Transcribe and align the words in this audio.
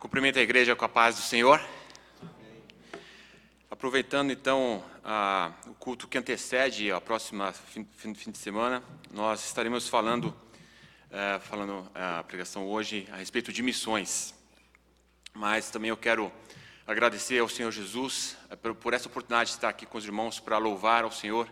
Cumprimento 0.00 0.38
a 0.38 0.42
igreja 0.42 0.74
com 0.74 0.82
a 0.82 0.88
paz 0.88 1.16
do 1.16 1.20
Senhor. 1.20 1.60
Aproveitando 3.70 4.30
então 4.30 4.82
a, 5.04 5.52
o 5.66 5.74
culto 5.74 6.08
que 6.08 6.16
antecede 6.16 6.90
a 6.90 6.98
próxima 6.98 7.52
fim, 7.52 7.86
fim, 8.14 8.30
de 8.30 8.38
semana, 8.38 8.82
nós 9.10 9.44
estaremos 9.44 9.90
falando, 9.90 10.34
é, 11.10 11.38
falando 11.40 11.86
a 11.94 12.24
pregação 12.24 12.66
hoje 12.66 13.06
a 13.12 13.16
respeito 13.16 13.52
de 13.52 13.62
missões. 13.62 14.34
Mas 15.34 15.70
também 15.70 15.90
eu 15.90 15.98
quero 15.98 16.32
agradecer 16.86 17.38
ao 17.38 17.48
Senhor 17.48 17.70
Jesus 17.70 18.38
é, 18.48 18.56
por, 18.56 18.74
por 18.74 18.94
essa 18.94 19.06
oportunidade 19.06 19.50
de 19.50 19.56
estar 19.56 19.68
aqui 19.68 19.84
com 19.84 19.98
os 19.98 20.04
irmãos 20.06 20.40
para 20.40 20.56
louvar 20.56 21.04
ao 21.04 21.12
Senhor 21.12 21.46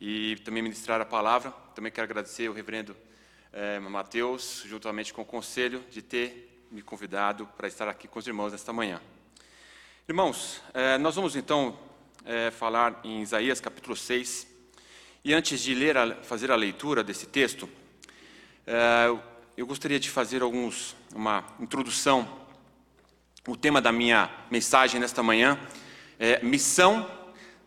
e 0.00 0.36
também 0.44 0.62
ministrar 0.62 1.00
a 1.00 1.04
palavra. 1.04 1.50
Também 1.74 1.90
quero 1.90 2.04
agradecer 2.04 2.46
ao 2.46 2.54
reverendo 2.54 2.96
é, 3.52 3.80
Mateus, 3.80 4.62
juntamente 4.64 5.12
com 5.12 5.22
o 5.22 5.26
conselho, 5.26 5.84
de 5.90 6.00
ter 6.00 6.53
me 6.74 6.82
convidado 6.82 7.46
para 7.56 7.68
estar 7.68 7.86
aqui 7.86 8.08
com 8.08 8.18
os 8.18 8.26
irmãos 8.26 8.50
nesta 8.50 8.72
manhã. 8.72 9.00
Irmãos, 10.08 10.60
é, 10.74 10.98
nós 10.98 11.14
vamos 11.14 11.36
então 11.36 11.78
é, 12.24 12.50
falar 12.50 13.00
em 13.04 13.22
Isaías 13.22 13.60
capítulo 13.60 13.94
6. 13.94 14.44
E 15.24 15.32
antes 15.32 15.60
de 15.60 15.72
ler 15.72 16.16
fazer 16.22 16.50
a 16.50 16.56
leitura 16.56 17.04
desse 17.04 17.26
texto, 17.26 17.68
é, 18.66 19.06
eu 19.56 19.68
gostaria 19.68 20.00
de 20.00 20.10
fazer 20.10 20.42
alguns, 20.42 20.96
uma 21.14 21.44
introdução. 21.60 22.28
O 23.46 23.56
tema 23.56 23.80
da 23.80 23.92
minha 23.92 24.28
mensagem 24.50 25.00
nesta 25.00 25.22
manhã 25.22 25.56
é 26.18 26.42
Missão 26.42 27.08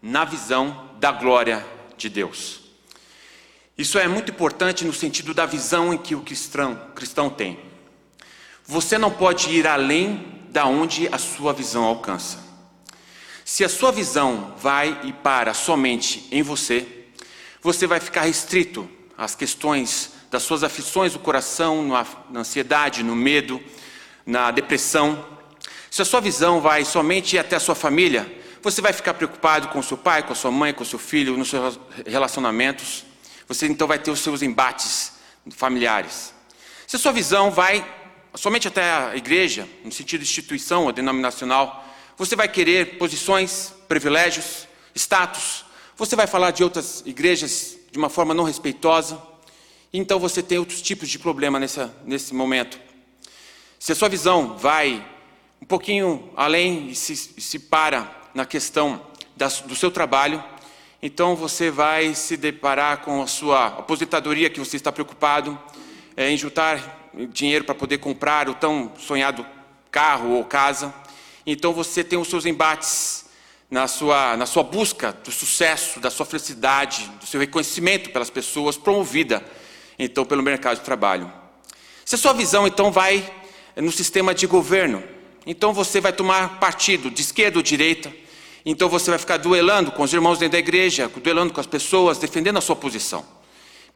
na 0.02 0.26
visão 0.26 0.98
da 1.00 1.14
glória 1.14 1.66
de 1.96 2.10
Deus. 2.10 2.60
Isso 3.78 3.98
é 3.98 4.06
muito 4.06 4.34
importante 4.34 4.84
no 4.84 4.92
sentido 4.92 5.34
da 5.34 5.46
visão 5.46 5.94
em 5.94 5.98
que 5.98 6.14
o 6.14 6.24
cristão, 6.24 6.92
cristão 6.94 7.30
tem. 7.30 7.77
Você 8.68 8.98
não 8.98 9.10
pode 9.10 9.50
ir 9.50 9.66
além 9.66 10.42
da 10.50 10.66
onde 10.66 11.08
a 11.10 11.18
sua 11.18 11.54
visão 11.54 11.86
alcança. 11.86 12.38
Se 13.46 13.64
a 13.64 13.70
sua 13.70 13.94
visão 13.94 14.56
vai 14.58 15.00
e 15.06 15.14
para 15.14 15.54
somente 15.54 16.28
em 16.32 16.42
você, 16.42 16.86
você 17.62 17.88
vai 17.88 18.02
ficar 18.02 18.24
restrito 18.24 18.90
às 19.18 19.36
questões 19.36 20.12
das 20.30 20.44
suas 20.44 20.66
aflições 20.66 21.14
do 21.14 21.20
coração, 21.20 21.88
na 22.30 22.42
ansiedade, 22.42 23.04
no 23.04 23.16
medo, 23.16 23.64
na 24.26 24.52
depressão. 24.52 25.26
Se 25.90 26.02
a 26.02 26.06
sua 26.06 26.20
visão 26.20 26.60
vai 26.60 26.84
somente 26.84 27.38
até 27.38 27.56
a 27.56 27.62
sua 27.62 27.74
família, 27.74 28.30
você 28.62 28.82
vai 28.82 28.92
ficar 28.92 29.14
preocupado 29.14 29.70
com 29.70 29.82
seu 29.82 29.98
pai, 29.98 30.24
com 30.24 30.36
sua 30.36 30.52
mãe, 30.52 30.74
com 30.74 30.84
seu 30.84 31.00
filho, 31.00 31.38
nos 31.38 31.50
seus 31.50 31.80
relacionamentos. 32.06 33.06
Você 33.48 33.66
então 33.66 33.88
vai 33.88 33.98
ter 33.98 34.12
os 34.12 34.20
seus 34.20 34.42
embates 34.42 35.14
familiares. 35.52 36.34
Se 36.86 36.98
a 36.98 37.00
sua 37.00 37.14
visão 37.14 37.50
vai 37.50 37.86
somente 38.36 38.68
até 38.68 38.82
a 38.82 39.16
igreja, 39.16 39.68
no 39.84 39.92
sentido 39.92 40.22
instituição 40.22 40.86
ou 40.86 40.92
denominacional, 40.92 41.86
você 42.18 42.36
vai 42.36 42.48
querer 42.48 42.98
posições, 42.98 43.74
privilégios, 43.88 44.68
status. 44.96 45.66
Você 45.96 46.16
vai 46.16 46.28
falar 46.28 46.52
de 46.52 46.64
outras 46.64 47.04
igrejas 47.06 47.78
de 47.92 47.98
uma 47.98 48.10
forma 48.10 48.34
não 48.34 48.44
respeitosa. 48.44 49.22
Então 49.94 50.20
você 50.20 50.44
tem 50.44 50.58
outros 50.58 50.82
tipos 50.82 51.10
de 51.10 51.20
problema 51.20 51.60
nessa, 51.60 51.96
nesse 52.06 52.34
momento. 52.34 52.80
Se 53.80 53.92
a 53.92 53.96
sua 53.96 54.10
visão 54.10 54.58
vai 54.58 55.06
um 55.62 55.66
pouquinho 55.66 56.32
além 56.36 56.90
e 56.90 56.96
se, 56.96 57.16
se 57.16 57.60
para 57.60 58.12
na 58.34 58.46
questão 58.46 59.02
da, 59.36 59.48
do 59.48 59.76
seu 59.76 59.92
trabalho, 59.92 60.44
então 61.02 61.36
você 61.36 61.70
vai 61.70 62.16
se 62.16 62.36
deparar 62.36 62.98
com 63.02 63.22
a 63.22 63.28
sua 63.28 63.68
aposentadoria 63.68 64.50
que 64.50 64.60
você 64.60 64.78
está 64.78 64.92
preocupado 64.92 65.58
é, 66.16 66.32
em 66.32 66.38
juntar 66.38 66.97
dinheiro 67.26 67.66
para 67.66 67.74
poder 67.74 67.98
comprar 67.98 68.48
o 68.50 68.54
tão 68.54 68.92
sonhado 69.00 69.46
carro 69.90 70.32
ou 70.32 70.46
casa. 70.46 70.94
Então 71.46 71.74
você 71.74 72.04
tem 72.04 72.20
os 72.20 72.28
seus 72.28 72.46
embates 72.46 73.26
na 73.70 73.88
sua, 73.88 74.38
na 74.38 74.46
sua 74.46 74.64
busca 74.64 75.12
do 75.12 75.32
sucesso, 75.32 76.00
da 76.00 76.10
sua 76.10 76.26
felicidade, 76.26 77.10
do 77.20 77.26
seu 77.26 77.40
reconhecimento 77.40 78.12
pelas 78.12 78.30
pessoas, 78.30 78.78
promovida 78.78 79.44
então 79.98 80.26
pelo 80.26 80.44
mercado 80.44 80.78
de 80.78 80.84
trabalho. 80.84 81.32
Se 82.06 82.16
a 82.16 82.18
sua 82.18 82.34
visão 82.34 82.68
então 82.68 82.92
vai 82.92 83.28
no 83.76 83.92
sistema 83.92 84.34
de 84.34 84.46
governo, 84.46 85.04
então 85.46 85.74
você 85.74 86.00
vai 86.00 86.14
tomar 86.14 86.60
partido 86.60 87.10
de 87.10 87.22
esquerda 87.22 87.58
ou 87.58 87.64
direita, 87.64 88.14
então 88.66 88.90
você 88.90 89.10
vai 89.10 89.20
ficar 89.20 89.38
duelando 89.38 89.92
com 89.92 90.04
os 90.04 90.14
irmãos 90.14 90.38
dentro 90.38 90.54
da 90.54 90.60
igreja, 90.60 91.10
duelando 91.24 91.54
com 91.54 91.60
as 91.60 91.68
pessoas, 91.68 92.18
defendendo 92.18 92.58
a 92.58 92.62
sua 92.62 92.76
posição 92.76 93.37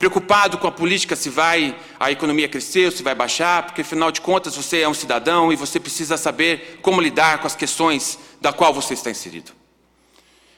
preocupado 0.02 0.58
com 0.58 0.66
a 0.66 0.72
política, 0.72 1.16
se 1.16 1.30
vai 1.30 1.78
a 2.00 2.12
economia 2.12 2.50
crescer 2.50 2.86
ou 2.86 2.92
se 2.92 3.04
vai 3.04 3.14
baixar, 3.14 3.68
porque 3.68 3.82
afinal 3.82 4.12
de 4.12 4.20
contas 4.20 4.56
você 4.56 4.80
é 4.82 4.90
um 4.90 4.96
cidadão 4.96 5.54
e 5.54 5.56
você 5.56 5.80
precisa 5.80 6.18
saber 6.18 6.80
como 6.82 7.00
lidar 7.00 7.38
com 7.38 7.46
as 7.46 7.56
questões 7.56 8.18
da 8.42 8.52
qual 8.52 8.74
você 8.74 8.96
está 8.96 9.12
inserido. 9.12 9.52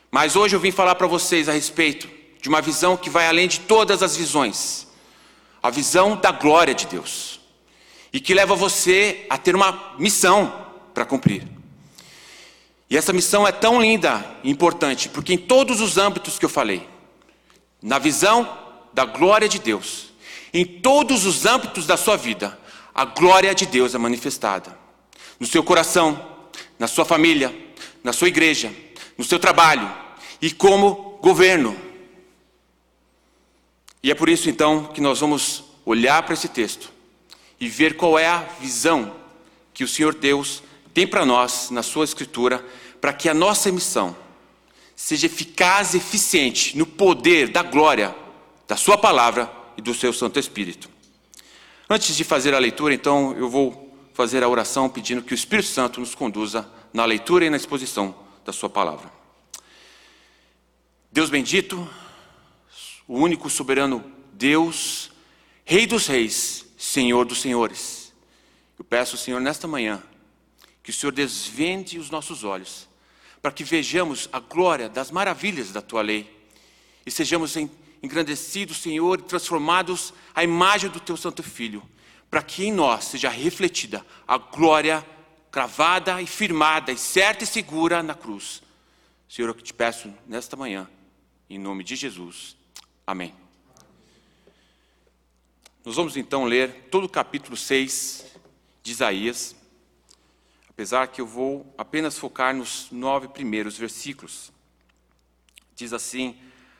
Mas 0.09 0.37
hoje 0.37 0.55
eu 0.55 0.61
vim 0.61 0.71
falar 0.71 0.95
para 0.95 1.07
vocês 1.07 1.49
a 1.49 1.51
respeito 1.51 2.07
de 2.41 2.47
uma 2.47 2.61
visão 2.61 2.95
que 2.95 3.09
vai 3.09 3.27
além 3.27 3.49
de 3.49 3.59
todas 3.59 4.01
as 4.01 4.15
visões, 4.15 4.87
a 5.61 5.69
visão 5.69 6.15
da 6.15 6.31
glória 6.31 6.73
de 6.73 6.87
Deus, 6.87 7.41
e 8.13 8.21
que 8.21 8.33
leva 8.33 8.55
você 8.55 9.25
a 9.29 9.37
ter 9.37 9.55
uma 9.55 9.93
missão 9.99 10.67
para 10.93 11.03
cumprir. 11.03 11.45
E 12.89 12.95
essa 12.95 13.11
missão 13.11 13.45
é 13.45 13.51
tão 13.51 13.81
linda 13.81 14.25
e 14.41 14.49
importante, 14.49 15.09
porque 15.09 15.33
em 15.33 15.37
todos 15.37 15.81
os 15.81 15.97
âmbitos 15.97 16.39
que 16.39 16.45
eu 16.45 16.49
falei, 16.49 16.87
na 17.81 17.99
visão 17.99 18.62
da 18.93 19.05
glória 19.05 19.49
de 19.49 19.59
Deus. 19.59 20.13
Em 20.53 20.63
todos 20.65 21.25
os 21.25 21.45
âmbitos 21.45 21.87
da 21.87 21.97
sua 21.97 22.15
vida, 22.15 22.57
a 22.93 23.05
glória 23.05 23.53
de 23.55 23.65
Deus 23.65 23.95
é 23.95 23.97
manifestada. 23.97 24.77
No 25.39 25.47
seu 25.47 25.63
coração, 25.63 26.33
na 26.77 26.87
sua 26.87 27.03
família, 27.03 27.53
na 28.03 28.13
sua 28.13 28.27
igreja, 28.27 28.71
no 29.17 29.23
seu 29.23 29.39
trabalho 29.39 29.91
e 30.41 30.51
como 30.51 31.17
governo. 31.21 31.75
E 34.01 34.11
é 34.11 34.15
por 34.15 34.29
isso 34.29 34.49
então 34.49 34.85
que 34.85 35.01
nós 35.01 35.19
vamos 35.19 35.63
olhar 35.85 36.21
para 36.23 36.33
esse 36.33 36.47
texto 36.47 36.91
e 37.59 37.67
ver 37.67 37.95
qual 37.95 38.19
é 38.19 38.27
a 38.27 38.45
visão 38.59 39.15
que 39.73 39.83
o 39.83 39.87
Senhor 39.87 40.13
Deus 40.13 40.61
tem 40.93 41.07
para 41.07 41.25
nós 41.25 41.69
na 41.71 41.81
sua 41.81 42.05
escritura, 42.05 42.63
para 43.01 43.13
que 43.13 43.27
a 43.27 43.33
nossa 43.33 43.71
missão 43.71 44.15
seja 44.95 45.25
eficaz 45.25 45.93
e 45.93 45.97
eficiente 45.97 46.77
no 46.77 46.85
poder 46.85 47.49
da 47.49 47.63
glória 47.63 48.22
da 48.67 48.75
Sua 48.75 48.97
palavra 48.97 49.51
e 49.77 49.81
do 49.81 49.93
Seu 49.93 50.13
Santo 50.13 50.39
Espírito. 50.39 50.89
Antes 51.89 52.15
de 52.15 52.23
fazer 52.23 52.53
a 52.53 52.59
leitura, 52.59 52.93
então, 52.93 53.35
eu 53.37 53.49
vou 53.49 53.93
fazer 54.13 54.43
a 54.43 54.49
oração 54.49 54.89
pedindo 54.89 55.21
que 55.21 55.33
o 55.33 55.35
Espírito 55.35 55.69
Santo 55.69 55.99
nos 55.99 56.15
conduza 56.15 56.69
na 56.93 57.05
leitura 57.05 57.45
e 57.45 57.49
na 57.49 57.57
exposição 57.57 58.15
da 58.45 58.53
Sua 58.53 58.69
palavra. 58.69 59.11
Deus 61.11 61.29
bendito, 61.29 61.87
o 63.07 63.17
único 63.17 63.49
soberano 63.49 64.03
Deus, 64.33 65.11
Rei 65.65 65.85
dos 65.85 66.07
Reis, 66.07 66.65
Senhor 66.77 67.25
dos 67.25 67.41
Senhores. 67.41 68.13
Eu 68.77 68.85
peço, 68.85 69.17
Senhor, 69.17 69.39
nesta 69.39 69.67
manhã, 69.67 70.01
que 70.81 70.89
o 70.89 70.93
Senhor 70.93 71.11
desvende 71.11 71.99
os 71.99 72.09
nossos 72.09 72.43
olhos, 72.43 72.87
para 73.41 73.51
que 73.51 73.63
vejamos 73.63 74.27
a 74.31 74.39
glória 74.39 74.89
das 74.89 75.11
maravilhas 75.11 75.71
da 75.71 75.81
Tua 75.81 76.01
lei 76.01 76.29
e 77.05 77.11
sejamos 77.11 77.55
em 77.55 77.69
engrandecidos, 78.03 78.81
Senhor, 78.81 79.19
e 79.19 79.23
transformados 79.23 80.13
à 80.35 80.43
imagem 80.43 80.89
do 80.89 80.99
Teu 80.99 81.15
Santo 81.15 81.41
Filho, 81.41 81.81
para 82.29 82.43
que 82.43 82.65
em 82.65 82.71
nós 82.71 83.05
seja 83.05 83.29
refletida 83.29 84.05
a 84.27 84.37
glória 84.37 85.05
cravada 85.49 86.21
e 86.21 86.27
firmada, 86.27 86.91
e 86.91 86.97
certa 86.97 87.45
e 87.45 87.47
segura 87.47 88.03
na 88.03 88.13
cruz. 88.13 88.61
Senhor, 89.29 89.47
eu 89.47 89.53
te 89.53 89.73
peço 89.73 90.13
nesta 90.27 90.57
manhã, 90.57 90.89
em 91.49 91.57
nome 91.57 91.83
de 91.83 91.95
Jesus. 91.95 92.57
Amém. 93.07 93.33
Nós 95.85 95.95
vamos 95.95 96.17
então 96.17 96.43
ler 96.45 96.87
todo 96.91 97.05
o 97.05 97.09
capítulo 97.09 97.55
6 97.55 98.25
de 98.81 98.91
Isaías, 98.91 99.55
apesar 100.69 101.07
que 101.07 101.21
eu 101.21 101.27
vou 101.27 101.73
apenas 101.77 102.17
focar 102.17 102.53
nos 102.53 102.87
nove 102.91 103.27
primeiros 103.27 103.77
versículos. 103.77 104.51
Diz 105.75 105.93
assim 105.93 106.37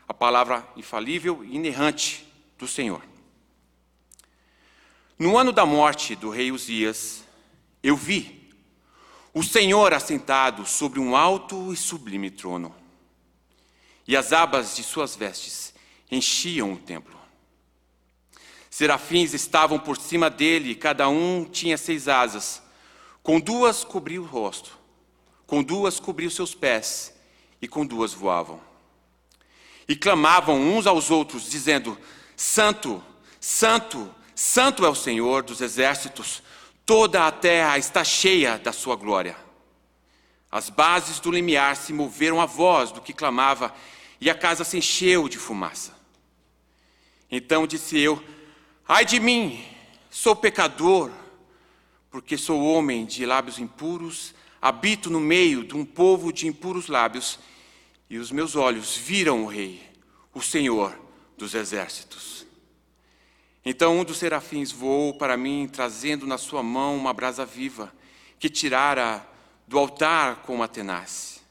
a 0.08 0.14
palavra 0.14 0.68
infalível 0.76 1.44
e 1.44 1.56
inerrante 1.56 2.28
do 2.58 2.68
Senhor. 2.68 3.04
No 5.18 5.38
ano 5.38 5.52
da 5.52 5.66
morte 5.66 6.16
do 6.16 6.30
rei 6.30 6.52
Uzias, 6.52 7.24
eu 7.82 7.96
vi 7.96 8.52
o 9.34 9.42
Senhor 9.42 9.94
assentado 9.94 10.66
sobre 10.66 11.00
um 11.00 11.16
alto 11.16 11.72
e 11.74 11.78
sublime 11.78 12.30
trono, 12.30 12.76
e 14.08 14.18
as 14.18 14.34
abas 14.34 14.76
de 14.76 14.84
suas 14.84 15.16
vestes 15.16 15.74
enchiam 16.12 16.74
o 16.74 16.78
templo. 16.78 17.18
Serafins 18.70 19.34
estavam 19.34 19.80
por 19.80 19.98
cima 19.98 20.30
dele, 20.30 20.76
cada 20.76 21.08
um 21.08 21.46
tinha 21.46 21.78
seis 21.78 22.08
asas. 22.08 22.62
Com 23.22 23.40
duas 23.40 23.84
cobria 23.84 24.22
o 24.22 24.26
rosto, 24.26 24.78
com 25.46 25.64
duas 25.64 26.00
cobria 26.00 26.28
os 26.28 26.36
seus 26.36 26.54
pés, 26.54 27.14
e 27.62 27.68
com 27.68 27.86
duas 27.86 28.14
voavam 28.14 28.73
e 29.88 29.96
clamavam 29.96 30.60
uns 30.60 30.88
aos 30.88 31.12
outros, 31.12 31.50
dizendo: 31.50 31.98
Santo, 32.36 33.04
Santo, 33.40 34.14
Santo 34.36 34.86
é 34.86 34.90
o 34.90 34.96
Senhor 34.96 35.44
dos 35.44 35.62
exércitos, 35.62 36.42
Toda 36.86 37.26
a 37.26 37.32
terra 37.32 37.78
está 37.78 38.04
cheia 38.04 38.58
da 38.58 38.74
sua 38.74 38.96
glória. 38.96 39.38
As 40.52 40.70
bases 40.70 41.20
do 41.20 41.32
limiar 41.32 41.76
se 41.78 41.94
moveram 41.94 42.42
à 42.42 42.46
voz 42.46 42.92
do 42.92 43.02
que 43.02 43.14
clamava, 43.14 43.74
e 44.20 44.30
a 44.30 44.36
casa 44.36 44.64
se 44.64 44.78
encheu 44.78 45.30
de 45.30 45.38
fumaça. 45.38 45.94
Então 47.32 47.66
disse 47.66 47.98
eu: 47.98 48.22
Ai 48.88 49.06
de 49.06 49.20
mim, 49.20 49.64
sou 50.10 50.36
pecador, 50.36 51.10
porque 52.12 52.38
sou 52.38 52.62
homem 52.62 53.06
de 53.06 53.26
lábios 53.26 53.60
impuros, 53.60 54.36
habito 54.62 55.10
no 55.10 55.22
meio 55.22 55.64
de 55.64 55.76
um 55.76 55.86
povo 55.86 56.34
de 56.34 56.48
impuros 56.48 56.88
lábios, 56.88 57.40
e 58.14 58.20
os 58.20 58.32
meus 58.32 58.56
olhos 58.56 58.96
viram 58.96 59.44
o 59.44 59.48
Rei, 59.48 59.82
o 60.36 60.40
Senhor 60.40 60.96
dos 61.36 61.56
exércitos. 61.56 62.46
Então 63.66 63.98
um 63.98 64.04
dos 64.04 64.20
serafins 64.20 64.72
voou 64.72 65.16
para 65.16 65.36
mim, 65.36 65.68
trazendo 65.68 66.28
na 66.28 66.38
sua 66.38 66.62
mão 66.62 66.96
uma 66.96 67.12
brasa 67.12 67.44
viva, 67.44 67.92
que 68.38 68.52
tirara 68.52 69.28
do 69.68 69.80
altar 69.80 70.44
com 70.44 70.54
uma 70.54 70.68
tenaz. 70.68 71.42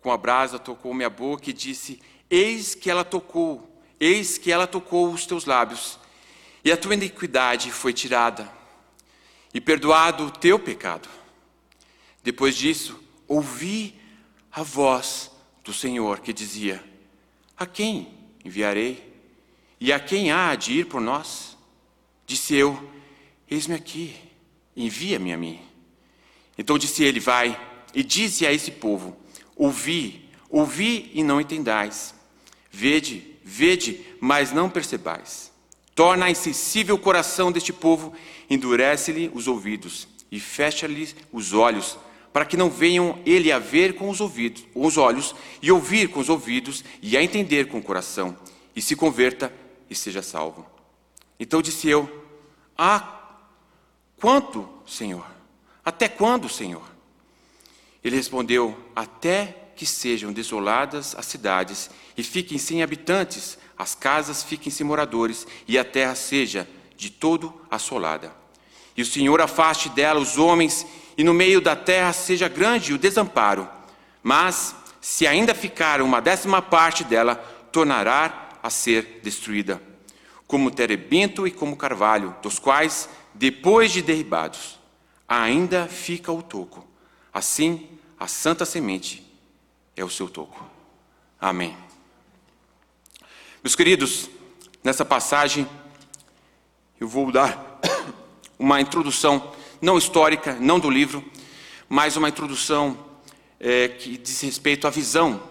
Com 0.00 0.10
a 0.10 0.16
brasa 0.16 0.58
tocou 0.58 0.94
minha 0.94 1.10
boca 1.10 1.50
e 1.50 1.52
disse: 1.52 2.00
Eis 2.30 2.74
que 2.74 2.90
ela 2.90 3.04
tocou, 3.04 3.78
eis 4.00 4.38
que 4.38 4.50
ela 4.50 4.66
tocou 4.66 5.12
os 5.12 5.26
teus 5.26 5.44
lábios, 5.44 5.98
e 6.64 6.72
a 6.72 6.78
tua 6.78 6.94
iniquidade 6.94 7.70
foi 7.70 7.92
tirada, 7.92 8.50
e 9.52 9.60
perdoado 9.60 10.24
o 10.24 10.30
teu 10.30 10.58
pecado. 10.58 11.10
Depois 12.22 12.56
disso, 12.56 12.98
ouvi 13.28 14.00
a 14.50 14.62
voz 14.62 15.29
do 15.64 15.72
Senhor 15.72 16.20
que 16.20 16.32
dizia: 16.32 16.82
A 17.56 17.66
quem 17.66 18.08
enviarei? 18.44 19.08
E 19.80 19.92
a 19.92 19.98
quem 19.98 20.30
há 20.30 20.54
de 20.54 20.72
ir 20.72 20.86
por 20.86 21.00
nós? 21.00 21.56
Disse 22.26 22.54
eu: 22.54 22.90
Eis-me 23.50 23.74
aqui, 23.74 24.14
envia-me 24.76 25.32
a 25.32 25.36
mim. 25.36 25.60
Então 26.56 26.78
disse 26.78 27.02
ele: 27.02 27.20
Vai 27.20 27.58
e 27.94 28.02
dize 28.02 28.46
a 28.46 28.52
esse 28.52 28.70
povo: 28.70 29.16
Ouvi, 29.56 30.28
ouvi 30.48 31.10
e 31.14 31.22
não 31.22 31.40
entendais. 31.40 32.14
Vede, 32.70 33.36
vede, 33.42 34.04
mas 34.20 34.52
não 34.52 34.70
percebais. 34.70 35.50
Torna 35.94 36.30
insensível 36.30 36.94
o 36.94 36.98
coração 36.98 37.50
deste 37.50 37.72
povo, 37.72 38.14
endurece-lhe 38.48 39.30
os 39.34 39.48
ouvidos 39.48 40.06
e 40.30 40.38
fecha-lhe 40.38 41.14
os 41.32 41.52
olhos, 41.52 41.98
para 42.32 42.44
que 42.44 42.56
não 42.56 42.70
venham 42.70 43.18
ele 43.26 43.50
a 43.50 43.58
ver 43.58 43.94
com 43.94 44.08
os 44.08 44.20
ouvidos, 44.20 44.64
os 44.74 44.96
olhos, 44.96 45.34
e 45.60 45.70
ouvir 45.70 46.08
com 46.08 46.20
os 46.20 46.28
ouvidos, 46.28 46.84
e 47.02 47.16
a 47.16 47.22
entender 47.22 47.66
com 47.66 47.78
o 47.78 47.82
coração, 47.82 48.36
e 48.74 48.80
se 48.80 48.94
converta 48.94 49.52
e 49.88 49.94
seja 49.94 50.22
salvo. 50.22 50.64
Então 51.38 51.60
disse 51.60 51.88
eu: 51.88 52.08
Ah, 52.78 53.38
quanto, 54.20 54.68
Senhor? 54.86 55.26
Até 55.84 56.08
quando, 56.08 56.48
Senhor? 56.48 56.82
Ele 58.04 58.16
respondeu: 58.16 58.76
Até 58.94 59.72
que 59.74 59.86
sejam 59.86 60.32
desoladas 60.32 61.14
as 61.16 61.26
cidades 61.26 61.90
e 62.16 62.22
fiquem 62.22 62.58
sem 62.58 62.82
habitantes, 62.82 63.58
as 63.76 63.94
casas 63.94 64.42
fiquem 64.42 64.70
sem 64.70 64.86
moradores 64.86 65.46
e 65.66 65.78
a 65.78 65.84
terra 65.84 66.14
seja 66.14 66.68
de 66.96 67.10
todo 67.10 67.58
assolada. 67.70 68.30
E 68.94 69.02
o 69.02 69.06
Senhor 69.06 69.40
afaste 69.40 69.88
dela 69.88 70.20
os 70.20 70.36
homens 70.36 70.86
e 71.20 71.22
no 71.22 71.34
meio 71.34 71.60
da 71.60 71.76
terra 71.76 72.14
seja 72.14 72.48
grande 72.48 72.94
o 72.94 72.98
desamparo. 72.98 73.68
Mas, 74.22 74.74
se 75.02 75.26
ainda 75.26 75.54
ficar 75.54 76.00
uma 76.00 76.18
décima 76.18 76.62
parte 76.62 77.04
dela, 77.04 77.34
tornará 77.70 78.48
a 78.62 78.70
ser 78.70 79.20
destruída, 79.22 79.82
como 80.46 80.70
terebinto 80.70 81.46
e 81.46 81.50
como 81.50 81.76
carvalho, 81.76 82.34
dos 82.40 82.58
quais, 82.58 83.06
depois 83.34 83.92
de 83.92 84.00
derribados, 84.00 84.78
ainda 85.28 85.86
fica 85.86 86.32
o 86.32 86.42
toco. 86.42 86.88
Assim, 87.34 87.86
a 88.18 88.26
santa 88.26 88.64
semente 88.64 89.22
é 89.94 90.02
o 90.02 90.08
seu 90.08 90.26
toco. 90.26 90.64
Amém. 91.38 91.76
Meus 93.62 93.76
queridos, 93.76 94.30
nessa 94.82 95.04
passagem 95.04 95.68
eu 96.98 97.06
vou 97.06 97.30
dar 97.30 97.78
uma 98.58 98.80
introdução, 98.80 99.52
não 99.80 99.96
histórica, 99.96 100.56
não 100.60 100.78
do 100.78 100.90
livro, 100.90 101.24
mas 101.88 102.16
uma 102.16 102.28
introdução 102.28 102.96
é, 103.58 103.88
que 103.88 104.16
diz 104.16 104.40
respeito 104.40 104.86
à 104.86 104.90
visão 104.90 105.42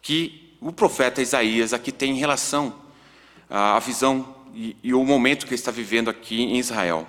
que 0.00 0.56
o 0.60 0.72
profeta 0.72 1.20
Isaías 1.20 1.72
aqui 1.72 1.90
tem 1.90 2.12
em 2.12 2.18
relação 2.18 2.74
à 3.50 3.78
visão 3.78 4.34
e, 4.54 4.76
e 4.82 4.94
o 4.94 5.04
momento 5.04 5.46
que 5.46 5.50
ele 5.50 5.60
está 5.60 5.70
vivendo 5.70 6.08
aqui 6.08 6.42
em 6.42 6.58
Israel. 6.58 7.06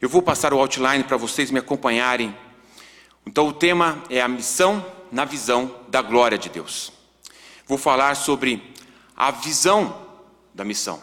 Eu 0.00 0.08
vou 0.08 0.22
passar 0.22 0.52
o 0.54 0.58
outline 0.58 1.04
para 1.04 1.16
vocês 1.16 1.50
me 1.50 1.58
acompanharem. 1.58 2.34
Então, 3.26 3.48
o 3.48 3.52
tema 3.52 4.02
é 4.08 4.20
a 4.20 4.28
missão 4.28 4.84
na 5.10 5.24
visão 5.24 5.74
da 5.88 6.00
glória 6.00 6.38
de 6.38 6.48
Deus. 6.48 6.92
Vou 7.66 7.76
falar 7.76 8.14
sobre 8.14 8.62
a 9.16 9.30
visão 9.30 10.06
da 10.54 10.64
missão. 10.64 11.02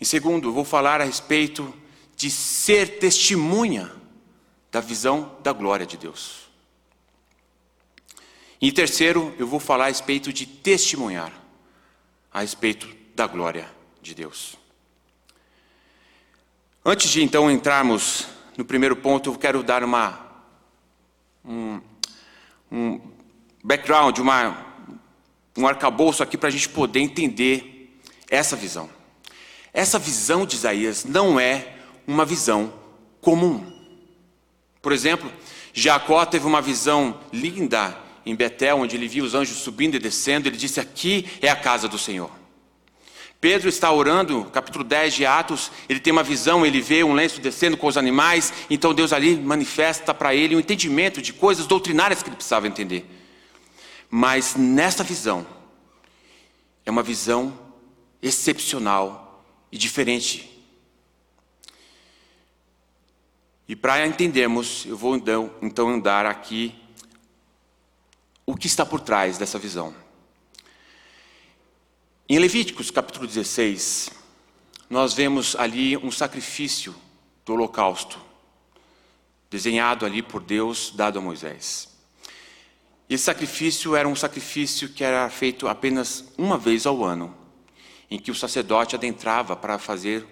Em 0.00 0.04
segundo, 0.04 0.52
vou 0.52 0.64
falar 0.64 1.00
a 1.00 1.04
respeito 1.04 1.74
de 2.16 2.30
ser 2.30 2.98
testemunha 2.98 3.92
da 4.70 4.80
visão 4.80 5.36
da 5.42 5.52
glória 5.52 5.86
de 5.86 5.96
Deus. 5.96 6.48
Em 8.60 8.70
terceiro, 8.72 9.34
eu 9.38 9.46
vou 9.46 9.60
falar 9.60 9.84
a 9.84 9.88
respeito 9.88 10.32
de 10.32 10.44
testemunhar 10.46 11.32
a 12.32 12.40
respeito 12.40 12.88
da 13.14 13.26
glória 13.26 13.68
de 14.02 14.14
Deus. 14.14 14.56
Antes 16.84 17.10
de 17.10 17.22
então 17.22 17.50
entrarmos 17.50 18.26
no 18.56 18.64
primeiro 18.64 18.96
ponto, 18.96 19.30
eu 19.30 19.38
quero 19.38 19.62
dar 19.62 19.84
uma, 19.84 20.42
um, 21.44 21.80
um 22.70 23.00
background, 23.62 24.18
uma, 24.18 24.66
um 25.56 25.66
arcabouço 25.66 26.22
aqui 26.22 26.36
para 26.36 26.48
a 26.48 26.52
gente 26.52 26.68
poder 26.68 27.00
entender 27.00 28.00
essa 28.28 28.56
visão. 28.56 28.97
Essa 29.78 29.96
visão 29.96 30.44
de 30.44 30.56
Isaías 30.56 31.04
não 31.04 31.38
é 31.38 31.76
uma 32.04 32.24
visão 32.24 32.74
comum. 33.20 33.64
Por 34.82 34.90
exemplo, 34.90 35.30
Jacó 35.72 36.26
teve 36.26 36.44
uma 36.48 36.60
visão 36.60 37.20
linda 37.32 37.96
em 38.26 38.34
Betel, 38.34 38.78
onde 38.78 38.96
ele 38.96 39.06
viu 39.06 39.24
os 39.24 39.36
anjos 39.36 39.58
subindo 39.58 39.94
e 39.94 40.00
descendo. 40.00 40.48
Ele 40.48 40.56
disse: 40.56 40.80
Aqui 40.80 41.28
é 41.40 41.48
a 41.48 41.54
casa 41.54 41.86
do 41.86 41.96
Senhor. 41.96 42.28
Pedro 43.40 43.68
está 43.68 43.92
orando, 43.92 44.46
capítulo 44.46 44.82
10 44.82 45.14
de 45.14 45.24
Atos, 45.24 45.70
ele 45.88 46.00
tem 46.00 46.12
uma 46.12 46.24
visão, 46.24 46.66
ele 46.66 46.80
vê 46.80 47.04
um 47.04 47.14
lenço 47.14 47.40
descendo 47.40 47.76
com 47.76 47.86
os 47.86 47.96
animais, 47.96 48.52
então 48.68 48.92
Deus 48.92 49.12
ali 49.12 49.36
manifesta 49.36 50.12
para 50.12 50.34
ele 50.34 50.56
um 50.56 50.58
entendimento 50.58 51.22
de 51.22 51.32
coisas 51.32 51.68
doutrinárias 51.68 52.20
que 52.20 52.28
ele 52.28 52.34
precisava 52.34 52.66
entender. 52.66 53.08
Mas 54.10 54.56
nessa 54.56 55.04
visão, 55.04 55.46
é 56.84 56.90
uma 56.90 57.04
visão 57.04 57.56
excepcional 58.20 59.27
e 59.70 59.78
diferente. 59.78 60.58
E 63.68 63.76
para 63.76 64.06
entendermos, 64.06 64.86
eu 64.86 64.96
vou 64.96 65.14
então, 65.14 65.88
andar 65.88 66.24
aqui 66.24 66.74
o 68.46 68.56
que 68.56 68.66
está 68.66 68.86
por 68.86 69.00
trás 69.00 69.36
dessa 69.36 69.58
visão. 69.58 69.94
Em 72.26 72.38
Levíticos 72.38 72.90
capítulo 72.90 73.26
16, 73.26 74.10
nós 74.88 75.12
vemos 75.12 75.54
ali 75.56 75.98
um 75.98 76.10
sacrifício 76.10 76.94
do 77.44 77.52
holocausto, 77.52 78.18
desenhado 79.50 80.06
ali 80.06 80.22
por 80.22 80.42
Deus, 80.42 80.90
dado 80.94 81.18
a 81.18 81.22
Moisés. 81.22 81.88
Esse 83.08 83.24
sacrifício 83.24 83.96
era 83.96 84.08
um 84.08 84.16
sacrifício 84.16 84.88
que 84.90 85.02
era 85.02 85.28
feito 85.30 85.68
apenas 85.68 86.24
uma 86.36 86.58
vez 86.58 86.86
ao 86.86 87.04
ano, 87.04 87.34
em 88.10 88.18
que 88.18 88.30
o 88.30 88.34
sacerdote 88.34 88.94
adentrava 88.94 89.54
para 89.54 89.78
fazer 89.78 90.26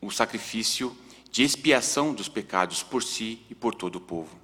o 0.00 0.10
sacrifício 0.10 0.96
de 1.30 1.42
expiação 1.42 2.12
dos 2.12 2.28
pecados 2.28 2.82
por 2.82 3.02
si 3.02 3.40
e 3.48 3.54
por 3.54 3.74
todo 3.74 3.96
o 3.96 4.00
povo. 4.00 4.36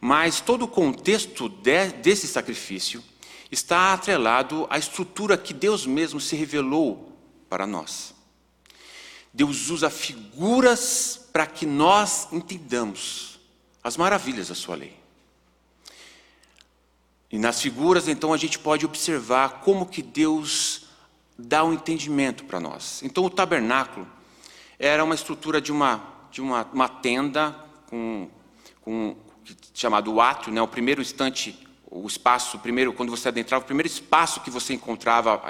Mas 0.00 0.40
todo 0.40 0.64
o 0.64 0.68
contexto 0.68 1.48
de, 1.48 1.88
desse 1.88 2.26
sacrifício 2.26 3.02
está 3.50 3.92
atrelado 3.92 4.66
à 4.68 4.78
estrutura 4.78 5.38
que 5.38 5.54
Deus 5.54 5.86
mesmo 5.86 6.20
se 6.20 6.34
revelou 6.34 7.16
para 7.48 7.66
nós. 7.66 8.14
Deus 9.32 9.70
usa 9.70 9.88
figuras 9.88 11.28
para 11.32 11.46
que 11.46 11.64
nós 11.64 12.28
entendamos 12.32 13.40
as 13.82 13.96
maravilhas 13.96 14.48
da 14.48 14.54
sua 14.54 14.76
lei. 14.76 14.96
E 17.30 17.38
nas 17.38 17.62
figuras, 17.62 18.08
então, 18.08 18.34
a 18.34 18.36
gente 18.36 18.58
pode 18.58 18.84
observar 18.84 19.60
como 19.60 19.86
que 19.86 20.02
Deus 20.02 20.81
dá 21.46 21.64
um 21.64 21.72
entendimento 21.72 22.44
para 22.44 22.60
nós. 22.60 23.02
Então, 23.02 23.24
o 23.24 23.30
tabernáculo 23.30 24.06
era 24.78 25.02
uma 25.02 25.14
estrutura 25.14 25.60
de 25.60 25.72
uma, 25.72 26.02
de 26.30 26.40
uma, 26.40 26.68
uma 26.72 26.88
tenda 26.88 27.54
com, 27.88 28.28
com 28.80 29.16
chamado 29.74 30.20
átrio, 30.20 30.52
né, 30.52 30.62
o 30.62 30.68
primeiro 30.68 31.00
instante 31.00 31.58
o 31.94 32.06
espaço, 32.06 32.58
primeiro, 32.58 32.94
quando 32.94 33.10
você 33.10 33.28
adentrava, 33.28 33.62
o 33.62 33.66
primeiro 33.66 33.86
espaço 33.86 34.40
que 34.40 34.50
você 34.50 34.72
encontrava 34.72 35.42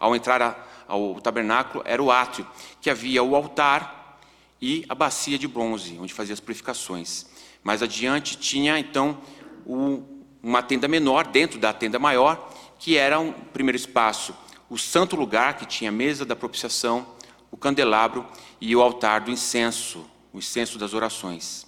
ao 0.00 0.16
entrar 0.16 0.84
ao 0.88 1.20
tabernáculo 1.20 1.84
era 1.86 2.02
o 2.02 2.10
átrio, 2.10 2.46
que 2.80 2.88
havia 2.88 3.22
o 3.22 3.36
altar 3.36 4.18
e 4.60 4.86
a 4.88 4.94
bacia 4.94 5.38
de 5.38 5.46
bronze, 5.46 5.98
onde 6.00 6.14
fazia 6.14 6.32
as 6.32 6.40
purificações. 6.40 7.26
Mais 7.62 7.82
adiante 7.82 8.38
tinha 8.38 8.78
então 8.78 9.18
o, 9.66 10.02
uma 10.42 10.62
tenda 10.62 10.88
menor 10.88 11.26
dentro 11.26 11.58
da 11.58 11.74
tenda 11.74 11.98
maior, 11.98 12.50
que 12.78 12.96
era 12.96 13.20
um 13.20 13.30
primeiro 13.30 13.76
espaço, 13.76 14.34
o 14.72 14.78
santo 14.78 15.16
lugar, 15.16 15.58
que 15.58 15.66
tinha 15.66 15.90
a 15.90 15.92
mesa 15.92 16.24
da 16.24 16.34
propiciação, 16.34 17.06
o 17.50 17.58
candelabro 17.58 18.26
e 18.58 18.74
o 18.74 18.80
altar 18.80 19.20
do 19.20 19.30
incenso, 19.30 20.06
o 20.32 20.38
incenso 20.38 20.78
das 20.78 20.94
orações. 20.94 21.66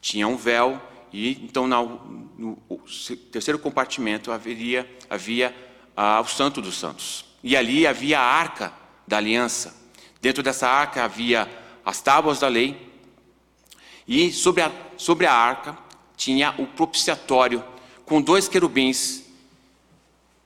Tinha 0.00 0.26
um 0.26 0.38
véu 0.38 0.80
e 1.12 1.32
então 1.44 1.66
no, 1.66 2.56
terceiro 3.30 3.58
compartimento 3.58 4.32
haveria, 4.32 4.90
havia 5.10 5.54
ah, 5.94 6.18
o 6.18 6.26
Santo 6.26 6.62
dos 6.62 6.78
Santos. 6.78 7.26
E 7.44 7.54
ali 7.54 7.86
havia 7.86 8.18
a 8.18 8.24
arca 8.24 8.72
da 9.06 9.18
aliança. 9.18 9.76
Dentro 10.22 10.42
dessa 10.42 10.66
arca 10.66 11.04
havia 11.04 11.46
as 11.84 12.00
tábuas 12.00 12.40
da 12.40 12.48
lei. 12.48 12.90
E 14.08 14.32
sobre 14.32 14.62
a, 14.62 14.72
sobre 14.96 15.26
a 15.26 15.32
arca 15.34 15.76
tinha 16.16 16.54
o 16.56 16.66
propiciatório 16.66 17.62
com 18.06 18.22
dois 18.22 18.48
querubins 18.48 19.24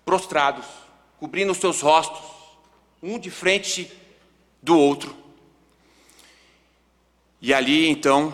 prostrados, 0.05 0.80
cobrindo 1.21 1.53
os 1.53 1.59
seus 1.59 1.83
rostos, 1.83 2.19
um 3.03 3.19
de 3.19 3.31
frente 3.31 3.93
do 4.63 4.77
outro. 4.77 5.15
E 7.43 7.53
ali 7.53 7.89
então 7.89 8.33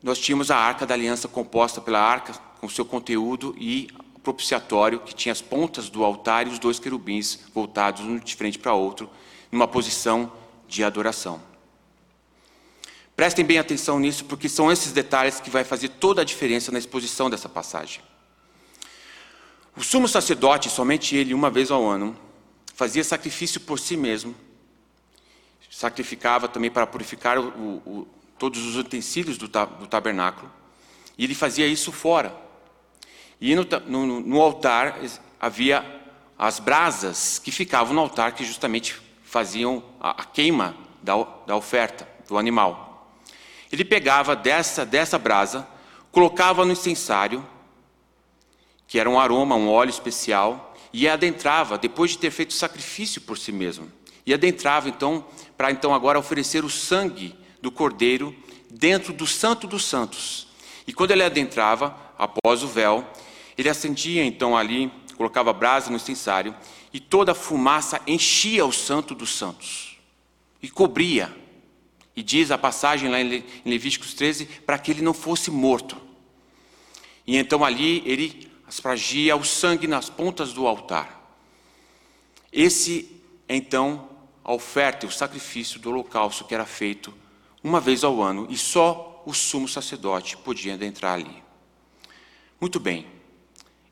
nós 0.00 0.18
tínhamos 0.18 0.48
a 0.48 0.56
arca 0.56 0.86
da 0.86 0.94
aliança 0.94 1.26
composta 1.26 1.80
pela 1.80 1.98
arca 2.00 2.32
com 2.60 2.68
seu 2.68 2.84
conteúdo 2.84 3.56
e 3.58 3.88
propiciatório 4.22 5.00
que 5.00 5.12
tinha 5.12 5.32
as 5.32 5.42
pontas 5.42 5.88
do 5.88 6.04
altar 6.04 6.46
e 6.46 6.50
os 6.50 6.60
dois 6.60 6.78
querubins 6.78 7.40
voltados 7.52 8.02
um 8.02 8.18
de 8.18 8.36
frente 8.36 8.56
para 8.56 8.72
o 8.72 8.78
outro, 8.80 9.10
numa 9.50 9.66
posição 9.66 10.32
de 10.68 10.84
adoração. 10.84 11.42
Prestem 13.16 13.44
bem 13.44 13.58
atenção 13.58 13.98
nisso, 13.98 14.24
porque 14.26 14.48
são 14.48 14.70
esses 14.70 14.92
detalhes 14.92 15.40
que 15.40 15.50
vai 15.50 15.64
fazer 15.64 15.88
toda 15.88 16.22
a 16.22 16.24
diferença 16.24 16.70
na 16.70 16.78
exposição 16.78 17.28
dessa 17.28 17.48
passagem. 17.48 18.00
O 19.76 19.82
sumo 19.82 20.06
sacerdote, 20.06 20.68
somente 20.68 21.16
ele, 21.16 21.32
uma 21.32 21.50
vez 21.50 21.70
ao 21.70 21.88
ano, 21.88 22.16
fazia 22.74 23.02
sacrifício 23.02 23.60
por 23.60 23.78
si 23.78 23.96
mesmo, 23.96 24.34
sacrificava 25.70 26.46
também 26.46 26.70
para 26.70 26.86
purificar 26.86 27.38
o, 27.38 27.82
o, 27.86 28.08
todos 28.38 28.64
os 28.66 28.76
utensílios 28.76 29.38
do, 29.38 29.48
do, 29.48 29.86
tabernáculo, 29.86 30.50
e 31.16 31.24
ele 31.24 31.34
fazia 31.34 31.66
isso 31.66 31.90
fora. 31.90 32.34
E 33.40 33.54
no, 33.54 33.66
no, 33.86 34.20
no 34.20 34.40
altar 34.40 34.98
havia 35.40 36.00
as 36.38 36.58
brasas 36.58 37.38
que 37.38 37.50
ficavam 37.50 37.94
no 37.94 38.00
altar, 38.00 38.32
que 38.32 38.44
justamente 38.44 39.00
faziam 39.24 39.82
a, 40.00 40.22
a 40.22 40.24
queima 40.24 40.76
da, 41.02 41.14
da 41.46 41.56
oferta 41.56 42.06
do 42.28 42.36
animal. 42.36 43.16
Ele 43.70 43.84
pegava 43.84 44.36
dessa, 44.36 44.84
dessa 44.84 45.18
brasa, 45.18 45.66
colocava 46.10 46.64
no 46.64 46.72
incensário, 46.72 47.44
que 48.92 48.98
era 48.98 49.08
um 49.08 49.18
aroma, 49.18 49.56
um 49.56 49.70
óleo 49.70 49.88
especial, 49.88 50.76
e 50.92 51.08
adentrava, 51.08 51.78
depois 51.78 52.10
de 52.10 52.18
ter 52.18 52.30
feito 52.30 52.52
sacrifício 52.52 53.22
por 53.22 53.38
si 53.38 53.50
mesmo, 53.50 53.90
e 54.26 54.34
adentrava 54.34 54.86
então, 54.86 55.24
para 55.56 55.70
então 55.70 55.94
agora 55.94 56.18
oferecer 56.18 56.62
o 56.62 56.68
sangue 56.68 57.34
do 57.62 57.72
cordeiro 57.72 58.36
dentro 58.70 59.14
do 59.14 59.26
Santo 59.26 59.66
dos 59.66 59.86
Santos. 59.86 60.46
E 60.86 60.92
quando 60.92 61.12
ele 61.12 61.22
adentrava, 61.22 61.96
após 62.18 62.62
o 62.62 62.68
véu, 62.68 63.02
ele 63.56 63.70
acendia 63.70 64.22
então 64.26 64.54
ali, 64.54 64.92
colocava 65.16 65.54
brasa 65.54 65.88
no 65.88 65.96
incensário, 65.96 66.54
e 66.92 67.00
toda 67.00 67.32
a 67.32 67.34
fumaça 67.34 67.98
enchia 68.06 68.66
o 68.66 68.72
Santo 68.72 69.14
dos 69.14 69.34
Santos 69.34 69.96
e 70.62 70.68
cobria. 70.68 71.34
E 72.14 72.22
diz 72.22 72.50
a 72.50 72.58
passagem 72.58 73.08
lá 73.08 73.18
em 73.18 73.42
Levíticos 73.64 74.12
13 74.12 74.44
para 74.66 74.78
que 74.78 74.90
ele 74.90 75.00
não 75.00 75.14
fosse 75.14 75.50
morto. 75.50 75.96
E 77.26 77.38
então 77.38 77.64
ali 77.64 78.02
ele 78.04 78.51
aspragia 78.72 79.36
o 79.36 79.44
sangue 79.44 79.86
nas 79.86 80.08
pontas 80.08 80.54
do 80.54 80.66
altar. 80.66 81.20
Esse 82.50 83.20
é 83.46 83.54
então 83.54 84.08
a 84.42 84.54
oferta 84.54 85.04
e 85.04 85.08
o 85.10 85.12
sacrifício 85.12 85.78
do 85.78 85.90
holocausto 85.90 86.46
que 86.46 86.54
era 86.54 86.64
feito 86.64 87.12
uma 87.62 87.82
vez 87.82 88.02
ao 88.02 88.22
ano 88.22 88.46
e 88.48 88.56
só 88.56 89.22
o 89.26 89.34
sumo 89.34 89.68
sacerdote 89.68 90.38
podia 90.38 90.72
entrar 90.72 91.12
ali. 91.12 91.42
Muito 92.58 92.80
bem. 92.80 93.06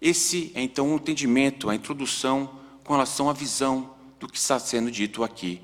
Esse 0.01 0.51
é 0.55 0.63
então 0.63 0.89
o 0.89 0.93
um 0.93 0.97
entendimento, 0.97 1.69
a 1.69 1.75
introdução 1.75 2.59
com 2.83 2.95
relação 2.95 3.29
à 3.29 3.35
visão 3.35 3.95
do 4.19 4.27
que 4.27 4.39
está 4.39 4.59
sendo 4.59 4.91
dito 4.91 5.23
aqui 5.23 5.61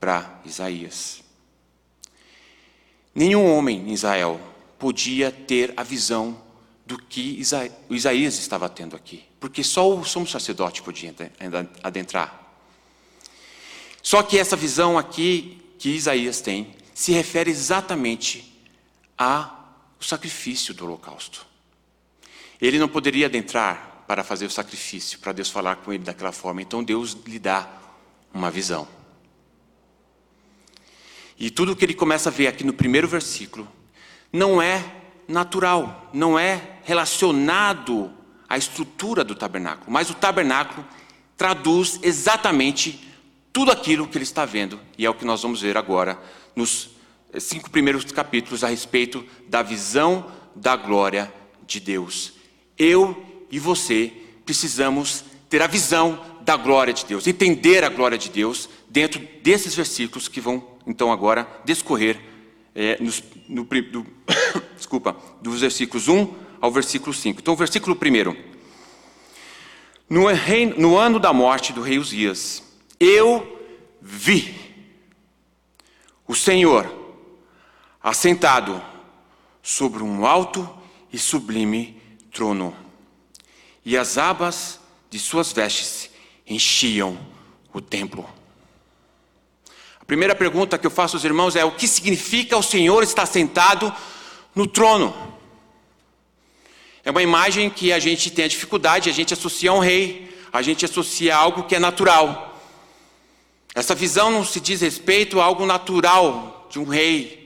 para 0.00 0.40
Isaías. 0.44 1.22
Nenhum 3.14 3.48
homem 3.48 3.88
em 3.88 3.92
Israel 3.92 4.40
podia 4.76 5.30
ter 5.30 5.72
a 5.76 5.84
visão 5.84 6.49
do 6.90 6.98
que 6.98 7.40
o 7.88 7.94
Isaías 7.94 8.36
estava 8.36 8.68
tendo 8.68 8.96
aqui, 8.96 9.24
porque 9.38 9.62
só 9.62 9.88
o 9.96 10.04
sumo 10.04 10.26
sacerdote 10.26 10.82
podia 10.82 11.14
adentrar. 11.84 12.52
Só 14.02 14.24
que 14.24 14.36
essa 14.36 14.56
visão 14.56 14.98
aqui 14.98 15.62
que 15.78 15.90
Isaías 15.90 16.40
tem 16.40 16.74
se 16.92 17.12
refere 17.12 17.48
exatamente 17.48 18.60
ao 19.16 19.86
sacrifício 20.00 20.74
do 20.74 20.84
holocausto. 20.84 21.46
Ele 22.60 22.76
não 22.76 22.88
poderia 22.88 23.26
adentrar 23.26 24.02
para 24.08 24.24
fazer 24.24 24.46
o 24.46 24.50
sacrifício, 24.50 25.20
para 25.20 25.30
Deus 25.30 25.48
falar 25.48 25.76
com 25.76 25.92
ele 25.92 26.02
daquela 26.02 26.32
forma. 26.32 26.60
Então 26.60 26.82
Deus 26.82 27.16
lhe 27.24 27.38
dá 27.38 27.70
uma 28.34 28.50
visão. 28.50 28.88
E 31.38 31.50
tudo 31.50 31.76
que 31.76 31.84
ele 31.84 31.94
começa 31.94 32.30
a 32.30 32.32
ver 32.32 32.48
aqui 32.48 32.64
no 32.64 32.72
primeiro 32.72 33.06
versículo 33.06 33.70
não 34.32 34.60
é 34.60 34.96
natural, 35.30 36.10
não 36.12 36.36
é 36.36 36.79
relacionado 36.90 38.12
à 38.48 38.58
estrutura 38.58 39.22
do 39.22 39.36
tabernáculo, 39.36 39.92
mas 39.92 40.10
o 40.10 40.14
tabernáculo 40.14 40.84
traduz 41.36 42.00
exatamente 42.02 43.08
tudo 43.52 43.70
aquilo 43.70 44.08
que 44.08 44.18
ele 44.18 44.24
está 44.24 44.44
vendo, 44.44 44.80
e 44.98 45.06
é 45.06 45.10
o 45.10 45.14
que 45.14 45.24
nós 45.24 45.40
vamos 45.40 45.62
ver 45.62 45.76
agora 45.76 46.18
nos 46.56 46.90
cinco 47.38 47.70
primeiros 47.70 48.04
capítulos 48.06 48.64
a 48.64 48.68
respeito 48.68 49.24
da 49.48 49.62
visão 49.62 50.32
da 50.56 50.74
glória 50.74 51.32
de 51.64 51.78
Deus. 51.78 52.32
Eu 52.76 53.24
e 53.52 53.60
você 53.60 54.12
precisamos 54.44 55.24
ter 55.48 55.62
a 55.62 55.68
visão 55.68 56.20
da 56.40 56.56
glória 56.56 56.92
de 56.92 57.06
Deus, 57.06 57.28
entender 57.28 57.84
a 57.84 57.88
glória 57.88 58.18
de 58.18 58.30
Deus 58.30 58.68
dentro 58.88 59.24
desses 59.44 59.76
versículos 59.76 60.26
que 60.26 60.40
vão 60.40 60.66
então 60.84 61.12
agora 61.12 61.46
discorrer 61.64 62.18
é, 62.74 63.00
nos, 63.00 63.22
no, 63.48 63.62
do, 63.64 64.04
desculpa, 64.76 65.16
dos 65.40 65.60
versículos 65.60 66.08
1 66.08 66.49
ao 66.60 66.70
versículo 66.70 67.14
5. 67.14 67.40
Então, 67.40 67.54
o 67.54 67.56
versículo 67.56 67.96
1. 67.96 68.36
No, 70.08 70.24
no 70.76 70.96
ano 70.96 71.18
da 71.18 71.32
morte 71.32 71.72
do 71.72 71.82
rei 71.82 71.98
Uzias, 71.98 72.62
eu 72.98 73.58
vi 74.00 74.54
o 76.26 76.34
Senhor 76.34 76.90
assentado 78.02 78.82
sobre 79.62 80.02
um 80.02 80.26
alto 80.26 80.68
e 81.12 81.18
sublime 81.18 82.00
trono 82.32 82.74
e 83.84 83.96
as 83.96 84.18
abas 84.18 84.80
de 85.08 85.18
suas 85.18 85.52
vestes 85.52 86.10
enchiam 86.46 87.18
o 87.72 87.80
templo. 87.80 88.28
A 90.00 90.04
primeira 90.04 90.34
pergunta 90.34 90.78
que 90.78 90.86
eu 90.86 90.90
faço 90.90 91.16
aos 91.16 91.24
irmãos 91.24 91.56
é: 91.56 91.64
o 91.64 91.72
que 91.72 91.86
significa 91.86 92.56
o 92.56 92.62
Senhor 92.62 93.02
estar 93.02 93.26
sentado 93.26 93.92
no 94.54 94.66
trono? 94.66 95.29
É 97.04 97.10
uma 97.10 97.22
imagem 97.22 97.70
que 97.70 97.92
a 97.92 97.98
gente 97.98 98.30
tem 98.30 98.44
a 98.44 98.48
dificuldade, 98.48 99.08
a 99.08 99.12
gente 99.12 99.32
associa 99.32 99.70
a 99.70 99.74
um 99.74 99.78
rei, 99.78 100.36
a 100.52 100.60
gente 100.62 100.84
associa 100.84 101.34
a 101.34 101.38
algo 101.38 101.64
que 101.64 101.74
é 101.74 101.78
natural. 101.78 102.60
Essa 103.74 103.94
visão 103.94 104.30
não 104.30 104.44
se 104.44 104.60
diz 104.60 104.80
respeito 104.80 105.40
a 105.40 105.44
algo 105.44 105.64
natural 105.64 106.68
de 106.70 106.78
um 106.78 106.84
rei, 106.84 107.40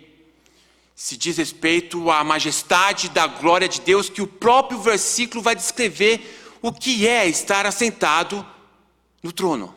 se 0.95 1.17
diz 1.17 1.37
respeito 1.37 2.11
à 2.11 2.25
majestade 2.25 3.09
da 3.09 3.27
glória 3.27 3.69
de 3.69 3.81
Deus, 3.81 4.09
que 4.09 4.23
o 4.23 4.27
próprio 4.27 4.79
versículo 4.81 5.43
vai 5.43 5.55
descrever 5.55 6.57
o 6.63 6.73
que 6.73 7.07
é 7.07 7.27
estar 7.27 7.67
assentado 7.67 8.45
no 9.23 9.33
trono. 9.33 9.75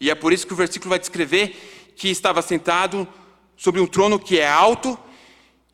E 0.00 0.10
é 0.10 0.14
por 0.14 0.32
isso 0.32 0.46
que 0.46 0.52
o 0.52 0.56
versículo 0.56 0.90
vai 0.90 0.98
descrever 0.98 1.92
que 1.96 2.08
estava 2.08 2.42
sentado 2.42 3.06
sobre 3.56 3.80
um 3.80 3.86
trono 3.86 4.18
que 4.18 4.38
é 4.38 4.48
alto 4.48 4.98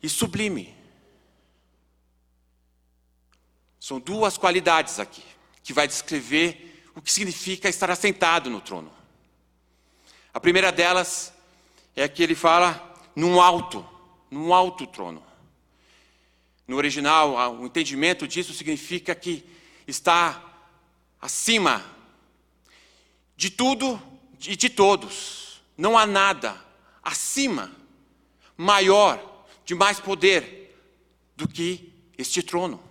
e 0.01 0.09
sublime. 0.09 0.78
São 3.89 3.99
duas 3.99 4.37
qualidades 4.37 4.99
aqui 4.99 5.23
que 5.63 5.73
vai 5.73 5.87
descrever 5.87 6.85
o 6.93 7.01
que 7.01 7.11
significa 7.11 7.67
estar 7.67 7.89
assentado 7.89 8.47
no 8.47 8.61
trono. 8.61 8.93
A 10.31 10.39
primeira 10.39 10.71
delas 10.71 11.33
é 11.95 12.07
que 12.07 12.21
ele 12.21 12.35
fala 12.35 12.95
num 13.15 13.41
alto 13.41 13.83
num 14.29 14.53
alto 14.53 14.85
trono. 14.85 15.25
No 16.67 16.77
original, 16.77 17.33
o 17.59 17.65
entendimento 17.65 18.27
disso 18.27 18.53
significa 18.53 19.15
que 19.15 19.43
está 19.87 20.39
acima 21.19 21.83
de 23.35 23.49
tudo 23.49 23.99
de, 24.37 24.55
de 24.55 24.69
todos. 24.69 25.63
Não 25.75 25.97
há 25.97 26.05
nada 26.05 26.63
acima, 27.01 27.71
maior, 28.55 29.47
de 29.65 29.73
mais 29.73 29.99
poder 29.99 30.79
do 31.35 31.47
que 31.47 31.91
este 32.19 32.43
trono. 32.43 32.87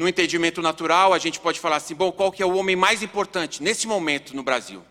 No 0.00 0.08
entendimento 0.08 0.62
natural, 0.62 1.12
a 1.12 1.18
gente 1.18 1.38
pode 1.38 1.60
falar 1.60 1.76
assim: 1.76 1.94
bom, 1.94 2.10
qual 2.10 2.32
que 2.32 2.42
é 2.42 2.46
o 2.46 2.56
homem 2.56 2.74
mais 2.74 3.02
importante 3.02 3.62
nesse 3.62 3.86
momento 3.86 4.34
no 4.34 4.42
Brasil? 4.42 4.82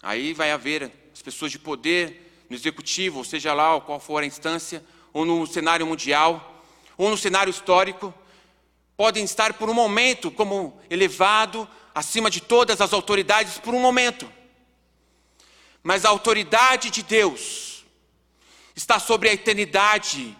Aí 0.00 0.32
vai 0.32 0.52
haver 0.52 0.92
as 1.12 1.20
pessoas 1.20 1.50
de 1.50 1.58
poder 1.58 2.44
no 2.48 2.54
executivo, 2.54 3.18
ou 3.18 3.24
seja 3.24 3.52
lá 3.52 3.80
qual 3.80 3.98
for 3.98 4.22
a 4.22 4.26
instância, 4.26 4.84
ou 5.12 5.24
no 5.24 5.44
cenário 5.48 5.84
mundial, 5.84 6.62
ou 6.96 7.10
no 7.10 7.16
cenário 7.16 7.50
histórico, 7.50 8.14
podem 8.96 9.24
estar 9.24 9.54
por 9.54 9.68
um 9.68 9.74
momento 9.74 10.30
como 10.30 10.80
elevado 10.88 11.68
acima 11.92 12.30
de 12.30 12.40
todas 12.40 12.80
as 12.80 12.92
autoridades 12.92 13.58
por 13.58 13.74
um 13.74 13.80
momento. 13.80 14.30
Mas 15.82 16.04
a 16.04 16.10
autoridade 16.10 16.88
de 16.88 17.02
Deus 17.02 17.84
está 18.76 19.00
sobre 19.00 19.28
a 19.28 19.32
eternidade, 19.32 20.38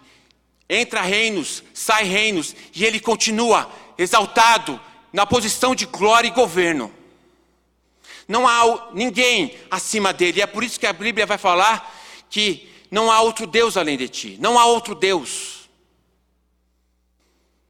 entra 0.69 1.03
reinos, 1.03 1.63
sai 1.73 2.05
reinos, 2.05 2.55
e 2.75 2.85
ele 2.85 3.01
continua 3.01 3.71
exaltado 3.99 4.81
na 5.13 5.27
posição 5.27 5.75
de 5.75 5.87
glória 5.87 6.29
e 6.29 6.33
governo. 6.33 6.93
Não 8.27 8.49
há 8.49 8.91
ninguém 8.93 9.57
acima 9.71 10.13
dele. 10.13 10.41
É 10.41 10.47
por 10.47 10.65
isso 10.65 10.81
que 10.81 10.87
a 10.87 10.93
Bíblia 10.93 11.27
vai 11.27 11.39
falar 11.39 11.95
que 12.31 12.71
não 12.91 13.11
há 13.11 13.21
outro 13.21 13.47
Deus 13.47 13.77
além 13.77 13.97
de 13.97 14.09
ti. 14.09 14.37
Não 14.41 14.59
há 14.59 14.65
outro 14.67 14.95
Deus. 14.95 15.69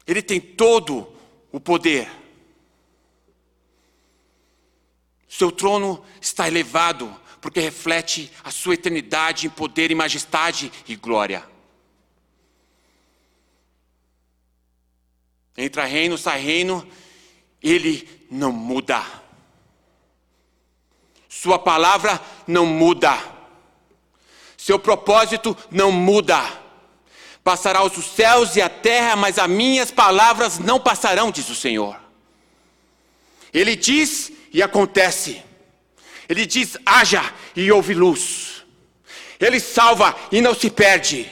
Ele 0.07 0.23
tem 0.23 0.41
todo 0.41 1.13
o 1.51 1.59
poder. 1.59 2.11
Seu 5.29 5.51
trono 5.51 6.05
está 6.21 6.47
elevado, 6.47 7.13
porque 7.41 7.59
reflete 7.59 8.31
a 8.45 8.51
sua 8.51 8.75
eternidade 8.75 9.47
em 9.47 9.51
poder 9.51 9.91
e 9.91 9.95
majestade 9.95 10.71
e 10.87 10.95
glória. 10.95 11.54
Entra 15.57 15.85
reino, 15.85 16.19
sai 16.19 16.41
reino, 16.41 16.87
ele 17.63 18.09
não 18.31 18.53
muda. 18.53 19.05
Sua 21.29 21.59
palavra 21.59 22.21
não 22.47 22.67
muda. 22.67 23.17
Seu 24.57 24.79
propósito 24.79 25.57
não 25.71 25.93
muda. 25.93 26.43
Passará 27.43 27.85
os 27.85 27.93
céus 28.05 28.57
e 28.57 28.63
a 28.63 28.69
terra, 28.69 29.15
mas 29.15 29.39
as 29.39 29.49
minhas 29.49 29.91
palavras 29.91 30.59
não 30.59 30.81
passarão, 30.81 31.31
diz 31.31 31.49
o 31.49 31.55
Senhor. 31.55 32.01
Ele 33.53 33.77
diz 33.77 34.33
e 34.53 34.63
acontece. 34.63 35.43
Ele 36.29 36.47
diz: 36.47 36.77
haja 36.85 37.23
e 37.55 37.71
houve 37.71 37.95
luz. 37.95 38.65
Ele 39.39 39.61
salva 39.61 40.17
e 40.33 40.41
não 40.41 40.55
se 40.55 40.71
perde. 40.71 41.31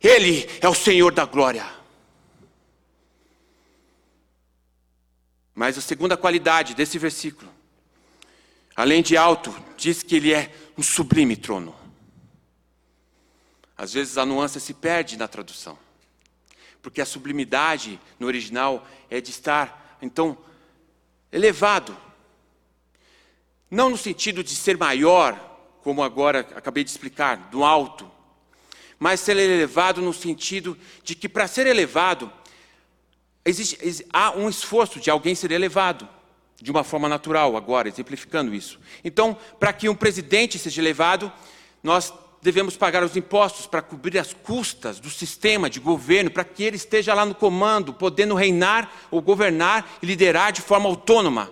Ele 0.00 0.48
é 0.60 0.68
o 0.68 0.74
Senhor 0.74 1.12
da 1.12 1.24
glória. 1.24 1.77
Mas 5.58 5.76
a 5.76 5.80
segunda 5.80 6.16
qualidade 6.16 6.72
desse 6.72 7.00
versículo, 7.00 7.50
além 8.76 9.02
de 9.02 9.16
alto, 9.16 9.52
diz 9.76 10.04
que 10.04 10.14
ele 10.14 10.32
é 10.32 10.54
um 10.76 10.84
sublime 10.84 11.36
trono. 11.36 11.74
Às 13.76 13.92
vezes 13.92 14.16
a 14.16 14.24
nuance 14.24 14.60
se 14.60 14.72
perde 14.72 15.16
na 15.16 15.26
tradução, 15.26 15.76
porque 16.80 17.00
a 17.00 17.04
sublimidade 17.04 17.98
no 18.20 18.28
original 18.28 18.86
é 19.10 19.20
de 19.20 19.30
estar, 19.32 19.98
então, 20.00 20.38
elevado. 21.32 21.96
Não 23.68 23.90
no 23.90 23.98
sentido 23.98 24.44
de 24.44 24.54
ser 24.54 24.78
maior, 24.78 25.34
como 25.82 26.04
agora 26.04 26.46
acabei 26.54 26.84
de 26.84 26.90
explicar, 26.90 27.48
do 27.50 27.64
alto, 27.64 28.08
mas 28.96 29.18
ser 29.18 29.36
elevado 29.36 30.00
no 30.00 30.12
sentido 30.12 30.78
de 31.02 31.16
que 31.16 31.28
para 31.28 31.48
ser 31.48 31.66
elevado, 31.66 32.32
existe, 33.48 34.06
há 34.12 34.32
um 34.32 34.48
esforço 34.48 35.00
de 35.00 35.10
alguém 35.10 35.34
ser 35.34 35.50
elevado, 35.50 36.08
de 36.60 36.70
uma 36.70 36.84
forma 36.84 37.08
natural, 37.08 37.56
agora, 37.56 37.88
exemplificando 37.88 38.54
isso. 38.54 38.80
Então, 39.04 39.36
para 39.58 39.72
que 39.72 39.88
um 39.88 39.94
presidente 39.94 40.58
seja 40.58 40.80
elevado, 40.80 41.32
nós 41.82 42.12
devemos 42.42 42.76
pagar 42.76 43.02
os 43.02 43.16
impostos 43.16 43.66
para 43.66 43.82
cobrir 43.82 44.18
as 44.18 44.32
custas 44.32 45.00
do 45.00 45.10
sistema 45.10 45.70
de 45.70 45.80
governo, 45.80 46.30
para 46.30 46.44
que 46.44 46.62
ele 46.62 46.76
esteja 46.76 47.14
lá 47.14 47.24
no 47.24 47.34
comando, 47.34 47.92
podendo 47.92 48.34
reinar 48.34 48.92
ou 49.10 49.22
governar 49.22 49.98
e 50.02 50.06
liderar 50.06 50.52
de 50.52 50.60
forma 50.60 50.88
autônoma. 50.88 51.50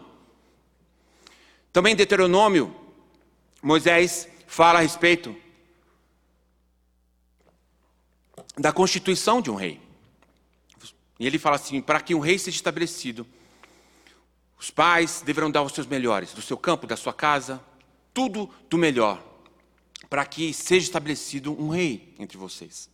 Também 1.73 1.93
em 1.93 1.97
Deuteronômio, 1.97 2.75
Moisés 3.63 4.29
fala 4.47 4.79
a 4.79 4.83
respeito 4.83 5.35
da 8.57 8.73
constituição 8.73 9.41
de 9.41 9.51
um 9.51 9.55
rei. 9.55 9.86
E 11.19 11.27
ele 11.27 11.39
fala 11.39 11.57
assim: 11.57 11.81
para 11.81 12.01
que 12.01 12.15
um 12.15 12.21
rei 12.21 12.39
seja 12.39 12.57
estabelecido, 12.57 13.27
os 14.59 14.71
pais 14.71 15.23
deverão 15.25 15.51
dar 15.51 15.63
os 15.63 15.73
seus 15.73 15.87
melhores, 15.87 16.33
do 16.33 16.43
seu 16.43 16.57
campo, 16.57 16.87
da 16.87 16.97
sua 16.97 17.13
casa, 17.13 17.61
tudo 18.13 18.51
do 18.69 18.79
melhor 18.79 19.23
para 20.09 20.25
que 20.25 20.53
seja 20.53 20.87
estabelecido 20.87 21.53
um 21.61 21.69
rei 21.69 22.15
entre 22.19 22.39
vocês. 22.39 22.89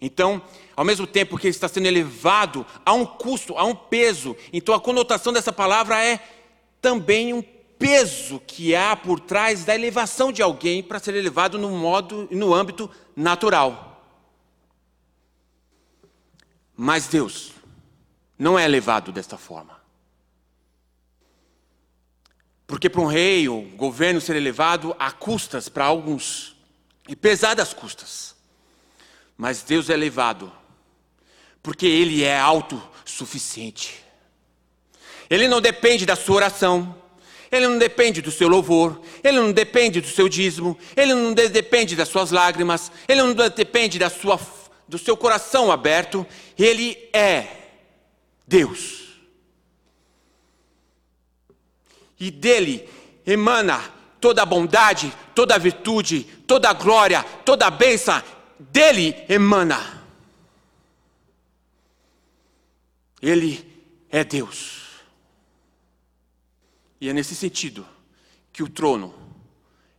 Então, 0.00 0.42
ao 0.76 0.84
mesmo 0.84 1.06
tempo 1.06 1.38
que 1.38 1.46
ele 1.46 1.54
está 1.54 1.68
sendo 1.68 1.86
elevado, 1.86 2.66
há 2.84 2.92
um 2.92 3.06
custo, 3.06 3.56
há 3.56 3.64
um 3.64 3.74
peso. 3.74 4.36
Então, 4.52 4.74
a 4.74 4.80
conotação 4.80 5.32
dessa 5.32 5.52
palavra 5.52 6.02
é 6.04 6.20
também 6.80 7.32
um 7.32 7.42
peso 7.78 8.40
que 8.46 8.74
há 8.74 8.94
por 8.94 9.20
trás 9.20 9.64
da 9.64 9.74
elevação 9.74 10.30
de 10.30 10.42
alguém 10.42 10.82
para 10.82 10.98
ser 10.98 11.14
elevado 11.14 11.58
no 11.58 11.70
modo 11.70 12.28
e 12.30 12.36
no 12.36 12.54
âmbito 12.54 12.90
natural. 13.14 13.95
Mas 16.76 17.06
Deus 17.06 17.52
não 18.38 18.58
é 18.58 18.64
elevado 18.64 19.10
desta 19.10 19.38
forma. 19.38 19.80
Porque 22.66 22.90
para 22.90 23.00
um 23.00 23.06
rei, 23.06 23.48
o 23.48 23.62
governo 23.76 24.20
ser 24.20 24.36
elevado 24.36 24.94
há 24.98 25.10
custas 25.12 25.68
para 25.68 25.84
alguns, 25.84 26.56
e 27.08 27.14
pesadas 27.14 27.72
custas. 27.72 28.34
Mas 29.36 29.62
Deus 29.62 29.88
é 29.88 29.94
elevado, 29.94 30.52
porque 31.62 31.86
Ele 31.86 32.24
é 32.24 32.38
autossuficiente. 32.38 34.04
Ele 35.30 35.46
não 35.46 35.60
depende 35.60 36.04
da 36.04 36.16
sua 36.16 36.36
oração, 36.36 36.96
Ele 37.52 37.68
não 37.68 37.78
depende 37.78 38.20
do 38.20 38.32
seu 38.32 38.48
louvor, 38.48 39.00
Ele 39.22 39.38
não 39.38 39.52
depende 39.52 40.00
do 40.00 40.08
seu 40.08 40.28
dízimo, 40.28 40.76
Ele 40.96 41.14
não 41.14 41.32
depende 41.32 41.94
das 41.94 42.08
suas 42.08 42.32
lágrimas, 42.32 42.90
Ele 43.06 43.22
não 43.22 43.32
depende 43.32 43.98
da 43.98 44.10
sua, 44.10 44.40
do 44.88 44.98
seu 44.98 45.16
coração 45.16 45.70
aberto, 45.70 46.26
Ele 46.58 47.10
é 47.12 47.70
Deus 48.46 49.06
e 52.18 52.30
dele 52.30 52.88
emana 53.24 53.78
toda 54.20 54.42
a 54.42 54.46
bondade, 54.46 55.12
toda 55.34 55.54
a 55.54 55.58
virtude, 55.58 56.24
toda 56.46 56.70
a 56.70 56.72
glória, 56.72 57.22
toda 57.44 57.66
a 57.66 57.70
bênção, 57.70 58.22
dele 58.58 59.14
emana. 59.28 60.04
Ele 63.20 63.64
é 64.10 64.24
Deus. 64.24 64.84
E 67.00 67.08
é 67.08 67.12
nesse 67.12 67.34
sentido 67.34 67.86
que 68.52 68.62
o 68.62 68.68
trono 68.68 69.14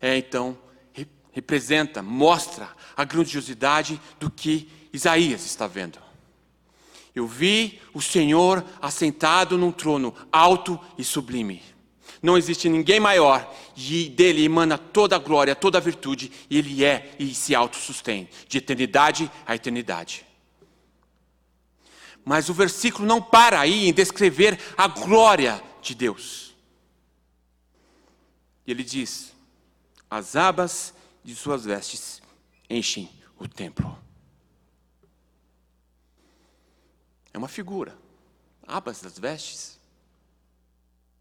é 0.02 0.18
então 0.18 0.58
representa, 1.32 2.02
mostra 2.02 2.70
a 2.96 3.04
grandiosidade 3.04 4.02
do 4.20 4.32
que 4.32 4.68
Isaías 4.92 5.46
está 5.46 5.68
vendo. 5.68 6.00
Eu 7.18 7.26
vi 7.26 7.82
o 7.96 8.02
Senhor 8.02 8.64
assentado 8.80 9.58
num 9.58 9.72
trono 9.72 10.14
alto 10.32 10.80
e 11.00 11.04
sublime. 11.04 11.64
Não 12.22 12.38
existe 12.38 12.70
ninguém 12.70 13.00
maior, 13.00 13.52
e 13.76 14.08
dele 14.08 14.46
emana 14.46 14.78
toda 14.78 15.16
a 15.16 15.20
glória, 15.20 15.56
toda 15.56 15.80
a 15.80 15.82
virtude, 15.82 16.32
e 16.48 16.60
ele 16.60 16.86
é 16.86 17.16
e 17.18 17.34
se 17.34 17.56
autossustém, 17.56 18.30
de 18.48 18.60
eternidade 18.60 19.32
a 19.48 19.56
eternidade. 19.56 20.28
Mas 22.24 22.50
o 22.50 22.54
versículo 22.54 23.08
não 23.08 23.20
para 23.20 23.60
aí 23.60 23.90
em 23.90 23.94
descrever 23.94 24.60
a 24.78 24.88
glória 24.88 25.60
de 25.82 25.96
Deus. 25.96 26.56
Ele 28.68 28.84
diz: 28.84 29.34
as 30.08 30.36
abas 30.36 30.94
de 31.24 31.34
suas 31.34 31.66
vestes 31.66 32.22
enchem 32.70 33.10
o 33.40 33.48
templo. 33.48 34.07
É 37.38 37.40
uma 37.40 37.48
figura. 37.48 37.98
Abas 38.68 39.00
das 39.00 39.18
vestes 39.18 39.78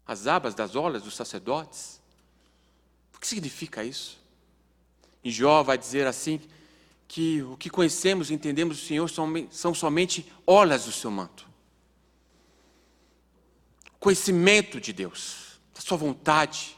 as 0.07 0.25
abas 0.25 0.55
das 0.55 0.75
olas 0.75 1.03
dos 1.03 1.15
sacerdotes. 1.15 2.01
O 3.13 3.19
que 3.19 3.27
significa 3.27 3.83
isso? 3.83 4.17
E 5.23 5.29
Jó 5.29 5.61
vai 5.61 5.77
dizer 5.77 6.07
assim: 6.07 6.41
que 7.07 7.43
o 7.43 7.57
que 7.57 7.69
conhecemos 7.69 8.31
e 8.31 8.33
entendemos 8.33 8.79
do 8.79 8.85
Senhor 8.85 9.07
são 9.51 9.75
somente 9.75 10.31
olas 10.45 10.85
do 10.85 10.91
seu 10.91 11.11
manto. 11.11 11.45
Conhecimento 13.99 14.81
de 14.81 14.93
Deus, 14.93 15.59
da 15.75 15.81
sua 15.81 15.97
vontade, 15.97 16.77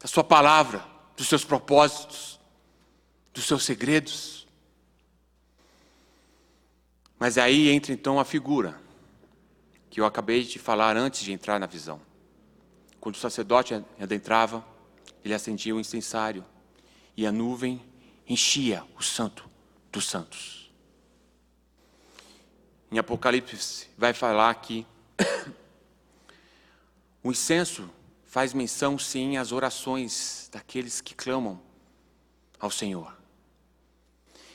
da 0.00 0.08
sua 0.08 0.24
palavra, 0.24 0.84
dos 1.16 1.28
seus 1.28 1.44
propósitos, 1.44 2.40
dos 3.32 3.44
seus 3.44 3.64
segredos. 3.64 4.47
Mas 7.18 7.36
aí 7.36 7.68
entra 7.68 7.92
então 7.92 8.20
a 8.20 8.24
figura 8.24 8.80
que 9.90 10.00
eu 10.00 10.06
acabei 10.06 10.44
de 10.44 10.58
falar 10.58 10.96
antes 10.96 11.22
de 11.22 11.32
entrar 11.32 11.58
na 11.58 11.66
visão. 11.66 12.00
Quando 13.00 13.16
o 13.16 13.18
sacerdote 13.18 13.74
adentrava, 13.98 14.64
ele 15.24 15.34
acendia 15.34 15.74
o 15.74 15.80
incensário 15.80 16.44
e 17.16 17.26
a 17.26 17.32
nuvem 17.32 17.82
enchia 18.28 18.84
o 18.96 19.02
santo 19.02 19.48
dos 19.90 20.06
santos. 20.06 20.70
Em 22.90 22.98
Apocalipse 22.98 23.88
vai 23.96 24.14
falar 24.14 24.54
que 24.54 24.86
o 27.22 27.30
incenso 27.30 27.90
faz 28.24 28.52
menção 28.52 28.98
sim 28.98 29.36
às 29.36 29.52
orações 29.52 30.48
daqueles 30.52 31.00
que 31.00 31.14
clamam 31.14 31.60
ao 32.60 32.70
Senhor. 32.70 33.17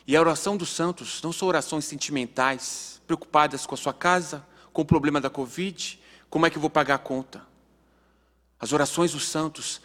E 0.05 0.15
a 0.15 0.19
oração 0.19 0.57
dos 0.57 0.69
santos 0.69 1.21
não 1.21 1.31
são 1.31 1.47
orações 1.47 1.85
sentimentais, 1.85 3.01
preocupadas 3.07 3.65
com 3.65 3.75
a 3.75 3.77
sua 3.77 3.93
casa, 3.93 4.45
com 4.71 4.81
o 4.81 4.85
problema 4.85 5.21
da 5.21 5.29
Covid, 5.29 5.99
como 6.29 6.47
é 6.47 6.49
que 6.49 6.57
eu 6.57 6.61
vou 6.61 6.69
pagar 6.69 6.95
a 6.95 6.97
conta? 6.97 7.45
As 8.59 8.73
orações 8.73 9.11
dos 9.11 9.27
santos 9.27 9.79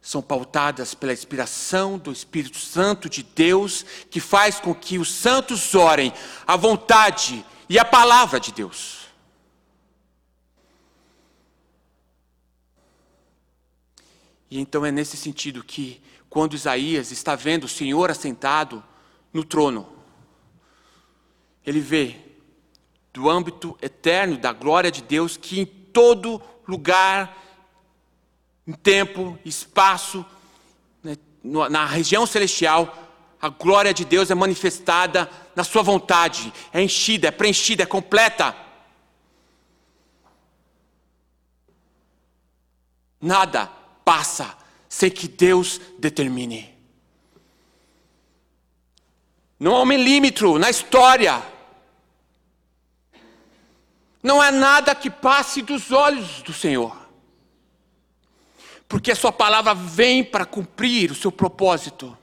são 0.00 0.20
pautadas 0.20 0.94
pela 0.94 1.12
inspiração 1.12 1.96
do 1.96 2.10
Espírito 2.10 2.58
Santo 2.58 3.08
de 3.08 3.22
Deus, 3.22 3.86
que 4.10 4.18
faz 4.18 4.58
com 4.58 4.74
que 4.74 4.98
os 4.98 5.12
santos 5.12 5.76
orem 5.76 6.12
a 6.44 6.56
vontade 6.56 7.46
e 7.68 7.78
a 7.78 7.84
palavra 7.84 8.40
de 8.40 8.50
Deus. 8.50 9.06
E 14.50 14.58
então 14.58 14.84
é 14.84 14.90
nesse 14.90 15.16
sentido 15.16 15.62
que, 15.62 16.02
quando 16.28 16.54
Isaías 16.54 17.12
está 17.12 17.36
vendo 17.36 17.64
o 17.64 17.68
Senhor 17.68 18.10
assentado 18.10 18.82
no 19.32 19.44
trono, 19.44 19.88
ele 21.64 21.80
vê 21.80 22.16
do 23.12 23.28
âmbito 23.30 23.76
eterno 23.80 24.36
da 24.36 24.52
glória 24.52 24.90
de 24.90 25.02
Deus 25.02 25.36
que 25.36 25.60
em 25.60 25.66
todo 25.66 26.42
lugar 26.66 27.42
em 28.66 28.72
tempo, 28.72 29.38
espaço, 29.44 30.24
né, 31.02 31.16
na 31.42 31.84
região 31.84 32.26
celestial, 32.26 32.96
a 33.40 33.48
glória 33.48 33.92
de 33.92 34.04
Deus 34.04 34.30
é 34.30 34.34
manifestada 34.34 35.28
na 35.54 35.64
sua 35.64 35.82
vontade, 35.82 36.52
é 36.72 36.80
enchida, 36.80 37.28
é 37.28 37.30
preenchida, 37.30 37.82
é 37.82 37.86
completa. 37.86 38.56
Nada 43.20 43.66
passa 44.04 44.56
sem 44.88 45.10
que 45.10 45.26
Deus 45.26 45.80
determine. 45.98 46.71
Não 49.62 49.76
há 49.76 49.82
um 49.82 49.86
milímetro 49.86 50.58
na 50.58 50.68
história. 50.68 51.42
Não 54.22 54.40
há 54.40 54.50
nada 54.50 54.94
que 54.94 55.08
passe 55.08 55.62
dos 55.62 55.90
olhos 55.90 56.42
do 56.42 56.52
Senhor 56.52 57.02
porque 58.92 59.10
a 59.10 59.16
sua 59.16 59.32
palavra 59.32 59.74
vem 59.74 60.22
para 60.22 60.44
cumprir 60.44 61.10
o 61.10 61.14
seu 61.14 61.32
propósito 61.32 62.14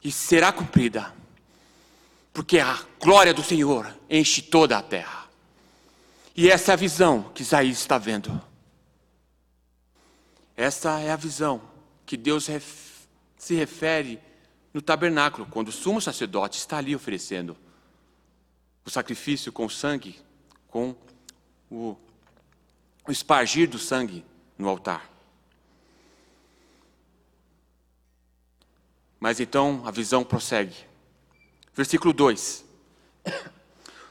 e 0.00 0.12
será 0.12 0.52
cumprida, 0.52 1.12
porque 2.32 2.60
a 2.60 2.78
glória 3.00 3.34
do 3.34 3.42
Senhor 3.42 3.92
enche 4.08 4.42
toda 4.42 4.78
a 4.78 4.82
terra. 4.82 5.28
E 6.36 6.48
essa 6.48 6.70
é 6.70 6.74
a 6.74 6.76
visão 6.76 7.32
que 7.34 7.42
Isaías 7.42 7.78
está 7.78 7.98
vendo. 7.98 8.40
Essa 10.56 11.00
é 11.00 11.10
a 11.10 11.16
visão 11.16 11.60
que 12.06 12.16
Deus 12.16 12.48
se 13.36 13.54
refere 13.56 14.20
no 14.72 14.80
tabernáculo, 14.80 15.46
quando 15.46 15.68
o 15.68 15.72
sumo 15.72 16.00
sacerdote 16.00 16.58
está 16.58 16.78
ali 16.78 16.94
oferecendo 16.94 17.56
o 18.84 18.90
sacrifício 18.90 19.52
com 19.52 19.68
sangue, 19.68 20.18
com 20.68 20.94
o, 21.70 21.96
o 23.06 23.12
espargir 23.12 23.68
do 23.68 23.78
sangue 23.78 24.24
no 24.58 24.68
altar. 24.68 25.10
Mas 29.20 29.38
então 29.38 29.82
a 29.84 29.90
visão 29.90 30.24
prossegue. 30.24 30.74
Versículo 31.74 32.12
2: 32.12 32.64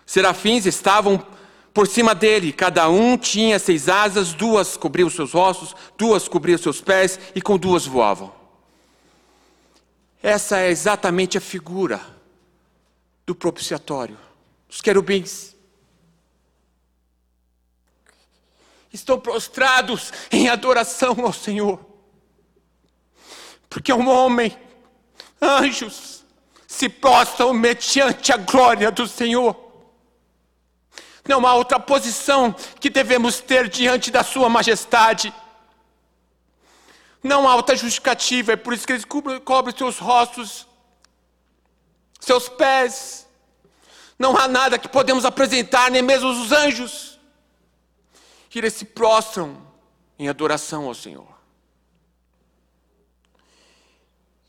Serafins 0.06 0.65
estavam 0.65 1.26
por 1.74 1.88
cima 1.88 2.13
dele, 2.13 2.52
cada 2.52 2.89
um 2.89 3.17
tinha 3.17 3.58
seis 3.58 3.89
asas, 3.89 4.34
duas 4.34 4.76
cobriam 4.78 5.10
seus 5.10 5.34
rostos, 5.34 5.76
duas 5.97 6.28
cobriam 6.28 6.58
seus 6.58 6.82
pés 6.82 7.19
e 7.34 7.41
com 7.41 7.58
duas 7.58 7.86
voavam. 7.86 8.40
Essa 10.21 10.60
é 10.60 10.69
exatamente 10.69 11.38
a 11.38 11.41
figura 11.41 11.99
do 13.25 13.34
propiciatório. 13.34 14.17
Os 14.69 14.81
querubins 14.81 15.55
estão 18.93 19.19
prostrados 19.19 20.12
em 20.31 20.49
adoração 20.49 21.15
ao 21.25 21.34
Senhor, 21.34 21.79
porque 23.69 23.91
um 23.91 24.10
homem 24.10 24.55
anjos 25.41 26.23
se 26.67 26.88
prostram 26.88 27.53
mediante 27.53 28.31
a 28.31 28.38
glória 28.38 28.91
do 28.91 29.07
Senhor. 29.07 29.55
Não 31.27 31.45
há 31.45 31.53
outra 31.53 31.79
posição 31.79 32.53
que 32.79 32.89
devemos 32.89 33.39
ter 33.39 33.69
diante 33.69 34.12
da 34.12 34.23
Sua 34.23 34.49
majestade. 34.49 35.34
Não 37.23 37.47
há 37.47 37.55
outra 37.55 37.75
justificativa, 37.75 38.53
é 38.53 38.55
por 38.55 38.73
isso 38.73 38.86
que 38.86 38.93
eles 38.93 39.05
cobrem, 39.05 39.77
seus 39.77 39.99
rostos, 39.99 40.67
seus 42.19 42.49
pés. 42.49 43.27
Não 44.17 44.36
há 44.36 44.47
nada 44.47 44.79
que 44.79 44.88
podemos 44.88 45.23
apresentar, 45.23 45.91
nem 45.91 46.01
mesmo 46.01 46.29
os 46.29 46.51
anjos. 46.51 47.19
Que 48.49 48.60
eles 48.60 48.73
se 48.73 48.86
prostram 48.86 49.65
em 50.17 50.27
adoração 50.27 50.88
ao 50.88 50.95
Senhor. 50.95 51.27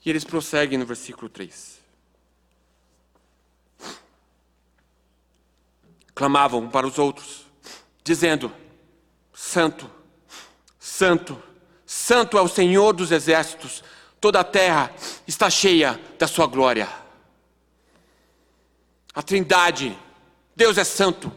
E 0.04 0.10
eles 0.10 0.24
prosseguem 0.24 0.78
no 0.78 0.86
versículo 0.86 1.28
3. 1.28 1.80
Clamavam 6.14 6.68
para 6.68 6.86
os 6.86 6.98
outros, 6.98 7.46
dizendo: 8.02 8.52
Santo, 9.32 9.90
Santo, 10.78 11.40
Santo 11.92 12.38
é 12.38 12.40
o 12.40 12.48
Senhor 12.48 12.94
dos 12.94 13.12
exércitos, 13.12 13.84
toda 14.18 14.40
a 14.40 14.44
terra 14.44 14.90
está 15.26 15.50
cheia 15.50 16.00
da 16.18 16.26
sua 16.26 16.46
glória. 16.46 16.88
A 19.14 19.22
Trindade, 19.22 19.96
Deus 20.56 20.78
é 20.78 20.84
santo, 20.84 21.30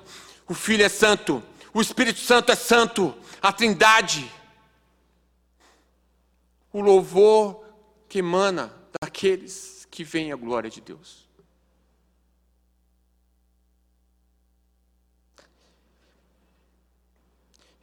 o 0.48 0.54
Filho 0.54 0.86
é 0.86 0.88
santo, 0.88 1.44
o 1.74 1.82
Espírito 1.82 2.22
Santo 2.22 2.54
é 2.54 2.56
santo, 2.56 3.13
a 3.41 3.52
Trindade. 3.52 4.32
O 6.72 6.80
louvor 6.80 7.65
que 8.08 8.20
emana 8.20 8.74
daqueles 9.02 9.86
que 9.91 10.06
veem 10.06 10.32
a 10.32 10.38
glória 10.38 10.70
de 10.70 10.80
Deus. 10.80 11.25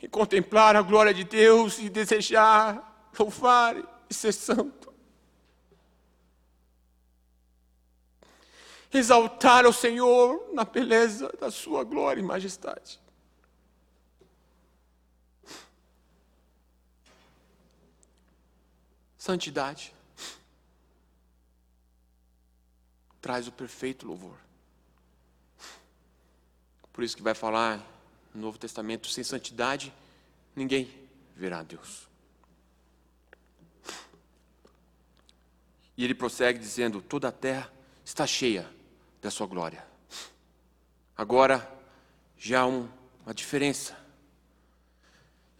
E 0.03 0.09
contemplar 0.09 0.77
a 0.77 0.83
glória 0.83 1.15
de 1.15 1.25
Deus 1.25 1.79
e 1.79 1.89
desejar 1.89 3.11
louvar 3.19 3.77
e 4.11 4.13
ser 4.13 4.33
santo. 4.33 4.93
Exaltar 8.93 9.65
ao 9.65 9.73
Senhor 9.73 10.51
na 10.53 10.65
beleza 10.65 11.33
da 11.41 11.51
sua 11.51 11.85
glória 11.85 12.21
e 12.21 12.25
majestade. 12.25 13.01
Santidade. 19.17 19.95
traz 23.23 23.47
o 23.47 23.53
perfeito 23.53 24.05
louvor. 24.05 24.37
Por 26.93 27.05
isso 27.05 27.17
que 27.17 27.23
vai 27.23 27.35
falar 27.35 27.81
no 28.35 28.41
Novo 28.41 28.59
Testamento: 28.59 29.09
sem 29.09 29.25
santidade, 29.25 29.93
ninguém 30.55 30.91
verá 31.37 31.63
Deus. 31.63 32.09
E 35.97 36.05
ele 36.05 36.15
prossegue 36.15 36.59
dizendo: 36.59 37.01
toda 37.01 37.29
a 37.29 37.33
terra 37.33 37.73
está 38.05 38.27
cheia 38.27 38.69
da 39.21 39.31
sua 39.31 39.47
glória. 39.47 39.85
Agora, 41.17 41.71
já 42.37 42.63
há 42.63 42.67
um, 42.67 42.89
uma 43.25 43.35
diferença. 43.35 43.97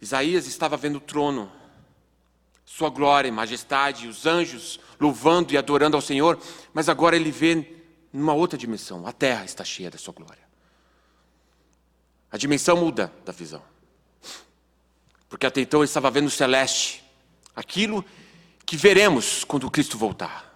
Isaías 0.01 0.47
estava 0.47 0.75
vendo 0.75 0.97
o 0.97 1.01
trono 1.01 1.51
sua 2.65 2.89
glória 2.89 3.27
e 3.27 3.31
majestade, 3.31 4.07
os 4.07 4.25
anjos 4.25 4.79
louvando 4.99 5.53
e 5.53 5.57
adorando 5.57 5.95
ao 5.95 6.01
Senhor, 6.01 6.41
mas 6.73 6.89
agora 6.89 7.15
ele 7.15 7.29
vê 7.29 7.81
numa 8.11 8.33
outra 8.33 8.57
dimensão: 8.57 9.05
a 9.05 9.11
terra 9.11 9.45
está 9.45 9.63
cheia 9.63 9.91
da 9.91 9.97
sua 9.97 10.13
glória. 10.13 10.42
A 12.33 12.37
dimensão 12.37 12.75
muda 12.75 13.13
da 13.23 13.31
visão. 13.31 13.61
porque 15.29 15.47
até 15.47 15.61
então 15.61 15.79
ele 15.79 15.85
estava 15.85 16.11
vendo 16.11 16.27
o 16.27 16.31
celeste, 16.31 17.03
aquilo 17.55 18.05
que 18.65 18.77
veremos 18.77 19.43
quando 19.43 19.69
Cristo 19.69 19.97
voltar. 19.97 20.55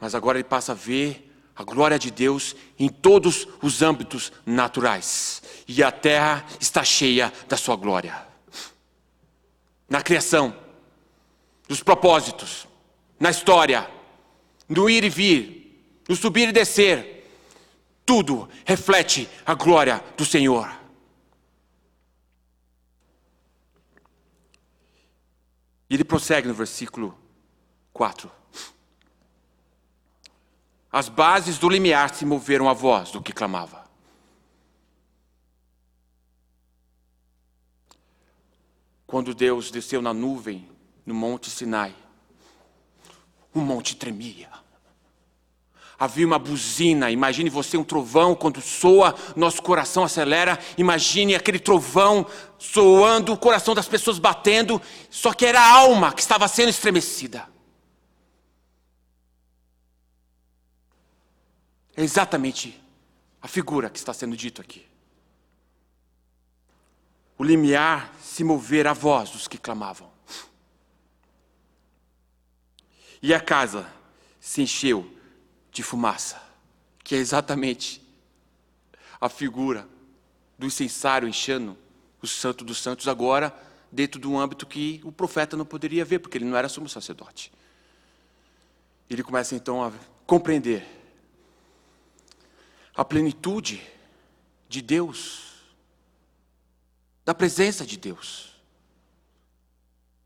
Mas 0.00 0.14
agora 0.14 0.38
ele 0.38 0.48
passa 0.48 0.70
a 0.70 0.74
ver 0.74 1.32
a 1.54 1.64
glória 1.64 1.98
de 1.98 2.12
Deus 2.12 2.54
em 2.78 2.88
todos 2.88 3.48
os 3.60 3.82
âmbitos 3.82 4.32
naturais, 4.44 5.42
e 5.66 5.82
a 5.82 5.90
terra 5.90 6.44
está 6.60 6.84
cheia 6.84 7.32
da 7.48 7.56
sua 7.56 7.74
glória. 7.74 8.26
Na 9.88 10.00
criação, 10.00 10.56
nos 11.68 11.82
propósitos, 11.82 12.68
na 13.18 13.30
história, 13.30 13.88
no 14.68 14.88
ir 14.88 15.02
e 15.02 15.08
vir, 15.08 16.02
no 16.08 16.14
subir 16.14 16.48
e 16.48 16.52
descer, 16.52 17.15
tudo 18.06 18.48
reflete 18.64 19.28
a 19.44 19.52
glória 19.52 20.02
do 20.16 20.24
Senhor. 20.24 20.70
E 25.90 25.94
ele 25.94 26.04
prossegue 26.04 26.46
no 26.46 26.54
versículo 26.54 27.18
4. 27.92 28.30
As 30.90 31.08
bases 31.08 31.58
do 31.58 31.68
limiar 31.68 32.14
se 32.14 32.24
moveram 32.24 32.68
à 32.68 32.72
voz 32.72 33.10
do 33.10 33.20
que 33.20 33.32
clamava. 33.32 33.84
Quando 39.06 39.34
Deus 39.34 39.70
desceu 39.70 40.00
na 40.00 40.14
nuvem 40.14 40.68
no 41.04 41.14
monte 41.14 41.50
Sinai, 41.50 41.94
o 43.54 43.60
monte 43.60 43.94
tremia. 43.94 44.65
Havia 45.98 46.26
uma 46.26 46.38
buzina, 46.38 47.10
imagine 47.10 47.48
você 47.48 47.78
um 47.78 47.84
trovão, 47.84 48.34
quando 48.34 48.60
soa, 48.60 49.14
nosso 49.34 49.62
coração 49.62 50.04
acelera. 50.04 50.58
Imagine 50.76 51.34
aquele 51.34 51.58
trovão 51.58 52.26
soando, 52.58 53.32
o 53.32 53.38
coração 53.38 53.74
das 53.74 53.88
pessoas 53.88 54.18
batendo, 54.18 54.80
só 55.08 55.32
que 55.32 55.46
era 55.46 55.58
a 55.58 55.72
alma 55.72 56.12
que 56.12 56.20
estava 56.20 56.46
sendo 56.48 56.68
estremecida. 56.68 57.48
É 61.96 62.02
exatamente 62.02 62.78
a 63.40 63.48
figura 63.48 63.88
que 63.88 63.98
está 63.98 64.12
sendo 64.12 64.36
dito 64.36 64.60
aqui. 64.60 64.84
O 67.38 67.44
limiar 67.44 68.14
se 68.22 68.44
mover 68.44 68.86
à 68.86 68.92
voz 68.92 69.30
dos 69.30 69.48
que 69.48 69.56
clamavam. 69.56 70.10
E 73.22 73.32
a 73.32 73.40
casa 73.40 73.90
se 74.38 74.60
encheu 74.60 75.15
de 75.76 75.82
fumaça, 75.82 76.42
que 77.04 77.14
é 77.14 77.18
exatamente 77.18 78.00
a 79.20 79.28
figura 79.28 79.86
do 80.58 80.64
incensário 80.64 81.28
enchendo 81.28 81.76
o 82.22 82.26
santo 82.26 82.64
dos 82.64 82.78
santos 82.78 83.06
agora 83.06 83.54
dentro 83.92 84.18
de 84.18 84.26
um 84.26 84.38
âmbito 84.38 84.64
que 84.64 85.02
o 85.04 85.12
profeta 85.12 85.54
não 85.54 85.66
poderia 85.66 86.02
ver, 86.02 86.20
porque 86.20 86.38
ele 86.38 86.46
não 86.46 86.56
era 86.56 86.66
sumo 86.66 86.88
sacerdote. 86.88 87.52
Ele 89.10 89.22
começa 89.22 89.54
então 89.54 89.84
a 89.84 89.92
compreender 90.26 90.82
a 92.94 93.04
plenitude 93.04 93.86
de 94.70 94.80
Deus, 94.80 95.42
da 97.22 97.34
presença 97.34 97.84
de 97.84 97.98
Deus, 97.98 98.58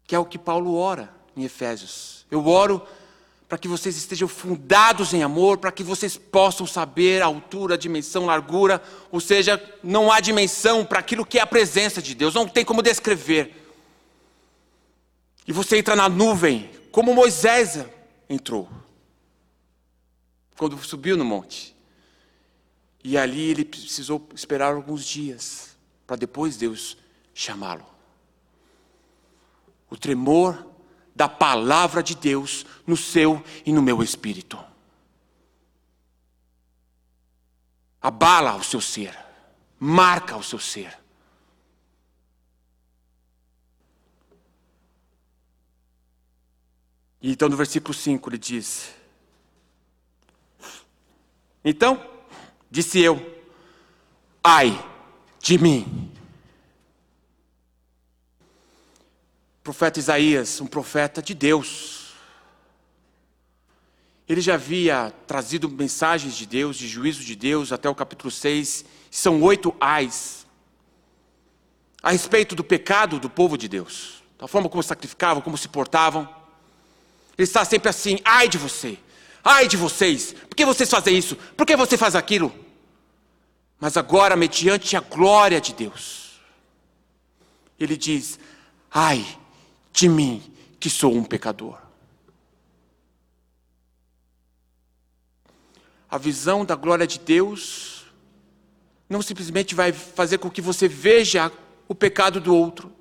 que 0.04 0.14
é 0.14 0.18
o 0.18 0.24
que 0.24 0.38
Paulo 0.38 0.76
ora 0.76 1.12
em 1.36 1.42
Efésios. 1.42 2.24
Eu 2.30 2.46
oro 2.46 2.86
para 3.50 3.58
que 3.58 3.66
vocês 3.66 3.96
estejam 3.96 4.28
fundados 4.28 5.12
em 5.12 5.24
amor, 5.24 5.58
para 5.58 5.72
que 5.72 5.82
vocês 5.82 6.16
possam 6.16 6.68
saber 6.68 7.20
a 7.20 7.26
altura, 7.26 7.74
a 7.74 7.76
dimensão, 7.76 8.22
a 8.22 8.26
largura, 8.26 8.80
ou 9.10 9.18
seja, 9.18 9.60
não 9.82 10.12
há 10.12 10.20
dimensão 10.20 10.86
para 10.86 11.00
aquilo 11.00 11.26
que 11.26 11.36
é 11.36 11.42
a 11.42 11.46
presença 11.46 12.00
de 12.00 12.14
Deus, 12.14 12.32
não 12.32 12.46
tem 12.46 12.64
como 12.64 12.80
descrever. 12.80 13.74
E 15.48 15.52
você 15.52 15.78
entra 15.78 15.96
na 15.96 16.08
nuvem, 16.08 16.70
como 16.92 17.12
Moisés 17.12 17.84
entrou, 18.28 18.68
quando 20.56 20.78
subiu 20.84 21.16
no 21.16 21.24
monte. 21.24 21.74
E 23.02 23.18
ali 23.18 23.50
ele 23.50 23.64
precisou 23.64 24.28
esperar 24.32 24.74
alguns 24.74 25.04
dias, 25.04 25.76
para 26.06 26.14
depois 26.14 26.56
Deus 26.56 26.96
chamá-lo. 27.34 27.84
O 29.90 29.96
tremor 29.96 30.69
da 31.20 31.28
palavra 31.28 32.02
de 32.02 32.14
Deus 32.14 32.64
no 32.86 32.96
seu 32.96 33.44
e 33.66 33.74
no 33.74 33.82
meu 33.82 34.02
espírito. 34.02 34.58
Abala 38.00 38.56
o 38.56 38.64
seu 38.64 38.80
ser, 38.80 39.14
marca 39.78 40.34
o 40.34 40.42
seu 40.42 40.58
ser. 40.58 40.98
E 47.20 47.32
então 47.32 47.50
no 47.50 47.56
versículo 47.58 47.92
5 47.92 48.30
ele 48.30 48.38
diz: 48.38 48.94
Então, 51.62 52.02
disse 52.70 52.98
eu, 52.98 53.44
ai 54.42 54.70
de 55.38 55.58
mim, 55.58 56.10
profeta 59.70 60.00
Isaías, 60.00 60.60
um 60.60 60.66
profeta 60.66 61.22
de 61.22 61.32
Deus. 61.32 62.12
Ele 64.28 64.40
já 64.40 64.54
havia 64.54 65.14
trazido 65.28 65.68
mensagens 65.68 66.36
de 66.36 66.44
Deus, 66.44 66.76
de 66.76 66.88
juízo 66.88 67.22
de 67.22 67.36
Deus, 67.36 67.70
até 67.70 67.88
o 67.88 67.94
capítulo 67.94 68.32
6. 68.32 68.84
São 69.12 69.40
oito 69.42 69.72
ais 69.80 70.44
a 72.02 72.10
respeito 72.10 72.56
do 72.56 72.64
pecado 72.64 73.20
do 73.20 73.30
povo 73.30 73.56
de 73.56 73.68
Deus, 73.68 74.24
da 74.36 74.48
forma 74.48 74.68
como 74.68 74.82
sacrificavam, 74.82 75.40
como 75.40 75.56
se 75.56 75.68
portavam. 75.68 76.28
Ele 77.38 77.44
está 77.44 77.64
sempre 77.64 77.90
assim: 77.90 78.18
ai 78.24 78.48
de 78.48 78.58
você, 78.58 78.98
ai 79.44 79.68
de 79.68 79.76
vocês, 79.76 80.32
por 80.32 80.56
que 80.56 80.64
vocês 80.64 80.90
fazem 80.90 81.16
isso? 81.16 81.36
Por 81.56 81.64
que 81.64 81.76
você 81.76 81.96
faz 81.96 82.16
aquilo? 82.16 82.52
Mas 83.78 83.96
agora, 83.96 84.34
mediante 84.34 84.96
a 84.96 85.00
glória 85.00 85.60
de 85.60 85.72
Deus, 85.72 86.40
ele 87.78 87.96
diz: 87.96 88.36
ai 88.90 89.38
de 89.92 90.08
mim, 90.08 90.42
que 90.78 90.88
sou 90.88 91.14
um 91.14 91.24
pecador. 91.24 91.78
A 96.08 96.18
visão 96.18 96.64
da 96.64 96.74
glória 96.74 97.06
de 97.06 97.18
Deus 97.18 98.00
não 99.08 99.22
simplesmente 99.22 99.74
vai 99.74 99.92
fazer 99.92 100.38
com 100.38 100.48
que 100.48 100.60
você 100.60 100.86
veja 100.86 101.50
o 101.88 101.94
pecado 101.94 102.40
do 102.40 102.54
outro, 102.54 102.92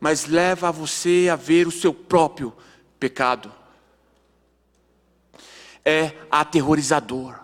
mas 0.00 0.26
leva 0.26 0.72
você 0.72 1.28
a 1.30 1.36
ver 1.36 1.66
o 1.66 1.70
seu 1.70 1.92
próprio 1.92 2.56
pecado. 2.98 3.52
É 5.84 6.16
aterrorizador. 6.30 7.38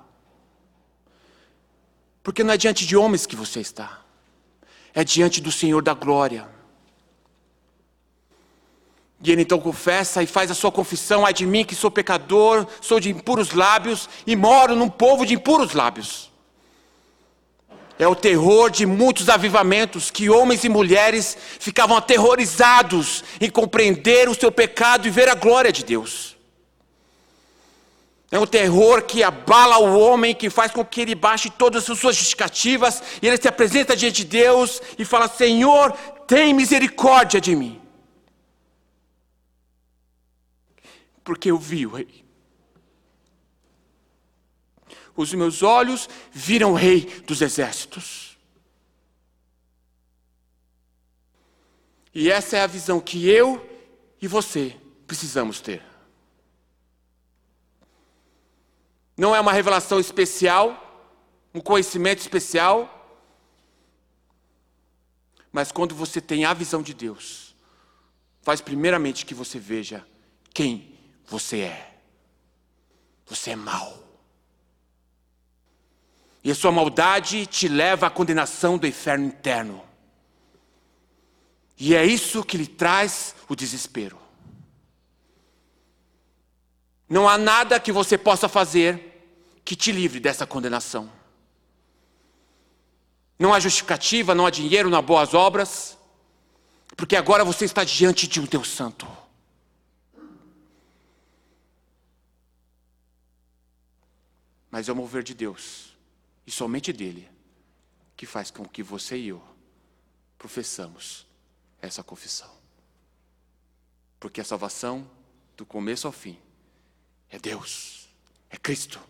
Porque 2.23 2.43
não 2.43 2.53
é 2.53 2.57
diante 2.57 2.87
de 2.87 2.97
homens 2.97 3.27
que 3.27 3.37
você 3.37 3.61
está, 3.61 4.03
é 4.93 5.05
diante 5.05 5.41
do 5.41 5.53
Senhor 5.53 5.83
da 5.83 5.95
glória. 5.95 6.58
E 9.23 9.33
ele 9.33 9.43
então 9.43 9.59
confessa 9.59 10.23
e 10.23 10.27
faz 10.27 10.51
a 10.51 10.55
sua 10.55 10.71
confissão: 10.71 11.27
ai 11.27 11.33
de 11.33 11.45
mim 11.45 11.65
que 11.65 11.75
sou 11.75 11.91
pecador, 11.91 12.67
sou 12.81 13.01
de 13.01 13.11
impuros 13.11 13.53
lábios 13.53 14.09
e 14.27 14.37
moro 14.37 14.77
num 14.77 14.89
povo 14.89 15.27
de 15.27 15.35
impuros 15.35 15.73
lábios. 15.73 16.29
É 17.99 18.07
o 18.07 18.15
terror 18.15 18.71
de 18.71 18.87
muitos 18.87 19.29
avivamentos 19.29 20.09
que 20.09 20.31
homens 20.31 20.63
e 20.63 20.69
mulheres 20.69 21.37
ficavam 21.59 21.97
aterrorizados 21.97 23.25
em 23.41 23.51
compreender 23.51 24.29
o 24.29 24.35
seu 24.37 24.53
pecado 24.53 25.09
e 25.09 25.11
ver 25.11 25.29
a 25.29 25.35
glória 25.35 25.73
de 25.73 25.85
Deus. 25.85 26.37
É 28.31 28.39
um 28.39 28.47
terror 28.47 29.03
que 29.03 29.25
abala 29.25 29.79
o 29.79 29.99
homem, 29.99 30.33
que 30.35 30.49
faz 30.49 30.71
com 30.71 30.85
que 30.85 31.01
ele 31.01 31.15
baixe 31.17 31.51
todas 31.51 31.91
as 31.91 31.99
suas 31.99 32.15
justificativas 32.15 33.03
e 33.21 33.27
ele 33.27 33.37
se 33.37 33.49
apresenta 33.49 33.97
diante 33.97 34.23
de 34.23 34.27
Deus 34.27 34.81
e 34.97 35.05
fala: 35.05 35.27
Senhor, 35.27 35.93
tem 36.27 36.55
misericórdia 36.55 37.41
de 37.41 37.57
mim. 37.57 37.78
Porque 41.29 41.51
eu 41.51 41.59
vi 41.59 41.87
o 41.87 41.91
rei. 41.91 42.25
Os 45.15 45.35
meus 45.35 45.63
olhos 45.63 46.09
viram 46.33 46.73
o 46.73 46.75
rei 46.75 47.05
dos 47.27 47.43
exércitos. 47.43 48.39
E 52.15 52.31
essa 52.31 52.57
é 52.57 52.63
a 52.63 52.67
visão 52.67 52.99
que 52.99 53.29
eu 53.29 53.63
e 54.23 54.27
você 54.27 54.75
precisamos 55.07 55.61
ter. 55.61 55.85
Não 59.15 59.37
é 59.37 59.41
uma 59.41 59.53
revelação 59.53 60.01
especial, 60.01 61.13
um 61.53 61.61
conhecimento 61.61 62.21
especial, 62.21 63.21
mas 65.53 65.71
quando 65.71 65.95
você 65.95 66.23
tem 66.23 66.47
a 66.47 66.55
visão 66.55 66.83
de 66.83 66.95
Deus, 66.95 67.55
faz 68.41 68.63
primeiramente 68.63 69.27
que 69.27 69.35
você 69.35 69.59
veja 69.59 70.03
quem 70.55 70.97
você 71.29 71.61
é. 71.61 71.95
Você 73.27 73.51
é 73.51 73.57
mau. 73.57 74.03
E 76.43 76.51
a 76.51 76.55
sua 76.55 76.73
maldade 76.73 77.47
te 77.47 77.69
leva 77.69 78.07
à 78.07 78.11
condenação 78.11 78.79
do 78.79 78.87
inferno 78.87 79.27
interno. 79.27 79.85
E 81.77 81.95
é 81.95 82.05
isso 82.05 82.43
que 82.43 82.57
lhe 82.57 82.67
traz 82.67 83.35
o 83.49 83.55
desespero. 83.55 84.19
Não 87.09 87.29
há 87.29 87.39
nada 87.39 87.79
que 87.79 87.93
você 87.93 88.19
possa 88.19 88.49
fazer 88.49 89.05
que 89.65 89.77
te 89.77 89.93
livre 89.93 90.21
dessa 90.21 90.47
condenação. 90.47 91.11
Não 93.39 93.55
há 93.55 93.61
justificativa, 93.61 94.35
não 94.35 94.47
há 94.47 94.51
dinheiro, 94.51 94.91
não 94.91 94.99
há 94.99 95.03
boas 95.03 95.33
obras, 95.33 95.97
porque 96.97 97.15
agora 97.15 97.45
você 97.45 97.65
está 97.65 97.85
diante 97.85 98.27
de 98.27 98.41
um 98.41 98.45
Deus 98.45 98.69
Santo. 98.69 99.07
Mas 104.71 104.89
é 104.89 104.93
o 104.93 104.97
mover 104.97 105.23
de 105.23 105.35
Deus, 105.35 105.97
e 106.47 106.51
somente 106.51 106.93
dele, 106.93 107.29
que 108.17 108.27
faz 108.27 108.51
com 108.51 108.65
que 108.65 108.83
você 108.83 109.17
e 109.17 109.29
eu 109.29 109.43
professamos 110.37 111.27
essa 111.81 112.03
confissão. 112.03 112.51
Porque 114.21 114.41
a 114.41 114.45
salvação, 114.45 115.09
do 115.57 115.65
começo 115.65 116.07
ao 116.07 116.13
fim, 116.13 116.39
é 117.31 117.39
Deus, 117.39 118.09
é 118.51 118.57
Cristo, 118.57 119.01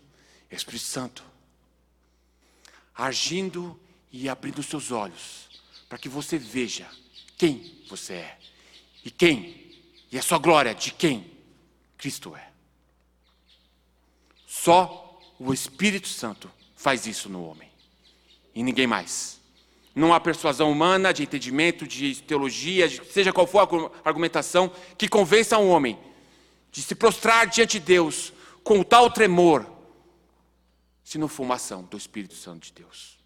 é 0.49 0.55
Espírito 0.55 0.85
Santo, 0.85 1.23
agindo 2.93 3.79
e 4.11 4.27
abrindo 4.27 4.61
seus 4.61 4.91
olhos, 4.91 5.49
para 5.87 5.97
que 5.97 6.09
você 6.09 6.37
veja 6.37 6.89
quem 7.37 7.83
você 7.87 8.13
é 8.13 8.39
e 9.03 9.09
quem, 9.09 9.81
e 10.11 10.17
a 10.17 10.21
sua 10.21 10.37
glória 10.37 10.75
de 10.75 10.91
quem 10.91 11.31
Cristo 11.97 12.35
é. 12.35 12.51
Só 14.45 15.08
o 15.39 15.53
Espírito 15.53 16.07
Santo 16.07 16.51
faz 16.75 17.05
isso 17.07 17.29
no 17.29 17.45
homem, 17.45 17.69
e 18.53 18.61
ninguém 18.61 18.85
mais. 18.85 19.39
Não 19.95 20.13
há 20.13 20.19
persuasão 20.19 20.71
humana, 20.71 21.13
de 21.13 21.23
entendimento, 21.23 21.87
de 21.87 22.21
teologia, 22.21 22.87
de, 22.87 23.03
seja 23.11 23.33
qual 23.33 23.47
for 23.47 23.93
a 24.03 24.07
argumentação, 24.07 24.71
que 24.97 25.07
convença 25.07 25.57
um 25.57 25.69
homem 25.69 25.97
de 26.71 26.81
se 26.81 26.93
prostrar 26.93 27.47
diante 27.47 27.79
de 27.79 27.85
Deus 27.85 28.33
com 28.63 28.83
tal 28.83 29.09
tremor, 29.09 29.65
se 31.03 31.17
não 31.17 31.27
for 31.27 31.43
uma 31.43 31.55
ação 31.55 31.83
do 31.83 31.97
Espírito 31.97 32.35
Santo 32.35 32.67
de 32.67 32.73
Deus. 32.73 33.17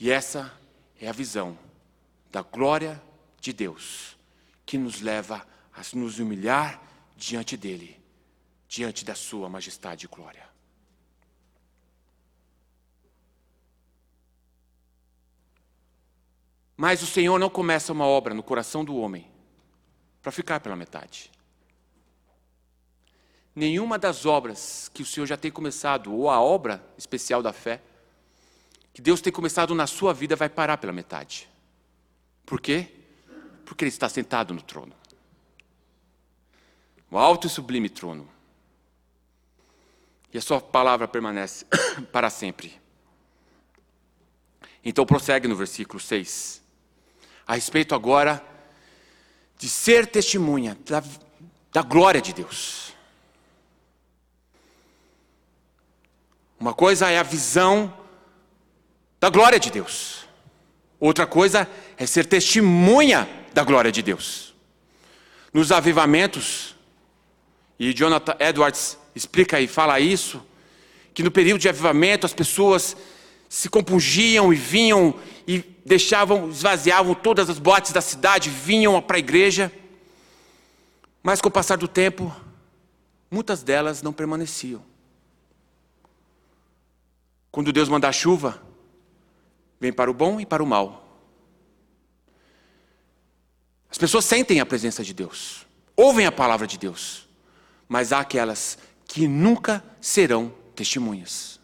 E 0.00 0.10
essa 0.10 0.52
é 1.00 1.08
a 1.08 1.12
visão 1.12 1.58
da 2.30 2.42
glória 2.42 3.00
de 3.40 3.52
Deus, 3.52 4.16
que 4.64 4.78
nos 4.78 5.00
leva 5.00 5.46
a 5.72 5.82
nos 5.96 6.18
humilhar 6.18 6.82
diante 7.16 7.56
dEle, 7.56 8.00
diante 8.68 9.04
da 9.04 9.14
Sua 9.14 9.48
majestade 9.48 10.06
e 10.06 10.08
glória. 10.08 10.48
Mas 16.76 17.02
o 17.02 17.06
Senhor 17.06 17.38
não 17.38 17.48
começa 17.48 17.92
uma 17.92 18.04
obra 18.04 18.34
no 18.34 18.42
coração 18.42 18.84
do 18.84 18.96
homem 18.96 19.30
para 20.20 20.32
ficar 20.32 20.58
pela 20.60 20.74
metade. 20.74 21.30
Nenhuma 23.54 23.98
das 23.98 24.26
obras 24.26 24.90
que 24.92 25.02
o 25.02 25.06
Senhor 25.06 25.26
já 25.26 25.36
tem 25.36 25.50
começado, 25.50 26.12
ou 26.12 26.28
a 26.28 26.40
obra 26.40 26.84
especial 26.98 27.40
da 27.40 27.52
fé, 27.52 27.80
que 28.92 29.00
Deus 29.00 29.20
tem 29.20 29.32
começado 29.32 29.74
na 29.74 29.86
sua 29.86 30.12
vida, 30.12 30.34
vai 30.34 30.48
parar 30.48 30.78
pela 30.78 30.92
metade. 30.92 31.48
Por 32.44 32.60
quê? 32.60 32.92
Porque 33.64 33.84
Ele 33.84 33.90
está 33.90 34.08
sentado 34.08 34.52
no 34.52 34.60
trono 34.60 34.94
o 37.14 37.18
alto 37.18 37.46
e 37.46 37.50
sublime 37.50 37.88
trono. 37.88 38.28
E 40.34 40.38
a 40.38 40.42
Sua 40.42 40.60
palavra 40.60 41.06
permanece 41.06 41.64
para 42.12 42.28
sempre. 42.28 42.78
Então 44.84 45.06
prossegue 45.06 45.46
no 45.46 45.54
versículo 45.54 46.00
6 46.00 46.62
a 47.46 47.54
respeito 47.54 47.94
agora 47.94 48.44
de 49.58 49.68
ser 49.68 50.06
testemunha 50.06 50.76
da, 50.84 51.02
da 51.72 51.82
glória 51.82 52.20
de 52.20 52.32
Deus. 52.32 52.92
Uma 56.58 56.74
coisa 56.74 57.10
é 57.10 57.18
a 57.18 57.22
visão 57.22 57.92
da 59.20 59.28
glória 59.28 59.60
de 59.60 59.70
Deus, 59.70 60.26
outra 60.98 61.26
coisa 61.26 61.68
é 61.96 62.06
ser 62.06 62.26
testemunha 62.26 63.28
da 63.52 63.62
glória 63.62 63.92
de 63.92 64.02
Deus. 64.02 64.54
Nos 65.52 65.70
avivamentos, 65.70 66.74
e 67.78 67.92
Jonathan 67.92 68.36
Edwards 68.38 68.98
explica 69.14 69.60
e 69.60 69.66
fala 69.66 70.00
isso, 70.00 70.42
que 71.12 71.22
no 71.22 71.30
período 71.30 71.60
de 71.60 71.68
avivamento 71.68 72.26
as 72.26 72.34
pessoas 72.34 72.96
se 73.48 73.68
compungiam 73.68 74.52
e 74.52 74.56
vinham 74.56 75.14
e 75.46 75.58
deixavam, 75.84 76.50
esvaziavam 76.50 77.14
todas 77.14 77.48
as 77.48 77.58
boates 77.58 77.92
da 77.92 78.00
cidade, 78.00 78.50
vinham 78.50 79.00
para 79.00 79.16
a 79.16 79.18
igreja. 79.20 79.72
Mas 81.22 81.40
com 81.40 81.48
o 81.48 81.52
passar 81.52 81.76
do 81.76 81.86
tempo, 81.86 82.34
muitas 83.30 83.62
delas 83.62 84.02
não 84.02 84.12
permaneciam. 84.12 84.82
Quando 87.50 87.72
Deus 87.72 87.88
manda 87.88 88.08
a 88.08 88.12
chuva, 88.12 88.60
vem 89.78 89.92
para 89.92 90.10
o 90.10 90.14
bom 90.14 90.40
e 90.40 90.46
para 90.46 90.62
o 90.62 90.66
mal. 90.66 91.02
As 93.88 93.96
pessoas 93.96 94.24
sentem 94.24 94.58
a 94.58 94.66
presença 94.66 95.04
de 95.04 95.14
Deus, 95.14 95.64
ouvem 95.94 96.26
a 96.26 96.32
palavra 96.32 96.66
de 96.66 96.76
Deus, 96.76 97.28
mas 97.88 98.12
há 98.12 98.18
aquelas 98.18 98.76
que 99.06 99.28
nunca 99.28 99.84
serão 100.00 100.52
testemunhas. 100.74 101.60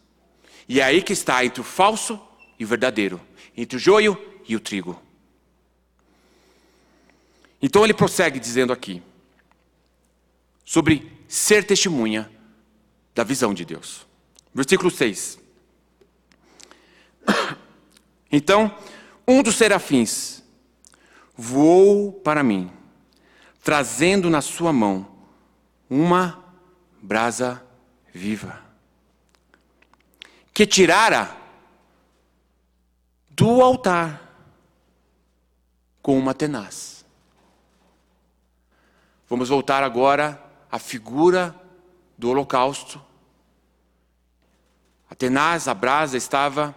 E 0.68 0.80
é 0.80 0.84
aí 0.84 1.02
que 1.02 1.12
está 1.12 1.44
entre 1.44 1.60
o 1.60 1.64
falso 1.64 2.20
e 2.58 2.64
o 2.64 2.68
verdadeiro 2.68 3.20
entre 3.56 3.76
o 3.76 3.80
joio 3.80 4.18
e 4.48 4.56
o 4.56 4.60
trigo. 4.60 5.00
Então 7.60 7.84
ele 7.84 7.92
prossegue 7.92 8.40
dizendo 8.40 8.72
aqui 8.72 9.02
sobre 10.64 11.12
ser 11.28 11.64
testemunha 11.64 12.30
da 13.14 13.22
visão 13.22 13.52
de 13.52 13.64
Deus. 13.64 14.06
Versículo 14.54 14.90
6. 14.90 15.38
Então, 18.32 18.72
um 19.26 19.42
dos 19.42 19.56
serafins 19.56 20.40
voou 21.36 22.12
para 22.12 22.44
mim, 22.44 22.70
trazendo 23.60 24.30
na 24.30 24.40
sua 24.40 24.72
mão 24.72 25.04
uma 25.90 26.39
brasa 27.00 27.64
viva, 28.12 28.60
que 30.52 30.66
tirara 30.66 31.36
do 33.30 33.62
altar 33.62 34.28
com 36.02 36.18
uma 36.18 36.34
tenaz. 36.34 37.04
Vamos 39.28 39.48
voltar 39.48 39.82
agora 39.82 40.42
à 40.70 40.78
figura 40.78 41.54
do 42.18 42.28
holocausto. 42.28 43.00
A 45.08 45.14
tenaz, 45.14 45.68
a 45.68 45.74
brasa, 45.74 46.16
estava 46.16 46.76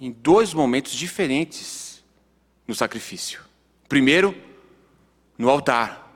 em 0.00 0.10
dois 0.10 0.52
momentos 0.52 0.92
diferentes 0.92 2.04
no 2.66 2.74
sacrifício. 2.74 3.42
Primeiro, 3.88 4.34
no 5.38 5.48
altar. 5.48 6.10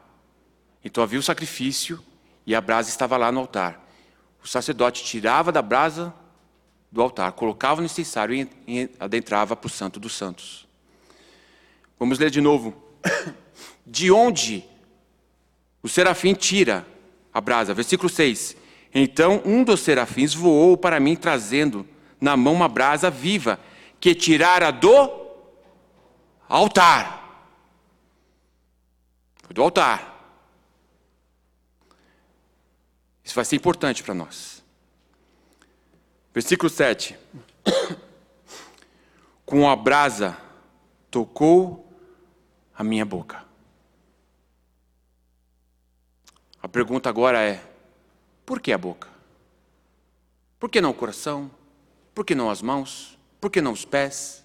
Então 0.84 1.02
havia 1.02 1.18
o 1.18 1.22
sacrifício 1.22 2.04
e 2.46 2.54
a 2.54 2.60
brasa 2.60 2.88
estava 2.88 3.16
lá 3.16 3.32
no 3.32 3.40
altar. 3.40 3.84
O 4.42 4.46
sacerdote 4.46 5.02
tirava 5.02 5.50
da 5.50 5.60
brasa 5.60 6.14
do 6.90 7.02
altar, 7.02 7.32
colocava 7.32 7.80
no 7.80 7.86
incensário 7.86 8.48
e, 8.66 8.88
adentrava 9.00 9.56
para 9.56 9.66
o 9.66 9.70
Santo 9.70 9.98
dos 9.98 10.14
Santos. 10.14 10.66
Vamos 11.98 12.18
ler 12.18 12.30
de 12.30 12.40
novo. 12.40 12.74
De 13.88 14.10
onde 14.10 14.64
o 15.80 15.88
serafim 15.88 16.34
tira 16.34 16.84
a 17.32 17.40
brasa? 17.40 17.72
Versículo 17.72 18.08
6. 18.08 18.56
Então 18.92 19.40
um 19.44 19.62
dos 19.62 19.80
serafins 19.80 20.34
voou 20.34 20.76
para 20.76 20.98
mim, 20.98 21.14
trazendo 21.14 21.86
na 22.20 22.36
mão 22.36 22.52
uma 22.52 22.68
brasa 22.68 23.10
viva, 23.10 23.60
que 24.00 24.12
tirara 24.12 24.72
do 24.72 25.26
altar. 26.48 27.46
Do 29.50 29.62
altar. 29.62 30.15
Isso 33.26 33.34
vai 33.34 33.44
ser 33.44 33.56
importante 33.56 34.04
para 34.04 34.14
nós. 34.14 34.62
Versículo 36.32 36.70
7. 36.70 37.18
Com 39.44 39.68
a 39.68 39.74
brasa 39.74 40.38
tocou 41.10 41.92
a 42.72 42.84
minha 42.84 43.04
boca. 43.04 43.44
A 46.62 46.68
pergunta 46.68 47.08
agora 47.08 47.42
é: 47.42 47.60
por 48.44 48.60
que 48.60 48.72
a 48.72 48.78
boca? 48.78 49.08
Por 50.60 50.70
que 50.70 50.80
não 50.80 50.90
o 50.90 50.94
coração? 50.94 51.50
Por 52.14 52.24
que 52.24 52.32
não 52.34 52.48
as 52.48 52.62
mãos? 52.62 53.18
Por 53.40 53.50
que 53.50 53.60
não 53.60 53.72
os 53.72 53.84
pés? 53.84 54.44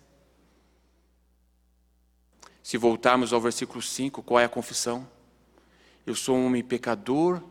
Se 2.63 2.77
voltarmos 2.77 3.31
ao 3.31 3.39
versículo 3.39 3.81
5, 3.81 4.23
qual 4.23 4.39
é 4.39 4.45
a 4.45 4.49
confissão? 4.49 5.07
Eu 6.03 6.15
sou 6.15 6.35
um 6.35 6.47
homem 6.47 6.63
pecador 6.63 7.43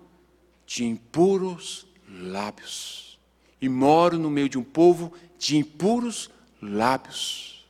de 0.70 0.84
impuros 0.84 1.84
lábios 2.08 3.18
e 3.60 3.68
moro 3.68 4.16
no 4.16 4.30
meio 4.30 4.48
de 4.48 4.56
um 4.56 4.62
povo 4.62 5.12
de 5.36 5.56
impuros 5.56 6.30
lábios. 6.62 7.66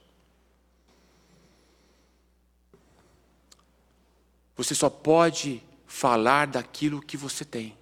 Você 4.54 4.74
só 4.74 4.90
pode 4.90 5.62
falar 5.86 6.48
daquilo 6.48 7.00
que 7.00 7.16
você 7.16 7.42
tem. 7.42 7.74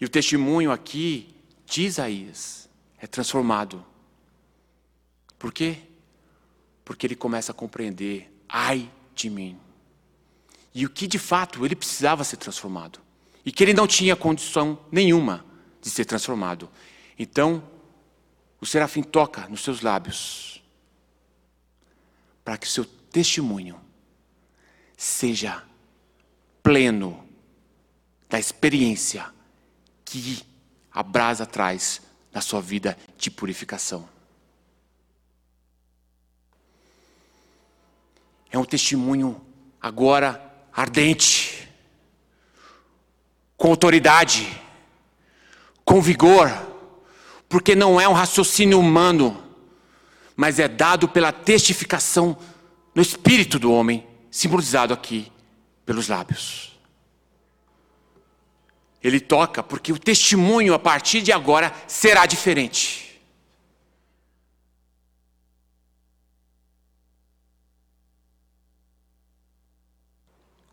E 0.00 0.06
o 0.06 0.08
testemunho 0.08 0.72
aqui 0.72 1.36
de 1.66 1.82
Isaías 1.82 2.70
é 2.96 3.06
transformado. 3.06 3.84
Por 5.38 5.52
quê? 5.52 5.82
Porque 6.86 7.06
ele 7.06 7.16
começa 7.16 7.52
a 7.52 7.54
compreender: 7.54 8.32
ai 8.48 8.90
de 9.14 9.28
mim. 9.28 9.65
E 10.76 10.84
o 10.84 10.90
que 10.90 11.06
de 11.06 11.18
fato 11.18 11.64
ele 11.64 11.74
precisava 11.74 12.22
ser 12.22 12.36
transformado. 12.36 13.00
E 13.46 13.50
que 13.50 13.64
ele 13.64 13.72
não 13.72 13.86
tinha 13.86 14.14
condição 14.14 14.78
nenhuma 14.92 15.42
de 15.80 15.88
ser 15.88 16.04
transformado. 16.04 16.68
Então, 17.18 17.66
o 18.60 18.66
serafim 18.66 19.02
toca 19.02 19.48
nos 19.48 19.62
seus 19.62 19.80
lábios 19.80 20.62
para 22.44 22.58
que 22.58 22.66
o 22.66 22.70
seu 22.70 22.84
testemunho 22.84 23.80
seja 24.98 25.64
pleno 26.62 27.26
da 28.28 28.38
experiência 28.38 29.32
que 30.04 30.42
a 30.92 31.02
brasa 31.02 31.46
traz 31.46 32.02
na 32.30 32.42
sua 32.42 32.60
vida 32.60 32.98
de 33.16 33.30
purificação. 33.30 34.06
É 38.50 38.58
um 38.58 38.64
testemunho 38.64 39.40
agora 39.80 40.45
ardente, 40.76 41.66
com 43.56 43.70
autoridade, 43.70 44.46
com 45.82 46.02
vigor, 46.02 46.52
porque 47.48 47.74
não 47.74 47.98
é 47.98 48.06
um 48.06 48.12
raciocínio 48.12 48.78
humano, 48.78 49.42
mas 50.36 50.58
é 50.58 50.68
dado 50.68 51.08
pela 51.08 51.32
testificação 51.32 52.36
no 52.94 53.00
espírito 53.00 53.58
do 53.58 53.72
homem, 53.72 54.06
simbolizado 54.30 54.92
aqui 54.92 55.32
pelos 55.86 56.08
lábios. 56.08 56.78
Ele 59.02 59.18
toca 59.18 59.62
porque 59.62 59.92
o 59.92 59.98
testemunho 59.98 60.74
a 60.74 60.78
partir 60.78 61.22
de 61.22 61.32
agora 61.32 61.72
será 61.86 62.26
diferente. 62.26 63.05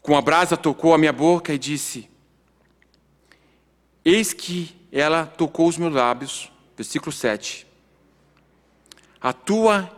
Com 0.03 0.17
a 0.17 0.21
brasa 0.21 0.57
tocou 0.57 0.93
a 0.93 0.97
minha 0.97 1.13
boca 1.13 1.53
e 1.53 1.57
disse: 1.57 2.09
Eis 4.03 4.33
que 4.33 4.75
ela 4.91 5.25
tocou 5.25 5.65
os 5.67 5.77
meus 5.77 5.93
lábios. 5.93 6.51
Versículo 6.75 7.11
7. 7.11 7.65
A 9.21 9.31
tua 9.31 9.89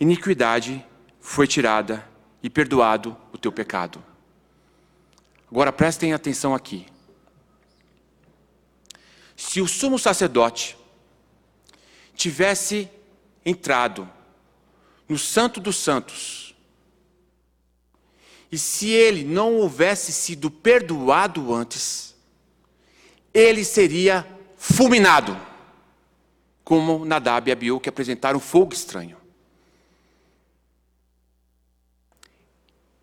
iniquidade 0.00 0.84
foi 1.20 1.46
tirada 1.46 2.04
e 2.42 2.50
perdoado 2.50 3.16
o 3.32 3.38
teu 3.38 3.52
pecado. 3.52 4.02
Agora 5.48 5.72
prestem 5.72 6.12
atenção 6.12 6.54
aqui. 6.54 6.86
Se 9.36 9.60
o 9.60 9.68
sumo 9.68 9.96
sacerdote 9.96 10.76
tivesse 12.16 12.90
entrado 13.44 14.10
no 15.08 15.18
Santo 15.18 15.60
dos 15.60 15.76
Santos, 15.76 16.51
e 18.52 18.58
se 18.58 18.90
ele 18.90 19.24
não 19.24 19.54
houvesse 19.56 20.12
sido 20.12 20.50
perdoado 20.50 21.54
antes, 21.54 22.14
ele 23.32 23.64
seria 23.64 24.26
fulminado, 24.58 25.34
como 26.62 27.02
Nadab 27.06 27.48
e 27.48 27.52
Abiú 27.52 27.80
que 27.80 27.88
apresentaram 27.88 28.38
fogo 28.38 28.74
estranho. 28.74 29.16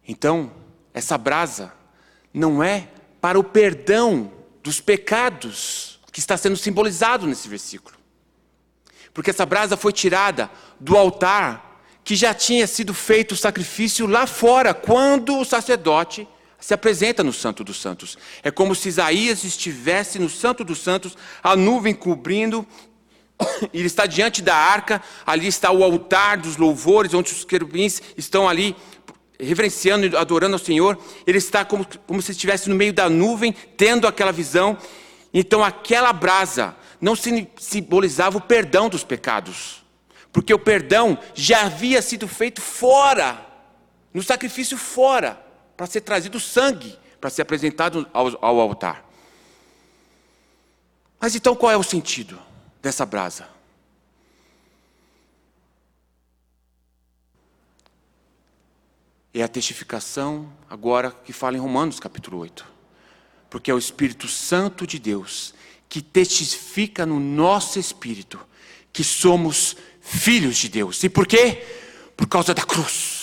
Então, 0.07 0.51
essa 0.93 1.17
brasa 1.17 1.73
não 2.31 2.63
é 2.63 2.87
para 3.19 3.39
o 3.39 3.43
perdão 3.43 4.31
dos 4.61 4.79
pecados 4.79 5.99
que 6.11 6.19
está 6.19 6.37
sendo 6.37 6.57
simbolizado 6.57 7.25
nesse 7.25 7.47
versículo. 7.49 7.97
Porque 9.13 9.31
essa 9.31 9.47
brasa 9.47 9.75
foi 9.75 9.91
tirada 9.91 10.49
do 10.79 10.95
altar 10.95 11.68
que 12.09 12.15
já 12.15 12.33
tinha 12.33 12.65
sido 12.65 12.91
feito 12.91 13.33
o 13.33 13.37
sacrifício 13.37 14.07
lá 14.07 14.25
fora, 14.25 14.73
quando 14.73 15.37
o 15.37 15.45
sacerdote 15.45 16.27
se 16.59 16.73
apresenta 16.73 17.23
no 17.23 17.31
Santo 17.31 17.63
dos 17.63 17.79
Santos. 17.79 18.17
É 18.41 18.49
como 18.49 18.73
se 18.73 18.89
Isaías 18.89 19.43
estivesse 19.43 20.17
no 20.17 20.27
Santo 20.27 20.63
dos 20.63 20.79
Santos, 20.79 21.15
a 21.43 21.55
nuvem 21.55 21.93
cobrindo, 21.93 22.65
ele 23.71 23.85
está 23.85 24.07
diante 24.07 24.41
da 24.41 24.55
arca, 24.55 25.03
ali 25.23 25.45
está 25.45 25.69
o 25.69 25.83
altar 25.83 26.37
dos 26.37 26.57
louvores, 26.57 27.13
onde 27.13 27.31
os 27.31 27.45
querubins 27.45 28.01
estão 28.17 28.49
ali 28.49 28.75
reverenciando 29.39 30.07
e 30.07 30.17
adorando 30.17 30.55
ao 30.55 30.59
Senhor. 30.59 30.97
Ele 31.27 31.37
está 31.37 31.63
como, 31.63 31.85
como 32.07 32.23
se 32.23 32.31
estivesse 32.31 32.69
no 32.69 32.75
meio 32.75 32.91
da 32.91 33.07
nuvem, 33.07 33.53
tendo 33.77 34.07
aquela 34.07 34.31
visão, 34.31 34.79
então 35.31 35.63
aquela 35.63 36.11
brasa 36.11 36.75
não 36.99 37.13
simbolizava 37.15 38.39
o 38.39 38.41
perdão 38.41 38.89
dos 38.89 39.03
pecados, 39.03 39.78
porque 40.31 40.53
o 40.53 40.59
perdão 40.59 41.17
já 41.33 41.63
havia 41.63 42.01
sido 42.01 42.27
feito 42.27 42.61
fora, 42.61 43.45
no 44.13 44.21
sacrifício 44.21 44.77
fora, 44.77 45.43
para 45.75 45.87
ser 45.87 46.01
trazido 46.01 46.39
sangue, 46.39 46.97
para 47.19 47.29
ser 47.29 47.41
apresentado 47.41 48.07
ao, 48.13 48.27
ao 48.43 48.59
altar. 48.59 49.05
Mas 51.19 51.35
então 51.35 51.55
qual 51.55 51.71
é 51.71 51.77
o 51.77 51.83
sentido 51.83 52.39
dessa 52.81 53.05
brasa? 53.05 53.47
É 59.33 59.43
a 59.43 59.47
testificação 59.47 60.51
agora 60.69 61.11
que 61.11 61.31
fala 61.31 61.55
em 61.55 61.59
Romanos 61.59 61.99
capítulo 61.99 62.39
8 62.39 62.79
porque 63.49 63.71
é 63.71 63.73
o 63.73 63.79
Espírito 63.79 64.27
Santo 64.27 64.85
de 64.85 64.99
Deus 64.99 65.53
que 65.87 66.01
testifica 66.01 67.05
no 67.05 67.19
nosso 67.19 67.79
espírito 67.79 68.39
que 68.93 69.03
somos 69.03 69.75
filhos 70.09 70.57
de 70.57 70.69
Deus. 70.69 71.03
E 71.03 71.09
por 71.09 71.27
quê? 71.27 71.63
Por 72.17 72.27
causa 72.27 72.53
da 72.53 72.63
cruz. 72.63 73.19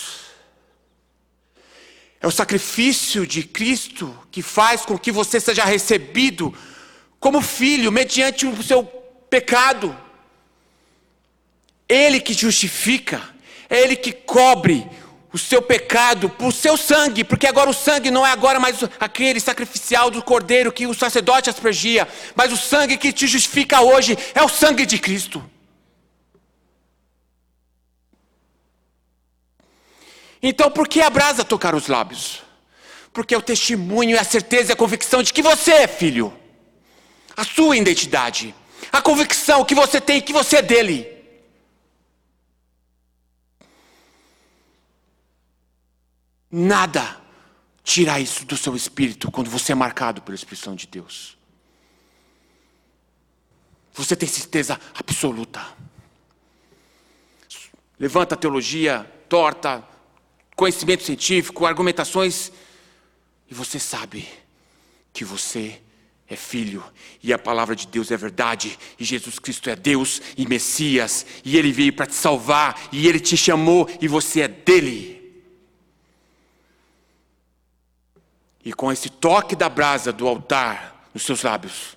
É 2.19 2.25
o 2.25 2.31
sacrifício 2.31 3.27
de 3.27 3.43
Cristo 3.43 4.17
que 4.31 4.41
faz 4.41 4.81
com 4.81 4.97
que 4.97 5.11
você 5.11 5.39
seja 5.39 5.65
recebido 5.65 6.53
como 7.19 7.41
filho 7.41 7.91
mediante 7.91 8.47
o 8.47 8.63
seu 8.63 8.83
pecado. 9.29 9.95
Ele 11.87 12.19
que 12.19 12.33
justifica, 12.33 13.21
é 13.69 13.81
Ele 13.81 13.95
que 13.95 14.11
cobre 14.11 14.87
o 15.31 15.37
seu 15.37 15.61
pecado 15.61 16.29
por 16.29 16.51
seu 16.53 16.77
sangue, 16.77 17.23
porque 17.23 17.45
agora 17.45 17.69
o 17.69 17.73
sangue 17.73 18.09
não 18.09 18.25
é 18.25 18.31
agora 18.31 18.59
mais 18.59 18.77
aquele 18.99 19.39
sacrificial 19.39 20.09
do 20.09 20.23
cordeiro 20.23 20.71
que 20.71 20.87
o 20.87 20.93
sacerdote 20.93 21.49
aspergia, 21.49 22.07
mas 22.33 22.51
o 22.51 22.57
sangue 22.57 22.97
que 22.97 23.11
te 23.11 23.27
justifica 23.27 23.81
hoje 23.81 24.17
é 24.33 24.41
o 24.41 24.49
sangue 24.49 24.85
de 24.85 24.97
Cristo. 24.97 25.43
Então, 30.49 30.71
por 30.71 30.87
que 30.87 31.01
a 31.01 31.09
brasa 31.09 31.43
tocar 31.43 31.75
os 31.75 31.87
lábios? 31.87 32.41
Porque 33.11 33.35
é 33.35 33.37
o 33.37 33.41
testemunho, 33.41 34.15
é 34.15 34.19
a 34.19 34.23
certeza 34.23 34.71
e 34.71 34.73
a 34.73 34.77
convicção 34.77 35.21
de 35.21 35.33
que 35.33 35.41
você 35.41 35.73
é 35.73 35.87
filho, 35.89 36.33
a 37.35 37.43
sua 37.43 37.75
identidade, 37.75 38.55
a 38.89 39.01
convicção 39.01 39.65
que 39.65 39.75
você 39.75 39.99
tem 39.99 40.21
que 40.21 40.31
você 40.31 40.57
é 40.57 40.61
dele. 40.61 41.05
Nada 46.49 47.19
tira 47.83 48.17
isso 48.17 48.45
do 48.45 48.55
seu 48.55 48.73
espírito 48.73 49.29
quando 49.29 49.49
você 49.49 49.73
é 49.73 49.75
marcado 49.75 50.21
pela 50.21 50.35
expressão 50.35 50.77
de 50.77 50.87
Deus. 50.87 51.37
Você 53.95 54.15
tem 54.15 54.29
certeza 54.29 54.79
absoluta. 54.97 55.61
Levanta 57.99 58.35
a 58.35 58.37
teologia 58.37 59.03
torta, 59.27 59.96
conhecimento 60.57 61.03
científico, 61.03 61.67
argumentações, 61.67 62.51
e 63.49 63.53
você 63.53 63.79
sabe 63.79 64.27
que 65.13 65.23
você 65.23 65.79
é 66.27 66.35
filho, 66.35 66.83
e 67.23 67.31
a 67.31 67.37
palavra 67.37 67.75
de 67.75 67.87
Deus 67.87 68.11
é 68.11 68.17
verdade, 68.17 68.77
e 68.99 69.05
Jesus 69.05 69.37
Cristo 69.39 69.69
é 69.69 69.75
Deus 69.75 70.19
e 70.35 70.47
Messias, 70.47 71.25
e 71.45 71.55
Ele 71.55 71.71
veio 71.71 71.93
para 71.93 72.07
te 72.07 72.15
salvar, 72.15 72.89
e 72.91 73.07
Ele 73.07 73.19
te 73.19 73.37
chamou, 73.37 73.87
e 74.01 74.07
você 74.07 74.41
é 74.41 74.47
dele. 74.47 75.15
E 78.65 78.73
com 78.73 78.91
esse 78.91 79.09
toque 79.09 79.55
da 79.55 79.69
brasa 79.69 80.11
do 80.11 80.27
altar 80.27 81.07
nos 81.13 81.23
seus 81.23 81.43
lábios, 81.43 81.95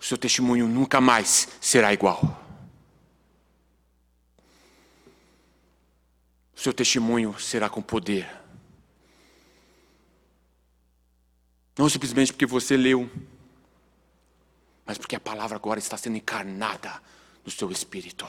o 0.00 0.04
seu 0.04 0.16
testemunho 0.16 0.66
nunca 0.66 0.98
mais 0.98 1.46
será 1.60 1.92
igual. 1.92 2.49
O 6.60 6.62
seu 6.62 6.74
testemunho 6.74 7.40
será 7.40 7.70
com 7.70 7.80
poder. 7.80 8.30
Não 11.78 11.88
simplesmente 11.88 12.34
porque 12.34 12.44
você 12.44 12.76
leu, 12.76 13.10
mas 14.84 14.98
porque 14.98 15.16
a 15.16 15.20
palavra 15.20 15.56
agora 15.56 15.78
está 15.78 15.96
sendo 15.96 16.18
encarnada 16.18 17.00
no 17.46 17.50
seu 17.50 17.70
espírito. 17.70 18.26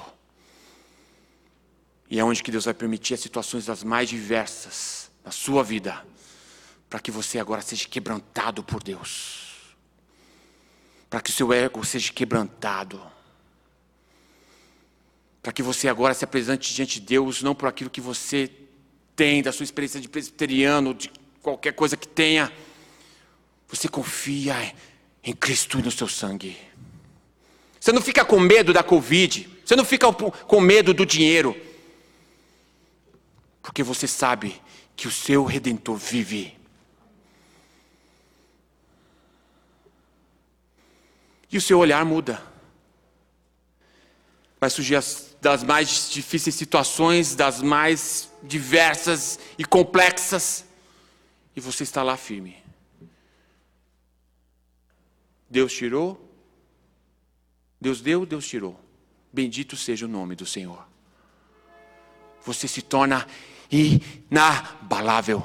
E 2.09 2.19
é 2.19 2.23
onde 2.23 2.41
que 2.41 2.51
Deus 2.51 2.63
vai 2.63 2.73
permitir 2.73 3.15
as 3.15 3.19
situações 3.19 3.65
das 3.65 3.83
mais 3.83 4.07
diversas 4.07 5.11
na 5.25 5.31
sua 5.31 5.61
vida, 5.61 6.01
para 6.89 7.01
que 7.01 7.11
você 7.11 7.37
agora 7.37 7.61
seja 7.61 7.85
quebrantado 7.85 8.63
por 8.63 8.81
Deus. 8.81 9.75
Para 11.09 11.19
que 11.19 11.31
o 11.31 11.33
seu 11.33 11.51
ego 11.51 11.83
seja 11.83 12.13
quebrantado. 12.13 13.11
Para 15.41 15.51
que 15.51 15.63
você 15.63 15.87
agora 15.87 16.13
se 16.13 16.23
apresente 16.23 16.73
diante 16.73 16.99
de 16.99 17.07
Deus, 17.07 17.41
não 17.41 17.55
por 17.55 17.67
aquilo 17.67 17.89
que 17.89 18.01
você 18.01 18.49
tem, 19.15 19.41
da 19.41 19.51
sua 19.51 19.63
experiência 19.63 19.99
de 19.99 20.07
presbiteriano, 20.07 20.93
de 20.93 21.11
qualquer 21.41 21.73
coisa 21.73 21.97
que 21.97 22.07
tenha. 22.07 22.51
Você 23.67 23.87
confia 23.87 24.73
em 25.23 25.33
Cristo 25.33 25.79
e 25.79 25.81
no 25.81 25.91
seu 25.91 26.07
sangue. 26.07 26.57
Você 27.79 27.91
não 27.91 28.01
fica 28.01 28.23
com 28.23 28.39
medo 28.39 28.71
da 28.71 28.83
Covid. 28.83 29.49
Você 29.65 29.75
não 29.75 29.85
fica 29.85 30.11
com 30.13 30.61
medo 30.61 30.93
do 30.93 31.05
dinheiro. 31.05 31.59
Porque 33.61 33.81
você 33.81 34.07
sabe 34.07 34.61
que 34.95 35.07
o 35.07 35.11
seu 35.11 35.43
redentor 35.43 35.95
vive. 35.97 36.55
E 41.51 41.57
o 41.57 41.61
seu 41.61 41.79
olhar 41.79 42.05
muda. 42.05 42.41
Vai 44.59 44.69
surgir 44.69 44.95
as, 44.95 45.30
das 45.41 45.63
mais 45.63 46.09
difíceis 46.11 46.55
situações, 46.55 47.35
das 47.35 47.61
mais 47.61 48.31
diversas 48.43 49.39
e 49.57 49.65
complexas. 49.65 50.63
E 51.55 51.59
você 51.59 51.83
está 51.83 52.03
lá 52.03 52.15
firme. 52.15 52.55
Deus 55.49 55.73
tirou, 55.73 56.29
Deus 57.79 57.99
deu, 57.99 58.25
Deus 58.25 58.47
tirou. 58.47 58.79
Bendito 59.33 59.75
seja 59.75 60.05
o 60.05 60.09
nome 60.09 60.35
do 60.35 60.45
Senhor. 60.45 60.87
Você 62.45 62.67
se 62.67 62.81
torna 62.81 63.27
inabalável. 63.69 65.43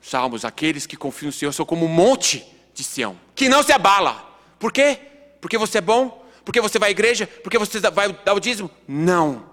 Salmos, 0.00 0.44
aqueles 0.44 0.86
que 0.86 0.96
confiam 0.96 1.26
no 1.26 1.32
Senhor 1.32 1.52
são 1.52 1.66
como 1.66 1.84
um 1.84 1.88
monte 1.88 2.44
de 2.72 2.82
Sião, 2.82 3.18
que 3.34 3.48
não 3.48 3.62
se 3.62 3.72
abala. 3.72 4.38
Por 4.58 4.72
quê? 4.72 4.98
Porque 5.40 5.58
você 5.58 5.78
é 5.78 5.80
bom? 5.80 6.23
Porque 6.44 6.60
você 6.60 6.78
vai 6.78 6.90
à 6.90 6.92
igreja? 6.92 7.26
Porque 7.26 7.58
você 7.58 7.80
vai 7.80 8.12
dar 8.12 8.34
o 8.34 8.40
dízimo? 8.40 8.70
Não. 8.86 9.50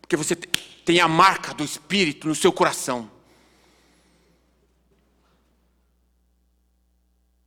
Porque 0.00 0.16
você 0.16 0.36
tem 0.36 1.00
a 1.00 1.08
marca 1.08 1.52
do 1.52 1.64
Espírito 1.64 2.28
no 2.28 2.34
seu 2.34 2.52
coração. 2.52 3.10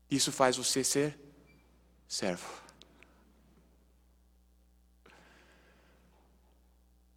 Isso 0.09 0.31
faz 0.31 0.57
você 0.57 0.83
ser 0.83 1.17
servo. 2.07 2.47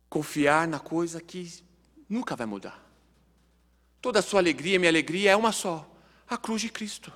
Confiar 0.08 0.66
na 0.66 0.80
coisa 0.80 1.20
que 1.20 1.62
nunca 2.08 2.34
vai 2.34 2.46
mudar. 2.46 2.82
Toda 4.00 4.20
a 4.20 4.22
sua 4.22 4.40
alegria, 4.40 4.78
minha 4.78 4.90
alegria 4.90 5.32
é 5.32 5.36
uma 5.36 5.52
só: 5.52 5.86
a 6.28 6.38
cruz 6.38 6.62
de 6.62 6.70
Cristo. 6.70 7.12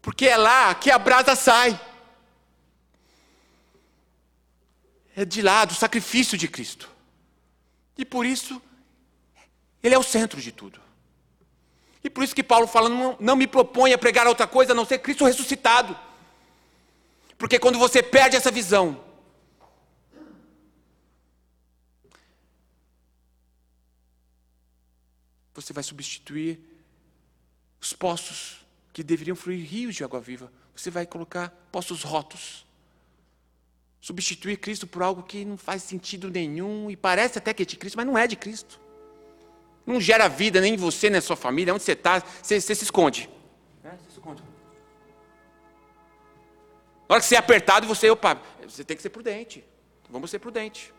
Porque 0.00 0.26
é 0.26 0.36
lá 0.36 0.74
que 0.74 0.90
a 0.90 0.98
brasa 0.98 1.34
sai. 1.34 1.72
É 1.72 1.94
de 5.22 5.42
lá, 5.42 5.64
do 5.64 5.74
sacrifício 5.74 6.38
de 6.38 6.48
Cristo. 6.48 6.88
E 7.96 8.04
por 8.04 8.24
isso, 8.24 8.60
Ele 9.82 9.94
é 9.94 9.98
o 9.98 10.02
centro 10.02 10.40
de 10.40 10.50
tudo. 10.50 10.80
E 12.02 12.10
por 12.10 12.24
isso 12.24 12.34
que 12.34 12.42
Paulo 12.42 12.66
fala: 12.66 12.88
não, 12.88 13.16
não 13.20 13.36
me 13.36 13.46
propõe 13.46 13.92
a 13.92 13.98
pregar 13.98 14.26
outra 14.26 14.46
coisa 14.46 14.72
a 14.72 14.74
não 14.74 14.84
ser 14.84 14.98
Cristo 14.98 15.24
ressuscitado. 15.24 15.96
Porque 17.38 17.58
quando 17.58 17.78
você 17.78 18.02
perde 18.02 18.36
essa 18.36 18.50
visão, 18.50 19.04
você 25.54 25.72
vai 25.72 25.82
substituir 25.82 26.60
os 27.80 27.92
poços 27.92 28.64
que 28.92 29.02
deveriam 29.02 29.36
fluir 29.36 29.66
rios 29.66 29.94
de 29.94 30.04
água 30.04 30.20
viva. 30.20 30.52
Você 30.74 30.90
vai 30.90 31.06
colocar 31.06 31.50
poços 31.70 32.02
rotos. 32.02 32.66
Substituir 34.04 34.58
Cristo 34.58 34.86
por 34.86 35.02
algo 35.02 35.22
que 35.22 35.46
não 35.46 35.56
faz 35.56 35.82
sentido 35.82 36.28
nenhum 36.28 36.90
e 36.90 36.96
parece 36.96 37.38
até 37.38 37.54
que 37.54 37.62
é 37.62 37.66
de 37.66 37.74
Cristo, 37.74 37.96
mas 37.96 38.04
não 38.04 38.18
é 38.18 38.26
de 38.26 38.36
Cristo. 38.36 38.78
Não 39.86 39.98
gera 39.98 40.28
vida 40.28 40.60
nem 40.60 40.74
em 40.74 40.76
você, 40.76 41.08
nem 41.08 41.16
na 41.16 41.22
sua 41.22 41.36
família. 41.36 41.72
Onde 41.72 41.82
você 41.82 41.92
está, 41.92 42.22
você, 42.42 42.60
você, 42.60 42.74
se 42.74 42.84
esconde. 42.84 43.30
É, 43.82 43.88
você 43.88 44.10
se 44.10 44.18
esconde. 44.18 44.42
Na 47.08 47.14
hora 47.14 47.20
que 47.22 47.26
você 47.26 47.34
é 47.34 47.38
apertado, 47.38 47.86
você, 47.86 48.10
opa, 48.10 48.38
você 48.68 48.84
tem 48.84 48.94
que 48.94 49.02
ser 49.02 49.08
prudente. 49.08 49.64
Vamos 50.10 50.30
ser 50.30 50.38
prudente 50.38 50.92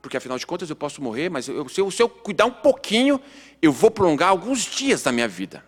porque 0.00 0.16
afinal 0.16 0.36
de 0.36 0.44
contas 0.44 0.68
eu 0.68 0.74
posso 0.74 1.00
morrer, 1.00 1.30
mas 1.30 1.46
eu, 1.46 1.68
se, 1.68 1.80
eu, 1.80 1.88
se 1.88 2.02
eu 2.02 2.08
cuidar 2.08 2.44
um 2.44 2.50
pouquinho, 2.50 3.20
eu 3.62 3.70
vou 3.70 3.88
prolongar 3.88 4.30
alguns 4.30 4.64
dias 4.64 5.00
da 5.00 5.12
minha 5.12 5.28
vida. 5.28 5.64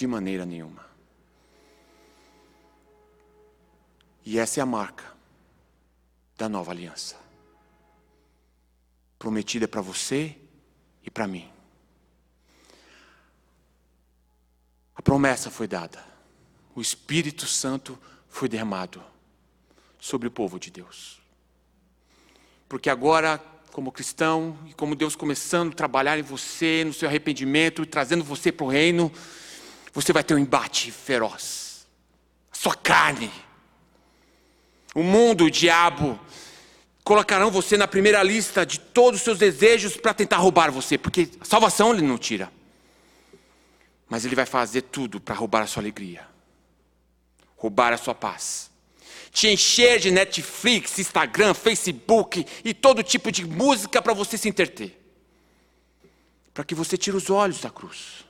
De 0.00 0.06
maneira 0.06 0.46
nenhuma. 0.46 0.86
E 4.24 4.38
essa 4.38 4.58
é 4.58 4.62
a 4.62 4.66
marca 4.66 5.04
da 6.38 6.48
nova 6.48 6.70
aliança 6.70 7.18
prometida 9.18 9.68
para 9.68 9.82
você 9.82 10.34
e 11.04 11.10
para 11.10 11.26
mim. 11.26 11.46
A 14.94 15.02
promessa 15.02 15.50
foi 15.50 15.68
dada. 15.68 16.02
O 16.74 16.80
Espírito 16.80 17.46
Santo 17.46 17.98
foi 18.26 18.48
derramado 18.48 19.02
sobre 19.98 20.28
o 20.28 20.30
povo 20.30 20.58
de 20.58 20.70
Deus. 20.70 21.20
Porque 22.66 22.88
agora, 22.88 23.36
como 23.70 23.92
cristão, 23.92 24.56
e 24.66 24.72
como 24.72 24.96
Deus 24.96 25.14
começando 25.14 25.72
a 25.72 25.76
trabalhar 25.76 26.18
em 26.18 26.22
você, 26.22 26.84
no 26.86 26.94
seu 26.94 27.06
arrependimento, 27.06 27.84
trazendo 27.84 28.24
você 28.24 28.50
para 28.50 28.64
o 28.64 28.70
reino, 28.70 29.12
você 29.92 30.12
vai 30.12 30.22
ter 30.24 30.34
um 30.34 30.38
embate 30.38 30.90
feroz. 30.90 31.86
A 32.52 32.56
sua 32.56 32.74
carne. 32.74 33.30
O 34.94 35.02
mundo, 35.02 35.44
o 35.44 35.50
diabo, 35.50 36.18
colocarão 37.04 37.50
você 37.50 37.76
na 37.76 37.86
primeira 37.86 38.22
lista 38.22 38.66
de 38.66 38.78
todos 38.80 39.20
os 39.20 39.24
seus 39.24 39.38
desejos 39.38 39.96
para 39.96 40.14
tentar 40.14 40.38
roubar 40.38 40.70
você, 40.70 40.98
porque 40.98 41.28
a 41.40 41.44
salvação 41.44 41.92
ele 41.92 42.02
não 42.02 42.18
tira. 42.18 42.52
Mas 44.08 44.24
ele 44.24 44.34
vai 44.34 44.46
fazer 44.46 44.82
tudo 44.82 45.20
para 45.20 45.34
roubar 45.34 45.62
a 45.62 45.66
sua 45.66 45.82
alegria 45.82 46.30
roubar 47.60 47.92
a 47.92 47.98
sua 47.98 48.14
paz. 48.14 48.70
Te 49.30 49.48
encher 49.48 50.00
de 50.00 50.10
Netflix, 50.10 50.98
Instagram, 50.98 51.52
Facebook 51.52 52.44
e 52.64 52.72
todo 52.72 53.02
tipo 53.02 53.30
de 53.30 53.46
música 53.46 54.00
para 54.00 54.14
você 54.14 54.38
se 54.38 54.48
entreter. 54.48 54.98
Para 56.54 56.64
que 56.64 56.74
você 56.74 56.96
tire 56.96 57.16
os 57.16 57.28
olhos 57.28 57.60
da 57.60 57.70
cruz. 57.70 58.24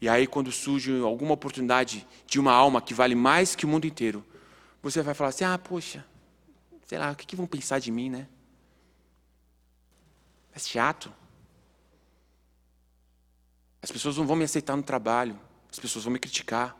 E 0.00 0.08
aí, 0.08 0.26
quando 0.26 0.52
surge 0.52 1.00
alguma 1.00 1.32
oportunidade 1.32 2.06
de 2.26 2.38
uma 2.38 2.52
alma 2.52 2.82
que 2.82 2.92
vale 2.92 3.14
mais 3.14 3.54
que 3.54 3.64
o 3.64 3.68
mundo 3.68 3.86
inteiro, 3.86 4.24
você 4.82 5.02
vai 5.02 5.14
falar 5.14 5.30
assim: 5.30 5.44
ah, 5.44 5.58
poxa, 5.58 6.04
sei 6.86 6.98
lá, 6.98 7.10
o 7.10 7.16
que, 7.16 7.34
vão 7.34 7.46
pensar 7.46 7.78
de 7.78 7.90
mim, 7.90 8.10
né? 8.10 8.28
É 10.54 10.58
chato. 10.58 11.12
As 13.82 13.90
pessoas 13.90 14.16
não 14.16 14.26
vão 14.26 14.36
me 14.36 14.44
aceitar 14.44 14.76
no 14.76 14.82
trabalho, 14.82 15.38
as 15.70 15.78
pessoas 15.78 16.04
vão 16.04 16.12
me 16.12 16.18
criticar. 16.18 16.76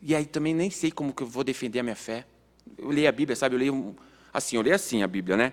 E 0.00 0.14
aí 0.14 0.26
também 0.26 0.54
nem 0.54 0.70
sei 0.70 0.90
como 0.90 1.12
que 1.12 1.22
eu 1.22 1.26
vou 1.26 1.44
defender 1.44 1.78
a 1.78 1.82
minha 1.82 1.96
fé. 1.96 2.26
Eu 2.76 2.88
leio 2.88 3.08
a 3.08 3.12
Bíblia, 3.12 3.36
sabe? 3.36 3.54
Eu 3.54 3.58
leio 3.58 3.96
assim, 4.32 4.56
eu 4.56 4.62
leio 4.62 4.74
assim 4.74 5.02
a 5.02 5.06
Bíblia, 5.06 5.36
né? 5.36 5.52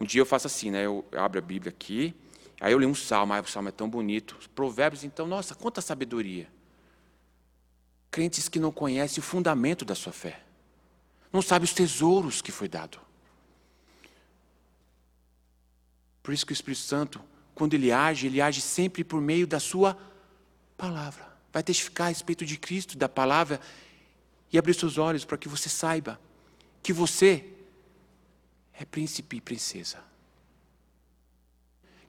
Um 0.00 0.04
dia 0.04 0.20
eu 0.20 0.26
faço 0.26 0.46
assim, 0.46 0.70
né? 0.70 0.86
Eu 0.86 1.04
abro 1.16 1.38
a 1.38 1.42
Bíblia 1.42 1.70
aqui, 1.70 2.14
aí 2.62 2.72
eu 2.72 2.78
leio 2.78 2.90
um 2.90 2.94
salmo, 2.94 3.32
aí 3.32 3.40
o 3.40 3.46
salmo 3.46 3.68
é 3.68 3.72
tão 3.72 3.90
bonito. 3.90 4.36
Os 4.38 4.46
provérbios, 4.46 5.02
então, 5.02 5.26
nossa, 5.26 5.52
quanta 5.52 5.80
sabedoria. 5.80 6.48
Crentes 8.08 8.48
que 8.48 8.60
não 8.60 8.70
conhecem 8.70 9.18
o 9.20 9.22
fundamento 9.22 9.84
da 9.84 9.96
sua 9.96 10.12
fé. 10.12 10.40
Não 11.32 11.42
sabem 11.42 11.64
os 11.64 11.74
tesouros 11.74 12.40
que 12.40 12.52
foi 12.52 12.68
dado. 12.68 13.00
Por 16.22 16.32
isso 16.32 16.46
que 16.46 16.52
o 16.52 16.54
Espírito 16.54 16.82
Santo, 16.82 17.20
quando 17.52 17.74
ele 17.74 17.90
age, 17.90 18.28
ele 18.28 18.40
age 18.40 18.60
sempre 18.60 19.02
por 19.02 19.20
meio 19.20 19.44
da 19.44 19.58
sua 19.58 19.98
palavra. 20.76 21.26
Vai 21.52 21.64
testificar 21.64 22.06
a 22.06 22.10
respeito 22.10 22.46
de 22.46 22.56
Cristo, 22.56 22.96
da 22.96 23.08
palavra, 23.08 23.60
e 24.52 24.56
abrir 24.56 24.74
seus 24.74 24.98
olhos 24.98 25.24
para 25.24 25.36
que 25.36 25.48
você 25.48 25.68
saiba 25.68 26.20
que 26.80 26.92
você 26.92 27.44
é 28.72 28.84
príncipe 28.84 29.38
e 29.38 29.40
princesa. 29.40 30.11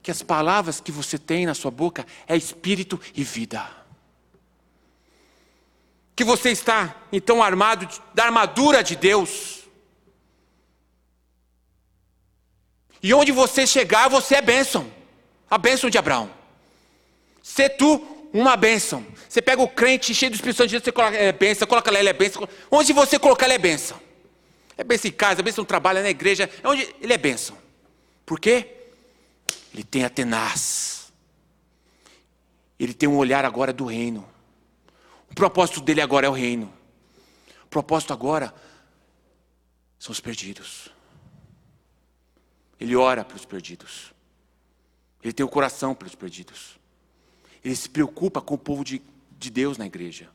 Que 0.04 0.12
as 0.12 0.22
palavras 0.22 0.80
que 0.80 0.92
você 0.92 1.18
tem 1.18 1.46
na 1.46 1.56
sua 1.56 1.72
boca 1.72 2.06
é 2.28 2.38
espírito 2.38 3.00
e 3.16 3.24
vida. 3.24 3.68
Que 6.16 6.24
você 6.24 6.52
está 6.52 6.96
então 7.12 7.42
armado 7.42 7.90
da 8.14 8.26
armadura 8.26 8.84
de 8.84 8.96
Deus. 8.96 9.64
E 13.02 13.14
onde 13.14 13.32
você 13.32 13.66
chegar, 13.66 14.08
você 14.10 14.36
é 14.36 14.42
bênção. 14.42 14.92
A 15.50 15.58
bênção 15.58 15.90
de 15.90 15.98
Abraão. 15.98 16.30
Se 17.42 17.68
tu 17.70 18.14
uma 18.34 18.58
bênção. 18.58 19.06
Você 19.30 19.42
pega 19.42 19.62
o 19.62 19.68
crente 19.68 20.14
cheio 20.14 20.32
do 20.32 20.36
Espírito 20.36 20.58
Santo 20.58 20.68
de 20.70 20.74
Deus, 20.74 20.84
você 20.84 20.92
coloca 20.92 21.16
é 21.16 21.32
bênção, 21.32 21.68
coloca 21.68 21.92
lá, 21.92 22.00
ele 22.00 22.10
é 22.10 22.14
bênção. 22.14 22.50
Onde 22.70 22.92
você 22.92 23.20
colocar 23.20 23.46
ele 23.46 23.54
é 23.54 23.60
bênção. 23.60 24.02
É 24.76 24.84
bênção 24.84 25.10
em 25.10 25.14
casa, 25.14 25.42
é 25.42 25.44
bênção 25.44 25.62
no 25.62 25.68
trabalho, 25.68 26.00
é 26.00 26.04
na 26.04 26.10
igreja, 26.10 26.50
é 26.62 26.68
onde 26.68 26.94
ele 27.00 27.14
é 27.14 27.18
bênção. 27.18 27.56
Por 28.26 28.40
quê? 28.40 28.83
Ele 29.74 29.84
tem 29.84 30.04
a 30.04 30.10
tenaz. 30.10 31.12
Ele 32.80 32.94
tem 32.94 33.10
um 33.10 33.18
olhar 33.18 33.44
agora 33.44 33.74
do 33.74 33.86
reino. 33.86 34.28
O 35.32 35.36
propósito 35.36 35.82
dele 35.82 36.02
agora 36.02 36.28
é 36.28 36.30
o 36.30 36.34
reino. 36.34 36.72
O 37.64 37.68
propósito 37.68 38.14
agora 38.14 38.54
são 39.98 40.12
os 40.12 40.20
perdidos. 40.20 40.90
Ele 42.80 42.96
ora 42.96 43.24
pelos 43.24 43.46
perdidos. 43.46 44.14
Ele 45.24 45.34
tem 45.34 45.46
o 45.46 45.50
coração 45.50 45.96
pelos 45.96 46.14
perdidos. 46.14 46.78
Ele 47.64 47.76
se 47.76 47.90
preocupa 47.90 48.42
com 48.42 48.56
o 48.56 48.58
povo 48.58 48.84
de, 48.84 49.02
de 49.40 49.50
Deus 49.50 49.78
na 49.78 49.86
igreja. 49.86 50.30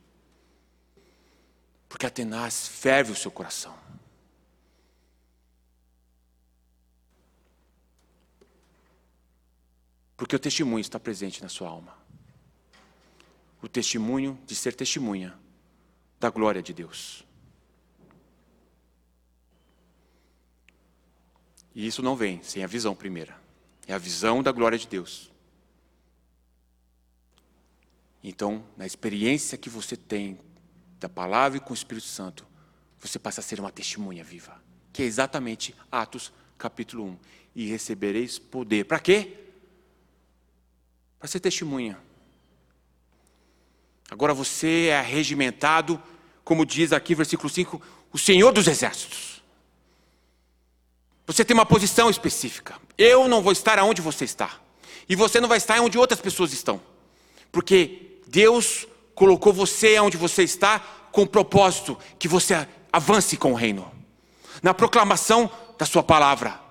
Porque 1.88 2.06
a 2.06 2.10
tenaz 2.10 2.66
ferve 2.66 3.12
o 3.12 3.16
seu 3.16 3.30
coração. 3.30 3.76
Porque 10.18 10.34
o 10.34 10.38
testemunho 10.38 10.80
está 10.80 10.98
presente 10.98 11.40
na 11.40 11.48
sua 11.48 11.68
alma. 11.68 11.96
O 13.62 13.68
testemunho 13.68 14.36
de 14.44 14.54
ser 14.56 14.74
testemunha 14.74 15.38
da 16.18 16.28
glória 16.28 16.60
de 16.60 16.74
Deus. 16.74 17.24
E 21.72 21.86
isso 21.86 22.02
não 22.02 22.16
vem 22.16 22.42
sem 22.42 22.64
a 22.64 22.66
visão 22.66 22.96
primeira. 22.96 23.40
É 23.86 23.94
a 23.94 23.98
visão 23.98 24.42
da 24.42 24.50
glória 24.50 24.76
de 24.76 24.88
Deus. 24.88 25.30
Então, 28.22 28.64
na 28.76 28.84
experiência 28.84 29.56
que 29.56 29.70
você 29.70 29.96
tem 29.96 30.36
da 30.98 31.08
palavra 31.08 31.58
e 31.58 31.60
com 31.60 31.70
o 31.70 31.74
Espírito 31.74 32.08
Santo, 32.08 32.44
você 32.98 33.20
passa 33.20 33.40
a 33.40 33.44
ser 33.44 33.60
uma 33.60 33.70
testemunha 33.70 34.24
viva, 34.24 34.60
que 34.92 35.04
é 35.04 35.06
exatamente 35.06 35.76
Atos 35.92 36.32
capítulo 36.58 37.04
1. 37.04 37.18
E 37.54 37.66
recebereis 37.66 38.36
poder. 38.36 38.84
Para 38.84 38.98
quê? 38.98 39.47
Para 41.18 41.28
ser 41.28 41.40
testemunha. 41.40 41.98
Agora 44.10 44.32
você 44.32 44.86
é 44.86 45.00
regimentado, 45.00 46.00
como 46.44 46.64
diz 46.64 46.92
aqui 46.92 47.14
versículo 47.14 47.48
5, 47.48 47.80
o 48.12 48.18
Senhor 48.18 48.52
dos 48.52 48.66
exércitos. 48.66 49.42
Você 51.26 51.44
tem 51.44 51.54
uma 51.54 51.66
posição 51.66 52.08
específica. 52.08 52.76
Eu 52.96 53.28
não 53.28 53.42
vou 53.42 53.52
estar 53.52 53.78
aonde 53.78 54.00
você 54.00 54.24
está. 54.24 54.58
E 55.08 55.14
você 55.14 55.40
não 55.40 55.48
vai 55.48 55.58
estar 55.58 55.80
onde 55.80 55.98
outras 55.98 56.20
pessoas 56.20 56.52
estão. 56.52 56.80
Porque 57.52 58.20
Deus 58.26 58.86
colocou 59.14 59.52
você 59.52 59.98
onde 59.98 60.16
você 60.16 60.42
está 60.42 60.78
com 61.12 61.22
o 61.22 61.26
propósito 61.26 61.98
que 62.18 62.28
você 62.28 62.66
avance 62.92 63.36
com 63.36 63.52
o 63.52 63.54
reino, 63.54 63.90
na 64.62 64.72
proclamação 64.72 65.50
da 65.78 65.84
sua 65.84 66.02
palavra. 66.02 66.67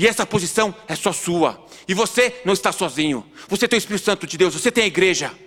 E 0.00 0.06
essa 0.06 0.24
posição 0.24 0.74
é 0.88 0.96
só 0.96 1.12
sua. 1.12 1.62
E 1.86 1.92
você 1.92 2.40
não 2.42 2.54
está 2.54 2.72
sozinho. 2.72 3.30
Você 3.48 3.68
tem 3.68 3.76
o 3.76 3.82
Espírito 3.82 4.02
Santo 4.02 4.26
de 4.26 4.38
Deus, 4.38 4.54
você 4.54 4.72
tem 4.72 4.84
a 4.84 4.86
igreja. 4.86 5.38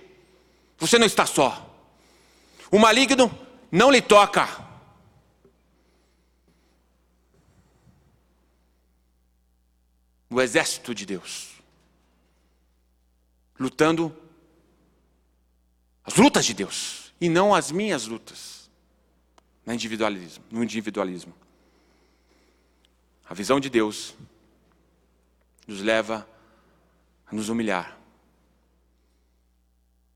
Você 0.77 0.99
não 0.99 1.07
está 1.07 1.25
só. 1.25 1.75
O 2.69 2.77
maligno 2.77 3.35
não 3.71 3.89
lhe 3.89 3.99
toca. 3.99 4.47
O 10.29 10.39
exército 10.39 10.93
de 10.93 11.07
Deus 11.07 11.49
lutando 13.59 14.15
as 16.03 16.15
lutas 16.15 16.45
de 16.45 16.53
Deus 16.53 17.11
e 17.19 17.27
não 17.27 17.55
as 17.55 17.71
minhas 17.71 18.05
lutas 18.05 18.69
no 19.65 19.73
individualismo, 19.73 20.43
no 20.51 20.63
individualismo. 20.63 21.33
A 23.27 23.33
visão 23.33 23.59
de 23.59 23.67
Deus 23.67 24.13
nos 25.68 25.82
leva 25.82 26.28
a 27.26 27.36
nos 27.36 27.49
humilhar. 27.49 27.97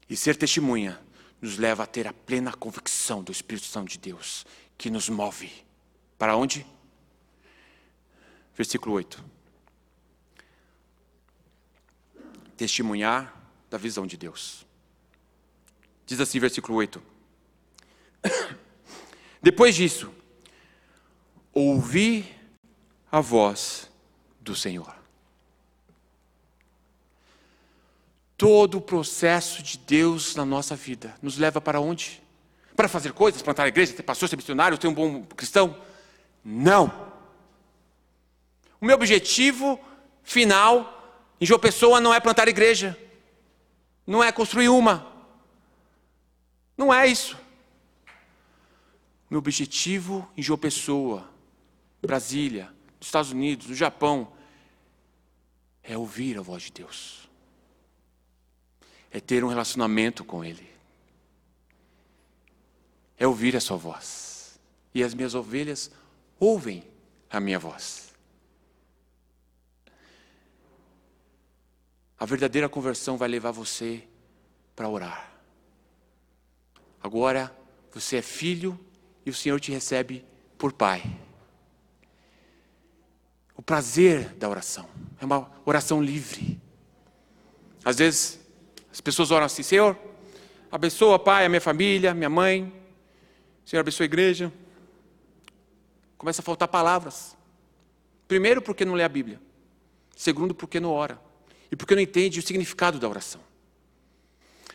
E 0.09 0.15
ser 0.15 0.35
testemunha 0.35 0.99
nos 1.41 1.57
leva 1.57 1.83
a 1.83 1.87
ter 1.87 2.07
a 2.07 2.13
plena 2.13 2.53
convicção 2.53 3.23
do 3.23 3.31
Espírito 3.31 3.67
Santo 3.67 3.89
de 3.89 3.97
Deus, 3.97 4.45
que 4.77 4.89
nos 4.89 5.09
move. 5.09 5.51
Para 6.17 6.35
onde? 6.35 6.65
Versículo 8.55 8.95
8. 8.95 9.23
Testemunhar 12.55 13.33
da 13.69 13.77
visão 13.77 14.07
de 14.07 14.17
Deus. 14.17 14.65
Diz 16.05 16.19
assim, 16.19 16.39
versículo 16.39 16.77
8. 16.77 17.03
Depois 19.41 19.75
disso, 19.75 20.11
ouvi 21.53 22.33
a 23.11 23.19
voz 23.19 23.91
do 24.41 24.55
Senhor. 24.55 24.96
Todo 28.37 28.77
o 28.77 28.81
processo 28.81 29.63
de 29.63 29.79
Deus 29.79 30.35
na 30.35 30.45
nossa 30.45 30.75
vida 30.75 31.15
nos 31.21 31.37
leva 31.37 31.59
para 31.59 31.79
onde? 31.79 32.21
Para 32.75 32.87
fazer 32.87 33.11
coisas, 33.11 33.41
plantar 33.41 33.63
a 33.63 33.67
igreja, 33.67 33.93
ter 33.93 34.03
pastor, 34.03 34.29
ser 34.29 34.35
missionário, 34.35 34.77
ter 34.77 34.87
um 34.87 34.93
bom 34.93 35.23
cristão? 35.23 35.75
Não. 36.45 37.11
O 38.79 38.85
meu 38.85 38.95
objetivo 38.95 39.79
final 40.23 40.93
em 41.41 41.45
João 41.45 41.59
Pessoa 41.59 41.99
não 41.99 42.13
é 42.13 42.19
plantar 42.19 42.47
igreja, 42.47 42.95
não 44.05 44.23
é 44.23 44.31
construir 44.31 44.69
uma, 44.69 45.11
não 46.77 46.93
é 46.93 47.07
isso. 47.07 47.35
Meu 49.29 49.39
objetivo 49.39 50.29
em 50.37 50.43
João 50.43 50.59
Pessoa, 50.59 51.27
Brasília, 52.01 52.71
Estados 53.01 53.31
Unidos, 53.31 53.67
no 53.67 53.75
Japão, 53.75 54.31
é 55.83 55.97
ouvir 55.97 56.37
a 56.37 56.41
voz 56.41 56.63
de 56.63 56.71
Deus. 56.71 57.26
É 59.11 59.19
ter 59.19 59.43
um 59.43 59.47
relacionamento 59.47 60.23
com 60.23 60.43
Ele. 60.43 60.67
É 63.17 63.27
ouvir 63.27 63.55
a 63.55 63.61
sua 63.61 63.77
voz. 63.77 64.59
E 64.93 65.03
as 65.03 65.13
minhas 65.13 65.35
ovelhas 65.35 65.91
ouvem 66.39 66.83
a 67.29 67.39
minha 67.39 67.59
voz. 67.59 68.13
A 72.19 72.25
verdadeira 72.25 72.67
conversão 72.67 73.17
vai 73.17 73.27
levar 73.27 73.51
você 73.51 74.03
para 74.75 74.89
orar. 74.89 75.31
Agora 77.01 77.55
você 77.93 78.17
é 78.17 78.21
filho 78.21 78.79
e 79.25 79.29
o 79.29 79.33
Senhor 79.33 79.59
te 79.59 79.71
recebe 79.71 80.25
por 80.57 80.73
pai. 80.73 81.03
O 83.55 83.61
prazer 83.61 84.29
da 84.35 84.49
oração 84.49 84.89
é 85.19 85.25
uma 85.25 85.51
oração 85.65 86.01
livre. 86.01 86.59
Às 87.83 87.97
vezes 87.97 88.39
as 88.97 89.01
pessoas 89.01 89.29
oram 89.29 89.45
assim: 89.45 89.61
Senhor, 89.61 89.95
abençoa, 90.71 91.19
pai, 91.19 91.45
a 91.45 91.49
minha 91.49 91.61
família, 91.61 92.15
minha 92.15 92.31
mãe. 92.31 92.73
Senhor, 93.63 93.81
abençoa 93.81 94.05
a 94.05 94.05
igreja. 94.05 94.51
Começa 96.17 96.41
a 96.41 96.43
faltar 96.43 96.67
palavras. 96.67 97.37
Primeiro, 98.27 98.59
porque 98.59 98.83
não 98.83 98.95
lê 98.95 99.03
a 99.03 99.09
Bíblia. 99.09 99.39
Segundo, 100.15 100.55
porque 100.55 100.79
não 100.79 100.89
ora. 100.89 101.21
E 101.71 101.75
porque 101.75 101.93
não 101.93 102.01
entende 102.01 102.39
o 102.39 102.41
significado 102.41 102.97
da 102.97 103.07
oração. 103.07 103.39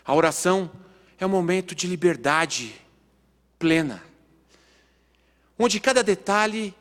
A 0.04 0.14
oração 0.14 0.70
é 1.18 1.26
um 1.26 1.28
momento 1.28 1.74
de 1.74 1.88
liberdade 1.88 2.80
plena, 3.58 4.04
onde 5.58 5.80
cada 5.80 6.00
detalhe 6.00 6.72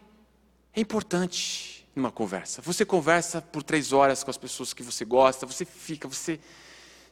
é 0.76 0.80
importante 0.80 1.88
numa 1.96 2.12
conversa. 2.12 2.62
Você 2.62 2.86
conversa 2.86 3.42
por 3.42 3.64
três 3.64 3.92
horas 3.92 4.24
com 4.24 4.30
as 4.30 4.38
pessoas 4.38 4.74
que 4.74 4.84
você 4.84 5.04
gosta, 5.04 5.48
você 5.48 5.66
fica, 5.66 6.08
você 6.08 6.40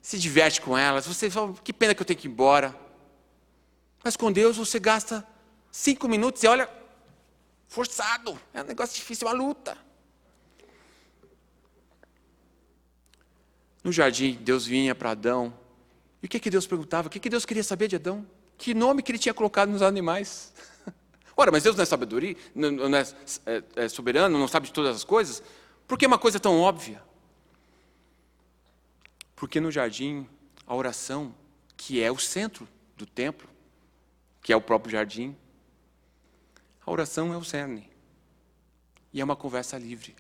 se 0.02 0.18
diverte 0.18 0.62
com 0.62 0.78
elas, 0.78 1.06
você 1.06 1.30
fala, 1.30 1.54
que 1.64 1.74
pena 1.74 1.94
que 1.94 2.02
eu 2.02 2.06
tenho 2.06 2.20
que 2.20 2.28
ir 2.28 2.32
embora. 2.32 2.76
Mas 4.04 4.16
com 4.16 4.32
Deus 4.32 4.58
você 4.58 4.80
gasta 4.80 5.26
cinco 5.72 6.08
minutos 6.08 6.44
e 6.44 6.48
olha, 6.48 6.70
forçado, 7.68 8.40
é 8.54 8.62
um 8.62 8.66
negócio 8.66 8.96
difícil, 8.96 9.28
é 9.28 9.32
uma 9.32 9.38
luta. 9.38 9.78
No 13.84 13.92
jardim, 13.92 14.38
Deus 14.42 14.66
vinha 14.66 14.94
para 14.94 15.12
Adão 15.12 15.54
e 16.22 16.26
o 16.26 16.30
que, 16.30 16.40
que 16.40 16.50
Deus 16.50 16.68
perguntava? 16.68 17.08
O 17.08 17.12
que, 17.12 17.20
que 17.20 17.30
Deus 17.30 17.46
queria 17.46 17.64
saber 17.64 17.88
de 17.88 17.96
Adão? 17.96 18.26
Que 18.58 18.74
nome 18.74 19.02
que 19.02 19.12
ele 19.12 19.20
tinha 19.20 19.34
colocado 19.34 19.70
nos 19.70 19.82
animais? 19.82 20.54
Ora, 21.36 21.52
mas 21.52 21.64
Deus 21.64 21.76
não 21.76 21.84
é 21.84 21.86
sabedoria, 21.86 22.36
não 22.54 22.98
é, 22.98 23.08
é, 23.46 23.64
é 23.76 23.90
soberano, 23.90 24.38
não 24.38 24.48
sabe 24.48 24.68
de 24.68 24.74
todas 24.74 24.96
as 24.96 25.04
coisas? 25.04 25.42
Por 25.88 25.98
que 25.98 26.06
uma 26.06 26.18
coisa 26.18 26.40
tão 26.40 26.60
óbvia? 26.60 27.02
Porque 29.40 29.62
no 29.62 29.72
jardim, 29.72 30.28
a 30.68 30.76
oração, 30.76 31.34
que 31.78 32.04
é 32.04 32.12
o 32.12 32.20
centro 32.20 32.68
do 32.98 33.06
templo, 33.06 33.48
que 34.42 34.52
é 34.52 34.56
o 34.56 34.60
próprio 34.60 34.92
jardim, 34.92 35.34
a 36.86 36.92
oração 36.92 37.34
é 37.34 37.38
o 37.38 37.44
cerne. 37.44 37.90
E 39.14 39.22
é 39.22 39.24
uma 39.24 39.38
conversa 39.38 39.78
livre. 39.78 40.14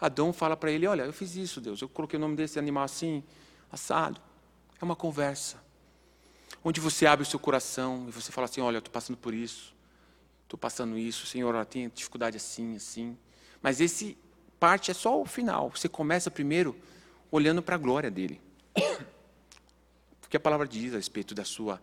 Adão 0.00 0.32
fala 0.32 0.56
para 0.56 0.72
ele: 0.72 0.86
Olha, 0.86 1.02
eu 1.02 1.12
fiz 1.12 1.36
isso, 1.36 1.60
Deus, 1.60 1.82
eu 1.82 1.88
coloquei 1.88 2.16
o 2.16 2.20
nome 2.20 2.34
desse 2.34 2.58
animal 2.58 2.84
assim, 2.84 3.22
assado. 3.70 4.18
É 4.80 4.84
uma 4.84 4.96
conversa. 4.96 5.62
Onde 6.64 6.80
você 6.80 7.04
abre 7.04 7.24
o 7.24 7.26
seu 7.28 7.38
coração 7.38 8.06
e 8.08 8.10
você 8.10 8.32
fala 8.32 8.46
assim: 8.46 8.62
olha, 8.62 8.76
eu 8.76 8.78
estou 8.78 8.92
passando 8.92 9.18
por 9.18 9.34
isso, 9.34 9.76
estou 10.44 10.58
passando 10.58 10.96
isso, 10.96 11.26
Senhor, 11.26 11.54
eu 11.54 11.66
tenho 11.66 11.90
dificuldade 11.90 12.38
assim, 12.38 12.76
assim. 12.76 13.18
Mas 13.60 13.82
esse 13.82 14.16
parte 14.58 14.90
é 14.90 14.94
só 14.94 15.20
o 15.20 15.26
final. 15.26 15.68
Você 15.68 15.90
começa 15.90 16.30
primeiro 16.30 16.74
olhando 17.30 17.62
para 17.62 17.74
a 17.74 17.78
glória 17.78 18.10
dele. 18.10 18.40
Porque 20.20 20.36
a 20.36 20.40
palavra 20.40 20.66
diz 20.66 20.92
a 20.94 20.96
respeito 20.96 21.34
da 21.34 21.44
sua, 21.44 21.82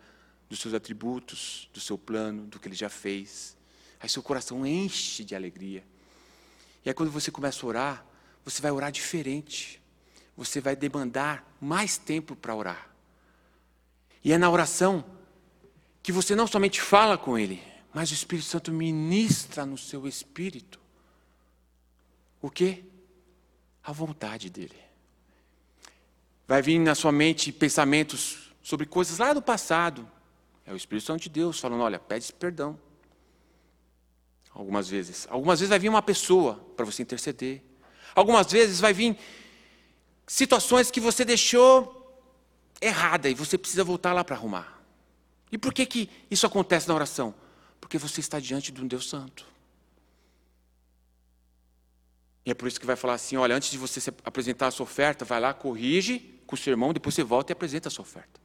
dos 0.49 0.59
seus 0.59 0.73
atributos, 0.73 1.69
do 1.73 1.79
seu 1.79 1.97
plano, 1.97 2.47
do 2.47 2.59
que 2.59 2.67
ele 2.67 2.75
já 2.75 2.89
fez. 2.89 3.57
Aí 3.99 4.09
seu 4.09 4.23
coração 4.23 4.65
enche 4.65 5.23
de 5.23 5.35
alegria. 5.35 5.83
E 6.83 6.89
aí 6.89 6.93
quando 6.93 7.11
você 7.11 7.31
começa 7.31 7.65
a 7.65 7.69
orar, 7.69 8.05
você 8.43 8.61
vai 8.61 8.71
orar 8.71 8.91
diferente. 8.91 9.81
Você 10.37 10.61
vai 10.61 10.75
demandar 10.75 11.45
mais 11.59 11.97
tempo 11.97 12.35
para 12.35 12.55
orar. 12.55 12.89
E 14.23 14.31
é 14.31 14.37
na 14.37 14.49
oração 14.49 15.05
que 16.01 16.11
você 16.11 16.35
não 16.35 16.47
somente 16.47 16.81
fala 16.81 17.17
com 17.17 17.37
Ele, 17.37 17.61
mas 17.93 18.09
o 18.09 18.13
Espírito 18.13 18.47
Santo 18.47 18.71
ministra 18.71 19.65
no 19.65 19.77
seu 19.77 20.07
espírito 20.07 20.79
o 22.41 22.49
que? 22.49 22.83
A 23.83 23.91
vontade 23.91 24.49
dEle. 24.49 24.88
Vai 26.49 26.63
vir 26.63 26.79
na 26.79 26.95
sua 26.95 27.11
mente 27.11 27.51
pensamentos 27.51 28.49
sobre 28.63 28.87
coisas 28.87 29.19
lá 29.19 29.33
do 29.33 29.39
passado. 29.39 30.09
É 30.65 30.73
o 30.73 30.75
Espírito 30.75 31.05
Santo 31.05 31.21
de 31.21 31.29
Deus 31.29 31.59
falando: 31.59 31.81
olha, 31.81 31.99
pede 31.99 32.33
perdão. 32.33 32.75
Algumas 34.51 34.89
vezes. 34.89 35.27
Algumas 35.29 35.59
vezes 35.59 35.69
vai 35.69 35.77
vir 35.77 35.89
uma 35.89 36.01
pessoa 36.01 36.55
para 36.75 36.87
você 36.87 37.03
interceder. 37.03 37.61
Algumas 38.15 38.51
vezes 38.51 38.79
vai 38.79 38.93
vir 38.93 39.15
situações 40.25 40.89
que 40.89 40.99
você 40.99 41.23
deixou 41.23 42.19
errada 42.81 43.29
e 43.29 43.35
você 43.35 43.55
precisa 43.55 43.83
voltar 43.83 44.11
lá 44.11 44.23
para 44.23 44.35
arrumar. 44.35 44.81
E 45.51 45.57
por 45.57 45.71
que, 45.71 45.85
que 45.85 46.09
isso 46.31 46.47
acontece 46.47 46.87
na 46.87 46.95
oração? 46.95 47.31
Porque 47.79 47.99
você 47.99 48.21
está 48.21 48.39
diante 48.39 48.71
de 48.71 48.81
um 48.81 48.87
Deus 48.87 49.07
Santo. 49.07 49.45
E 52.49 52.51
é 52.51 52.55
por 52.55 52.67
isso 52.67 52.79
que 52.79 52.85
vai 52.87 52.95
falar 52.95 53.13
assim: 53.13 53.37
olha, 53.37 53.55
antes 53.55 53.69
de 53.69 53.77
você 53.77 54.11
apresentar 54.23 54.65
a 54.65 54.71
sua 54.71 54.83
oferta, 54.83 55.23
vai 55.23 55.39
lá, 55.39 55.53
corrige 55.53 56.41
com 56.47 56.55
o 56.55 56.57
seu 56.57 56.71
irmão, 56.71 56.91
depois 56.91 57.13
você 57.13 57.21
volta 57.23 57.51
e 57.51 57.53
apresenta 57.53 57.89
a 57.89 57.91
sua 57.91 58.01
oferta. 58.01 58.41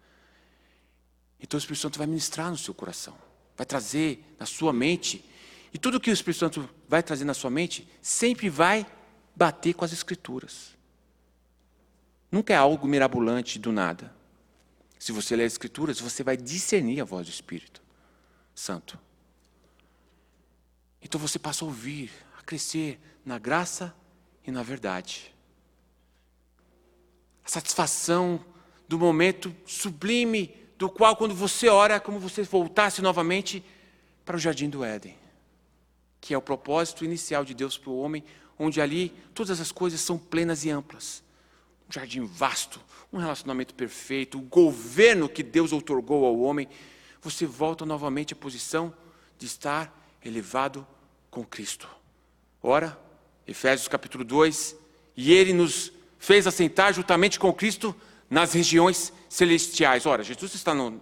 Então 1.41 1.57
o 1.57 1.59
Espírito 1.59 1.81
Santo 1.81 1.97
vai 1.97 2.07
ministrar 2.07 2.51
no 2.51 2.59
seu 2.59 2.75
coração, 2.75 3.17
vai 3.57 3.65
trazer 3.65 4.23
na 4.39 4.45
sua 4.45 4.75
mente. 4.75 5.25
E 5.73 5.79
tudo 5.79 5.99
que 5.99 6.11
o 6.11 6.13
Espírito 6.13 6.39
Santo 6.39 6.69
vai 6.87 7.03
trazer 7.03 7.25
na 7.25 7.33
sua 7.33 7.49
mente 7.49 7.89
sempre 8.03 8.51
vai 8.51 8.87
bater 9.35 9.73
com 9.73 9.87
as 9.87 9.93
Escrituras. 9.95 10.75
Nunca 12.31 12.53
é 12.53 12.57
algo 12.59 12.87
mirabolante 12.87 13.59
do 13.59 13.73
nada. 13.73 14.15
Se 14.99 15.13
você 15.13 15.35
ler 15.35 15.45
as 15.45 15.55
Escrituras, 15.55 15.99
você 15.99 16.23
vai 16.23 16.37
discernir 16.37 17.01
a 17.01 17.05
voz 17.05 17.27
do 17.27 17.33
Espírito 17.33 17.81
Santo. 18.55 18.99
Então 21.01 21.19
você 21.19 21.39
passa 21.39 21.65
a 21.65 21.69
ouvir, 21.69 22.11
a 22.39 22.43
crescer 22.43 23.01
na 23.25 23.39
graça 23.39 23.95
e 24.47 24.51
na 24.51 24.63
verdade. 24.63 25.35
A 27.45 27.49
satisfação 27.49 28.45
do 28.89 28.99
momento 28.99 29.55
sublime, 29.67 30.55
do 30.79 30.89
qual, 30.89 31.17
quando 31.17 31.35
você 31.35 31.69
ora, 31.69 31.95
é 31.95 32.01
como 32.01 32.19
você 32.19 32.43
voltasse 32.43 33.01
novamente 33.01 33.65
para 34.25 34.37
o 34.37 34.39
jardim 34.39 34.69
do 34.69 34.85
Éden, 34.85 35.17
que 36.21 36.35
é 36.35 36.39
o 36.39 36.43
propósito 36.43 37.05
inicial 37.05 37.45
de 37.45 37.55
Deus 37.55 37.79
para 37.79 37.91
o 37.91 37.99
homem, 37.99 38.25
onde 38.59 38.81
ali 38.81 39.11
todas 39.35 39.61
as 39.61 39.73
coisas 39.73 40.01
são 40.01 40.19
plenas 40.19 40.65
e 40.65 40.71
amplas 40.71 41.25
um 41.89 41.93
jardim 41.93 42.25
vasto, 42.25 42.81
um 43.13 43.19
relacionamento 43.19 43.75
perfeito, 43.75 44.39
o 44.39 44.43
governo 44.43 45.29
que 45.29 45.43
Deus 45.43 45.73
outorgou 45.73 46.25
ao 46.25 46.39
homem, 46.41 46.69
você 47.21 47.47
volta 47.47 47.85
novamente 47.87 48.33
à 48.33 48.37
posição 48.37 48.95
de 49.39 49.47
estar 49.47 49.93
elevado 50.25 50.87
com 51.31 51.45
Cristo. 51.45 51.89
Ora, 52.63 52.99
Efésios 53.47 53.89
capítulo 53.89 54.25
2, 54.25 54.77
e 55.17 55.33
ele 55.33 55.53
nos 55.53 55.93
fez 56.19 56.47
assentar 56.47 56.93
juntamente 56.93 57.39
com 57.39 57.53
Cristo 57.53 57.95
nas 58.31 58.53
regiões 58.53 59.13
celestiais. 59.29 60.07
Ora, 60.07 60.23
Jesus 60.23 60.55
está 60.55 60.73
no, 60.75 61.01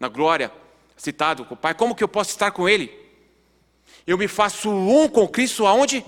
na 0.00 0.08
glória, 0.08 0.52
citado 0.96 1.44
com 1.44 1.54
o 1.54 1.56
Pai, 1.56 1.74
como 1.74 1.94
que 1.94 2.02
eu 2.02 2.08
posso 2.08 2.30
estar 2.30 2.50
com 2.50 2.68
Ele? 2.68 2.90
Eu 4.06 4.16
me 4.16 4.26
faço 4.26 4.70
um 4.70 5.08
com 5.08 5.28
Cristo 5.28 5.66
aonde? 5.66 6.04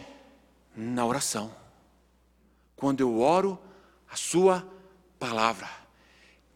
Na 0.75 1.05
oração. 1.05 1.55
Quando 2.77 3.01
eu 3.01 3.21
oro, 3.21 3.59
a 4.11 4.17
sua 4.17 4.67
palavra. 5.19 5.69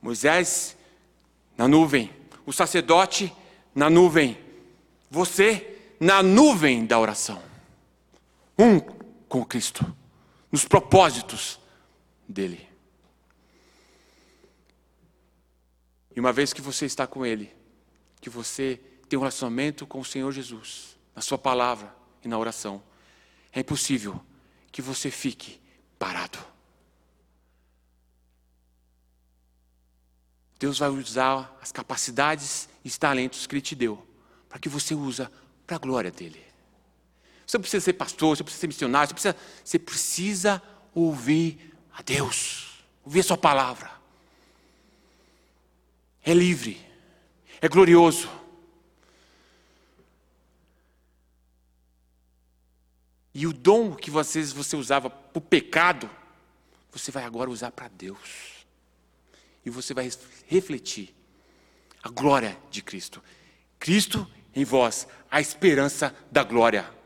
Moisés 0.00 0.76
na 1.56 1.66
nuvem, 1.68 2.10
o 2.46 2.52
sacerdote 2.52 3.32
na 3.74 3.90
nuvem, 3.90 4.38
você 5.10 5.78
na 6.00 6.22
nuvem 6.22 6.86
da 6.86 6.98
oração. 6.98 7.42
Um 8.58 8.80
com 9.28 9.44
Cristo, 9.44 9.84
nos 10.50 10.64
propósitos 10.64 11.60
dele. 12.26 12.68
E 16.14 16.20
uma 16.20 16.32
vez 16.32 16.52
que 16.52 16.60
você 16.60 16.86
está 16.86 17.06
com 17.06 17.24
Ele, 17.24 17.54
que 18.20 18.28
você 18.30 18.80
tem 19.08 19.16
um 19.18 19.22
relacionamento 19.22 19.86
com 19.86 20.00
o 20.00 20.04
Senhor 20.04 20.32
Jesus, 20.32 20.96
na 21.14 21.22
Sua 21.22 21.38
palavra 21.38 21.94
e 22.24 22.28
na 22.28 22.38
oração, 22.38 22.82
é 23.52 23.60
impossível 23.60 24.20
que 24.72 24.82
você 24.82 25.10
fique 25.10 25.60
parado. 25.98 26.38
Deus 30.58 30.78
vai 30.78 30.88
usar 30.88 31.56
as 31.62 31.70
capacidades 31.70 32.68
e 32.84 32.88
os 32.88 32.98
talentos 32.98 33.46
que 33.46 33.54
Ele 33.54 33.62
te 33.62 33.76
deu, 33.76 34.04
para 34.48 34.58
que 34.58 34.68
você 34.68 34.94
usa 34.94 35.30
para 35.66 35.76
a 35.76 35.78
glória 35.78 36.10
dEle. 36.10 36.47
Você 37.48 37.56
não 37.56 37.62
precisa 37.62 37.82
ser 37.82 37.94
pastor, 37.94 38.36
você 38.36 38.44
precisa 38.44 38.60
ser 38.60 38.66
missionário, 38.66 39.08
você 39.08 39.14
precisa, 39.14 39.36
você 39.64 39.78
precisa 39.78 40.62
ouvir 40.94 41.74
a 41.90 42.02
Deus, 42.02 42.84
ouvir 43.02 43.20
a 43.20 43.22
Sua 43.22 43.38
palavra. 43.38 43.90
É 46.22 46.34
livre, 46.34 46.78
é 47.58 47.66
glorioso. 47.66 48.28
E 53.32 53.46
o 53.46 53.52
dom 53.54 53.94
que 53.94 54.10
vocês 54.10 54.52
você 54.52 54.76
usava 54.76 55.08
para 55.08 55.38
o 55.38 55.40
pecado, 55.40 56.10
você 56.92 57.10
vai 57.10 57.24
agora 57.24 57.48
usar 57.48 57.70
para 57.70 57.88
Deus 57.88 58.66
e 59.64 59.70
você 59.70 59.94
vai 59.94 60.10
refletir 60.46 61.14
a 62.02 62.10
glória 62.10 62.58
de 62.70 62.82
Cristo. 62.82 63.24
Cristo 63.78 64.30
em 64.54 64.66
vós, 64.66 65.08
a 65.30 65.40
esperança 65.40 66.14
da 66.30 66.44
glória. 66.44 66.97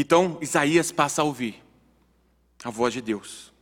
Então 0.00 0.38
Isaías 0.40 0.92
passa 0.92 1.22
a 1.22 1.24
ouvir 1.24 1.60
a 2.62 2.70
voz 2.70 2.94
de 2.94 3.00
Deus. 3.00 3.52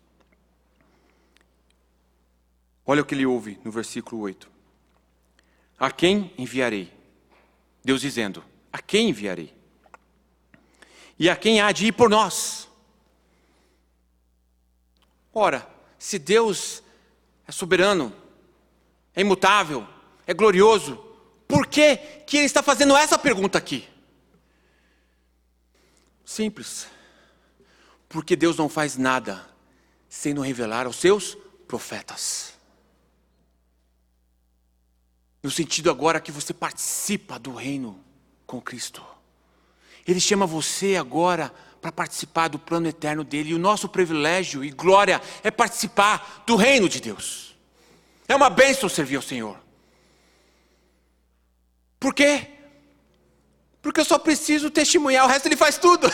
Olha 2.84 3.01
o 3.01 3.07
que 3.07 3.14
ele 3.14 3.24
ouve 3.24 3.59
no 3.64 3.70
versículo 3.70 4.20
8. 4.20 4.47
A 5.78 5.91
quem 5.91 6.30
enviarei? 6.37 6.93
Deus 7.82 8.03
dizendo: 8.03 8.45
A 8.70 8.82
quem 8.82 9.09
enviarei? 9.09 9.55
E 11.18 11.30
a 11.30 11.37
quem 11.37 11.62
há 11.62 11.72
de 11.72 11.87
ir 11.87 11.93
por 11.93 12.11
nós? 12.11 12.68
Ora, 15.32 15.66
se 15.99 16.18
Deus 16.18 16.82
é 17.49 17.53
soberano, 17.53 18.12
é 19.14 19.22
imutável, 19.22 19.89
é 20.26 20.34
glorioso, 20.34 21.03
por 21.49 21.66
que, 21.66 21.97
que 22.26 22.37
Ele 22.37 22.45
está 22.45 22.62
fazendo 22.62 22.95
essa 22.95 23.18
pergunta 23.18 23.57
aqui? 23.57 23.95
Simples. 26.27 26.89
Porque 28.09 28.35
Deus 28.35 28.57
não 28.57 28.68
faz 28.68 28.97
nada 28.97 29.49
sem 30.09 30.35
nos 30.35 30.45
revelar 30.45 30.87
aos 30.87 30.97
seus 30.97 31.39
profetas. 31.68 32.55
No 35.41 35.51
sentido 35.51 35.89
agora 35.89 36.20
que 36.20 36.33
você 36.33 36.53
participa 36.53 37.39
do 37.39 37.55
reino 37.55 38.05
com 38.45 38.61
Cristo. 38.61 39.05
Ele 40.05 40.18
chama 40.18 40.47
você 40.47 40.97
agora 40.97 41.55
para 41.81 41.93
participar 41.93 42.49
do 42.49 42.59
plano 42.59 42.89
eterno 42.89 43.22
dele. 43.22 43.51
E 43.51 43.55
o 43.55 43.59
nosso 43.59 43.89
privilégio 43.89 44.64
e 44.64 44.70
glória 44.70 45.22
é 45.45 45.51
participar 45.51 46.43
do 46.45 46.57
reino 46.57 46.89
de 46.89 47.01
Deus. 47.01 47.57
É 48.27 48.35
uma 48.35 48.51
bênção 48.51 48.89
servir 48.89 49.16
ao 49.16 49.22
Senhor. 49.22 49.57
Por 52.01 52.12
quê? 52.12 52.56
Porque 53.87 54.01
eu 54.01 54.05
só 54.05 54.18
preciso 54.18 54.68
testemunhar, 54.68 55.24
o 55.24 55.28
resto 55.28 55.47
ele 55.47 55.57
faz 55.57 55.78
tudo. 55.78 56.11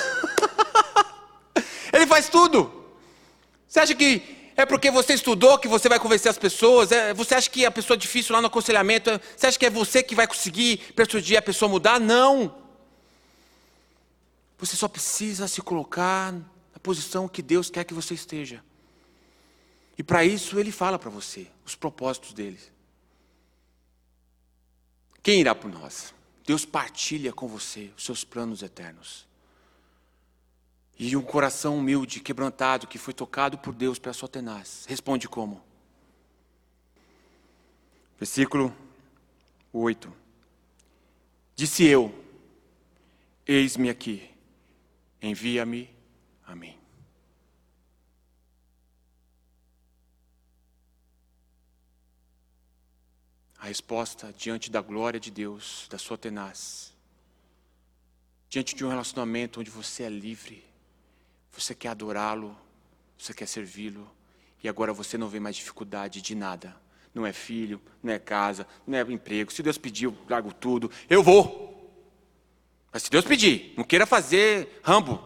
ele 1.90 2.06
faz 2.06 2.28
tudo. 2.28 2.70
Você 3.66 3.80
acha 3.80 3.94
que 3.94 4.52
é 4.54 4.66
porque 4.66 4.90
você 4.90 5.14
estudou 5.14 5.58
que 5.58 5.66
você 5.66 5.88
vai 5.88 5.98
convencer 5.98 6.30
as 6.30 6.36
pessoas? 6.36 6.92
É, 6.92 7.14
você 7.14 7.34
acha 7.34 7.48
que 7.48 7.64
a 7.64 7.70
pessoa 7.70 7.94
é 7.94 7.98
difícil 7.98 8.34
lá 8.34 8.42
no 8.42 8.48
aconselhamento? 8.48 9.18
Você 9.34 9.46
acha 9.46 9.58
que 9.58 9.64
é 9.64 9.70
você 9.70 10.02
que 10.02 10.14
vai 10.14 10.26
conseguir 10.26 10.92
persuadir 10.94 11.38
a 11.38 11.40
pessoa 11.40 11.66
a 11.66 11.72
mudar? 11.72 11.98
Não. 11.98 12.54
Você 14.58 14.76
só 14.76 14.86
precisa 14.86 15.48
se 15.48 15.62
colocar 15.62 16.30
na 16.30 16.78
posição 16.82 17.26
que 17.26 17.40
Deus 17.40 17.70
quer 17.70 17.84
que 17.84 17.94
você 17.94 18.12
esteja. 18.12 18.62
E 19.96 20.02
para 20.02 20.26
isso 20.26 20.60
ele 20.60 20.70
fala 20.70 20.98
para 20.98 21.08
você 21.08 21.46
os 21.64 21.74
propósitos 21.74 22.34
dele. 22.34 22.60
Quem 25.22 25.40
irá 25.40 25.54
por 25.54 25.72
nós? 25.72 26.12
Deus 26.45 26.64
partilha 26.64 27.32
com 27.32 27.47
você 27.47 27.90
os 27.97 28.05
seus 28.05 28.24
planos 28.24 28.62
eternos. 28.62 29.26
E 30.99 31.16
um 31.16 31.22
coração 31.22 31.78
humilde, 31.78 32.20
quebrantado, 32.20 32.86
que 32.86 32.99
foi 32.99 33.14
tocado 33.14 33.59
por 33.59 33.74
Deus 33.74 33.99
pela 33.99 34.12
sua 34.12 34.28
tenaz, 34.28 34.84
responde 34.88 35.28
como? 35.28 35.62
Versículo 38.18 38.74
8. 39.72 40.12
Disse 41.57 41.84
eu: 41.84 42.14
Eis-me 43.47 43.90
aqui, 43.90 44.30
envia-me 45.20 45.90
a 46.47 46.55
mim. 46.55 46.81
A 53.62 53.66
resposta 53.66 54.34
diante 54.36 54.72
da 54.72 54.80
glória 54.80 55.20
de 55.20 55.30
Deus, 55.30 55.86
da 55.88 55.96
sua 55.96 56.18
tenaz, 56.18 56.92
diante 58.48 58.74
de 58.74 58.84
um 58.84 58.88
relacionamento 58.88 59.60
onde 59.60 59.70
você 59.70 60.02
é 60.02 60.08
livre, 60.08 60.64
você 61.52 61.72
quer 61.72 61.90
adorá-lo, 61.90 62.58
você 63.16 63.32
quer 63.32 63.46
servi-lo, 63.46 64.10
e 64.64 64.68
agora 64.68 64.92
você 64.92 65.16
não 65.16 65.28
vê 65.28 65.38
mais 65.38 65.54
dificuldade 65.54 66.20
de 66.20 66.34
nada. 66.34 66.74
Não 67.14 67.24
é 67.24 67.32
filho, 67.32 67.80
não 68.02 68.12
é 68.12 68.18
casa, 68.18 68.66
não 68.84 68.98
é 68.98 69.02
emprego. 69.02 69.52
Se 69.52 69.62
Deus 69.62 69.78
pedir, 69.78 70.06
eu 70.06 70.18
largo 70.28 70.52
tudo. 70.52 70.90
Eu 71.08 71.22
vou. 71.22 71.94
Mas 72.92 73.04
se 73.04 73.10
Deus 73.10 73.24
pedir, 73.24 73.74
não 73.76 73.84
queira 73.84 74.06
fazer 74.06 74.80
rambo. 74.82 75.24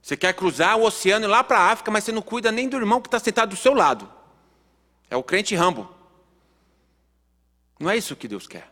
Você 0.00 0.16
quer 0.16 0.32
cruzar 0.34 0.78
o 0.78 0.84
oceano 0.84 1.24
e 1.24 1.28
lá 1.28 1.42
para 1.42 1.58
a 1.58 1.72
África, 1.72 1.90
mas 1.90 2.04
você 2.04 2.12
não 2.12 2.22
cuida 2.22 2.52
nem 2.52 2.68
do 2.68 2.76
irmão 2.76 3.00
que 3.00 3.08
está 3.08 3.18
sentado 3.18 3.48
do 3.48 3.56
seu 3.56 3.74
lado. 3.74 4.08
É 5.10 5.16
o 5.16 5.22
crente 5.24 5.52
rambo. 5.56 5.95
Não 7.78 7.90
é 7.90 7.96
isso 7.96 8.16
que 8.16 8.28
Deus 8.28 8.46
quer. 8.46 8.70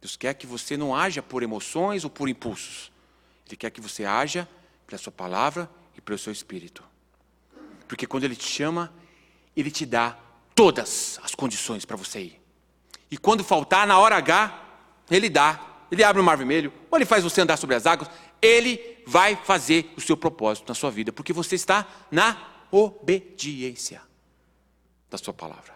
Deus 0.00 0.16
quer 0.16 0.34
que 0.34 0.46
você 0.46 0.76
não 0.76 0.94
haja 0.94 1.22
por 1.22 1.42
emoções 1.42 2.04
ou 2.04 2.10
por 2.10 2.28
impulsos. 2.28 2.92
Ele 3.46 3.56
quer 3.56 3.70
que 3.70 3.80
você 3.80 4.04
haja 4.04 4.48
pela 4.86 4.98
sua 4.98 5.12
palavra 5.12 5.70
e 5.96 6.00
pelo 6.00 6.18
seu 6.18 6.32
espírito. 6.32 6.82
Porque 7.88 8.06
quando 8.06 8.24
Ele 8.24 8.36
te 8.36 8.46
chama, 8.46 8.92
Ele 9.56 9.70
te 9.70 9.86
dá 9.86 10.18
todas 10.54 11.20
as 11.22 11.34
condições 11.34 11.84
para 11.84 11.96
você 11.96 12.20
ir. 12.20 12.40
E 13.10 13.16
quando 13.16 13.44
faltar, 13.44 13.86
na 13.86 13.98
hora 13.98 14.16
H, 14.16 14.62
Ele 15.10 15.28
dá. 15.28 15.60
Ele 15.90 16.02
abre 16.02 16.20
o 16.20 16.24
mar 16.24 16.36
vermelho, 16.36 16.72
ou 16.90 16.98
Ele 16.98 17.06
faz 17.06 17.22
você 17.22 17.40
andar 17.40 17.56
sobre 17.56 17.76
as 17.76 17.86
águas. 17.86 18.10
Ele 18.42 18.98
vai 19.06 19.36
fazer 19.36 19.92
o 19.96 20.00
seu 20.00 20.16
propósito 20.16 20.68
na 20.68 20.74
sua 20.74 20.90
vida, 20.90 21.12
porque 21.12 21.32
você 21.32 21.54
está 21.54 21.86
na 22.10 22.36
obediência 22.72 24.02
da 25.08 25.16
sua 25.16 25.32
palavra. 25.32 25.75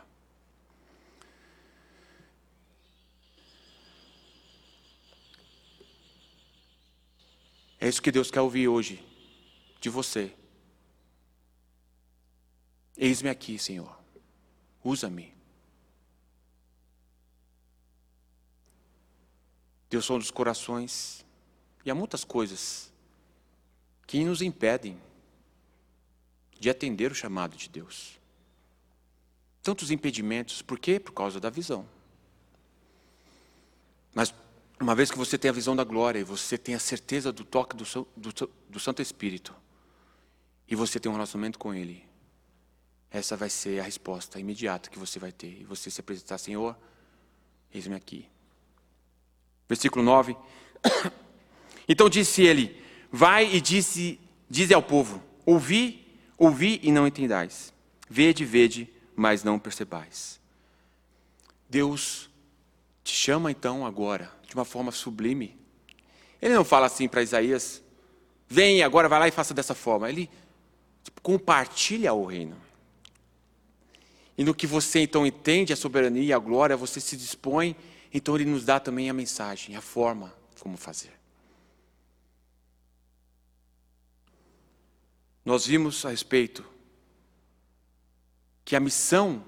É 7.81 7.89
isso 7.89 8.03
que 8.03 8.12
Deus 8.12 8.31
quer 8.31 8.43
ouvir 8.43 8.68
hoje 8.68 9.03
de 9.81 9.89
você. 9.89 10.37
Eis-me 12.95 13.31
aqui, 13.31 13.59
Senhor. 13.59 13.99
Usa-me. 14.85 15.35
Deus 19.89 20.05
som 20.05 20.18
dos 20.18 20.31
corações. 20.31 21.24
E 21.83 21.91
há 21.91 21.95
muitas 21.95 22.22
coisas 22.22 22.93
que 24.07 24.22
nos 24.22 24.43
impedem 24.43 25.01
de 26.59 26.68
atender 26.68 27.11
o 27.11 27.14
chamado 27.14 27.57
de 27.57 27.70
Deus. 27.70 28.20
Tantos 29.62 29.91
impedimentos, 29.91 30.61
por 30.61 30.78
quê? 30.78 31.01
Por 31.01 31.12
causa 31.12 31.41
da 31.41 31.49
visão. 31.49 31.89
Mas 34.14 34.35
uma 34.81 34.95
vez 34.95 35.11
que 35.11 35.18
você 35.18 35.37
tem 35.37 35.51
a 35.51 35.53
visão 35.53 35.76
da 35.76 35.85
glória 35.85 36.18
e 36.18 36.24
você 36.24 36.57
tem 36.57 36.74
a 36.74 36.78
certeza 36.78 37.31
do 37.31 37.45
toque 37.45 37.76
do, 37.76 37.85
do, 38.16 38.51
do 38.68 38.81
Santo 38.81 39.03
Espírito, 39.03 39.55
e 40.66 40.74
você 40.74 40.99
tem 40.99 41.11
um 41.11 41.14
relacionamento 41.14 41.59
com 41.59 41.74
Ele, 41.74 42.05
essa 43.11 43.37
vai 43.37 43.51
ser 43.51 43.81
a 43.81 43.83
resposta 43.83 44.39
imediata 44.39 44.89
que 44.89 44.99
você 44.99 45.18
vai 45.18 45.33
ter. 45.33 45.61
E 45.61 45.64
você 45.64 45.91
se 45.91 46.01
apresentar, 46.01 46.39
Senhor, 46.39 46.76
eis-me 47.74 47.97
aqui. 47.97 48.26
Versículo 49.68 50.05
9. 50.05 50.37
Então 51.89 52.09
disse 52.09 52.43
ele: 52.43 52.81
Vai 53.11 53.53
e 53.53 53.61
disse, 53.61 54.20
dize 54.49 54.72
ao 54.72 54.81
povo: 54.81 55.20
Ouvi, 55.45 56.07
ouvi 56.39 56.78
e 56.85 56.93
não 56.93 57.05
entendais. 57.05 57.74
Vede, 58.09 58.45
vede, 58.45 58.89
mas 59.16 59.43
não 59.43 59.59
percebais. 59.59 60.39
Deus 61.68 62.31
te 63.03 63.12
chama 63.12 63.51
então 63.51 63.85
agora 63.85 64.31
de 64.51 64.57
uma 64.57 64.65
forma 64.65 64.91
sublime. 64.91 65.57
Ele 66.43 66.55
não 66.55 66.65
fala 66.65 66.87
assim 66.87 67.07
para 67.09 67.23
Isaías: 67.23 67.81
vem 68.49 68.83
agora, 68.83 69.09
vai 69.09 69.21
lá 69.21 69.29
e 69.29 69.31
faça 69.31 69.55
dessa 69.55 69.75
forma. 69.75 70.09
Ele 70.09 70.29
tipo, 71.05 71.23
compartilha 71.23 72.13
o 72.13 72.27
reino. 72.27 72.57
E 74.37 74.43
no 74.43 74.55
que 74.55 74.67
você 74.67 75.01
então 75.01 75.25
entende 75.25 75.73
a 75.73 75.77
soberania 75.77 76.23
e 76.23 76.33
a 76.33 76.39
glória, 76.39 76.77
você 76.77 77.01
se 77.01 77.17
dispõe, 77.17 77.77
então 78.13 78.35
ele 78.35 78.45
nos 78.45 78.65
dá 78.65 78.81
também 78.81 79.09
a 79.09 79.13
mensagem, 79.13 79.77
a 79.77 79.81
forma 79.81 80.35
como 80.59 80.77
fazer. 80.77 81.13
Nós 85.45 85.67
vimos 85.67 86.05
a 86.05 86.11
respeito 86.11 86.65
que 88.65 88.75
a 88.75 88.81
missão 88.81 89.45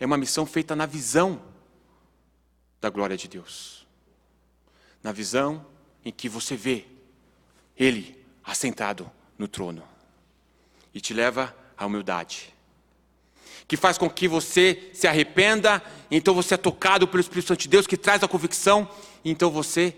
é 0.00 0.06
uma 0.06 0.16
missão 0.16 0.44
feita 0.44 0.74
na 0.74 0.86
visão 0.86 1.40
da 2.86 2.90
glória 2.90 3.16
de 3.16 3.26
Deus. 3.26 3.84
Na 5.02 5.10
visão 5.10 5.66
em 6.04 6.12
que 6.12 6.28
você 6.28 6.54
vê 6.56 6.84
Ele 7.76 8.24
assentado 8.44 9.10
no 9.36 9.48
trono 9.48 9.82
e 10.94 11.00
te 11.00 11.12
leva 11.12 11.54
à 11.76 11.84
humildade. 11.84 12.54
Que 13.66 13.76
faz 13.76 13.98
com 13.98 14.08
que 14.08 14.28
você 14.28 14.92
se 14.94 15.08
arrependa, 15.08 15.82
então 16.08 16.32
você 16.32 16.54
é 16.54 16.56
tocado 16.56 17.08
pelo 17.08 17.20
Espírito 17.20 17.48
Santo 17.48 17.62
de 17.62 17.68
Deus, 17.68 17.88
que 17.88 17.96
traz 17.96 18.22
a 18.22 18.28
convicção, 18.28 18.88
então 19.24 19.50
você 19.50 19.96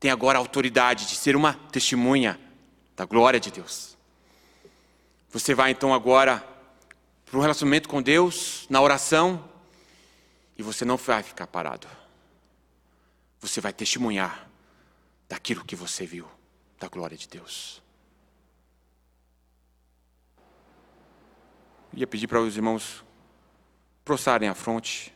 tem 0.00 0.10
agora 0.10 0.38
a 0.38 0.40
autoridade 0.40 1.06
de 1.06 1.14
ser 1.14 1.36
uma 1.36 1.54
testemunha 1.70 2.40
da 2.96 3.04
glória 3.04 3.38
de 3.38 3.52
Deus. 3.52 3.96
Você 5.30 5.54
vai 5.54 5.70
então 5.70 5.94
agora 5.94 6.44
para 7.24 7.38
um 7.38 7.40
relacionamento 7.40 7.88
com 7.88 8.02
Deus, 8.02 8.66
na 8.68 8.80
oração, 8.80 9.51
e 10.56 10.62
você 10.62 10.84
não 10.84 10.96
vai 10.96 11.22
ficar 11.22 11.46
parado. 11.46 11.88
Você 13.40 13.60
vai 13.60 13.72
testemunhar 13.72 14.48
daquilo 15.28 15.64
que 15.64 15.74
você 15.74 16.06
viu, 16.06 16.28
da 16.78 16.88
glória 16.88 17.16
de 17.16 17.26
Deus. 17.28 17.82
Eu 21.92 22.00
ia 22.00 22.06
pedir 22.06 22.26
para 22.26 22.40
os 22.40 22.56
irmãos 22.56 23.04
prostrarem 24.04 24.48
a 24.48 24.54
fronte 24.54 25.12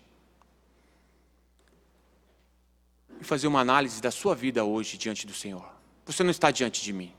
e 3.21 3.25
fazer 3.25 3.47
uma 3.47 3.61
análise 3.61 4.01
da 4.01 4.11
sua 4.11 4.35
vida 4.35 4.65
hoje 4.65 4.99
diante 4.99 5.27
do 5.27 5.33
Senhor. 5.33 5.67
Você 6.05 6.23
não 6.23 6.31
está 6.31 6.51
diante 6.51 6.83
de 6.83 6.93
mim. 6.93 7.15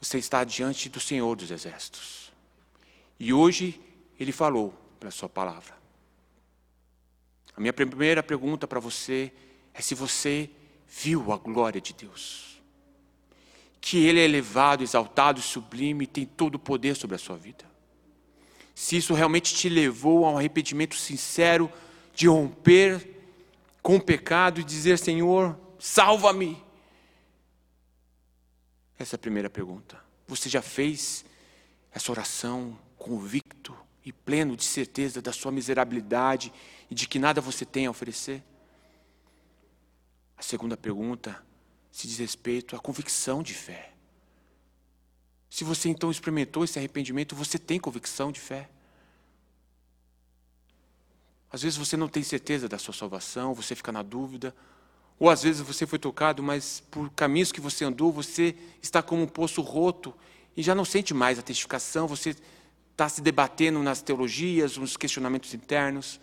Você 0.00 0.18
está 0.18 0.44
diante 0.44 0.88
do 0.88 1.00
Senhor 1.00 1.34
dos 1.34 1.50
Exércitos. 1.50 2.32
E 3.18 3.32
hoje 3.32 3.80
Ele 4.18 4.32
falou 4.32 4.74
pela 5.00 5.10
Sua 5.10 5.28
palavra. 5.28 5.83
A 7.56 7.60
minha 7.60 7.72
primeira 7.72 8.22
pergunta 8.22 8.66
para 8.66 8.80
você 8.80 9.32
é 9.72 9.80
se 9.80 9.94
você 9.94 10.50
viu 10.88 11.32
a 11.32 11.36
glória 11.36 11.80
de 11.80 11.92
Deus. 11.92 12.62
Que 13.80 14.04
Ele 14.04 14.20
é 14.20 14.24
elevado, 14.24 14.82
exaltado, 14.82 15.40
sublime 15.40 16.04
e 16.04 16.08
tem 16.08 16.26
todo 16.26 16.56
o 16.56 16.58
poder 16.58 16.96
sobre 16.96 17.16
a 17.16 17.18
sua 17.18 17.36
vida. 17.36 17.64
Se 18.74 18.96
isso 18.96 19.14
realmente 19.14 19.54
te 19.54 19.68
levou 19.68 20.24
a 20.24 20.32
um 20.32 20.38
arrependimento 20.38 20.96
sincero 20.96 21.70
de 22.14 22.26
romper 22.26 23.14
com 23.82 23.96
o 23.96 24.02
pecado 24.02 24.60
e 24.60 24.64
dizer: 24.64 24.98
Senhor, 24.98 25.56
salva-me. 25.78 26.62
Essa 28.98 29.14
é 29.14 29.16
a 29.16 29.20
primeira 29.20 29.50
pergunta. 29.50 30.02
Você 30.26 30.48
já 30.48 30.62
fez 30.62 31.24
essa 31.92 32.10
oração 32.10 32.76
convicto 32.96 33.76
e 34.04 34.12
pleno 34.12 34.56
de 34.56 34.64
certeza 34.64 35.22
da 35.22 35.32
sua 35.32 35.50
miserabilidade 35.50 36.52
e 36.90 36.94
de 36.94 37.08
que 37.08 37.18
nada 37.18 37.40
você 37.40 37.64
tem 37.64 37.86
a 37.86 37.90
oferecer? 37.90 38.42
A 40.36 40.42
segunda 40.42 40.76
pergunta 40.76 41.42
se 41.90 42.06
diz 42.06 42.18
respeito 42.18 42.76
à 42.76 42.78
convicção 42.78 43.42
de 43.42 43.54
fé. 43.54 43.92
Se 45.48 45.64
você 45.64 45.88
então 45.88 46.10
experimentou 46.10 46.64
esse 46.64 46.78
arrependimento, 46.78 47.34
você 47.36 47.58
tem 47.58 47.78
convicção 47.78 48.32
de 48.32 48.40
fé. 48.40 48.68
Às 51.50 51.62
vezes 51.62 51.78
você 51.78 51.96
não 51.96 52.08
tem 52.08 52.22
certeza 52.22 52.68
da 52.68 52.78
sua 52.78 52.92
salvação, 52.92 53.54
você 53.54 53.76
fica 53.76 53.92
na 53.92 54.02
dúvida, 54.02 54.54
Ou 55.18 55.30
às 55.30 55.42
vezes 55.42 55.60
você 55.60 55.86
foi 55.86 55.98
tocado, 55.98 56.42
mas 56.42 56.82
por 56.90 57.10
caminhos 57.10 57.52
que 57.52 57.60
você 57.60 57.84
andou, 57.84 58.12
você 58.12 58.56
está 58.82 59.02
como 59.02 59.22
um 59.22 59.28
poço 59.28 59.62
roto 59.62 60.14
e 60.56 60.62
já 60.62 60.74
não 60.74 60.84
sente 60.84 61.14
mais 61.14 61.38
a 61.38 61.42
testificação, 61.42 62.06
você 62.06 62.36
está 62.94 63.08
se 63.08 63.20
debatendo 63.20 63.82
nas 63.82 64.00
teologias, 64.00 64.76
nos 64.76 64.96
questionamentos 64.96 65.52
internos. 65.52 66.20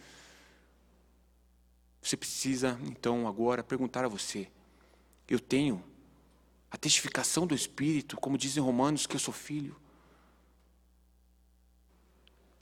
Você 2.01 2.15
precisa, 2.15 2.79
então, 2.83 3.27
agora 3.27 3.61
perguntar 3.61 4.05
a 4.05 4.07
você: 4.07 4.47
eu 5.27 5.39
tenho 5.39 5.83
a 6.71 6.77
testificação 6.77 7.45
do 7.45 7.53
Espírito, 7.53 8.15
como 8.15 8.37
dizem 8.37 8.63
Romanos, 8.63 9.05
que 9.05 9.15
eu 9.15 9.19
sou 9.19 9.33
filho? 9.33 9.75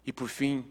E 0.04 0.12
por 0.12 0.28
fim, 0.28 0.66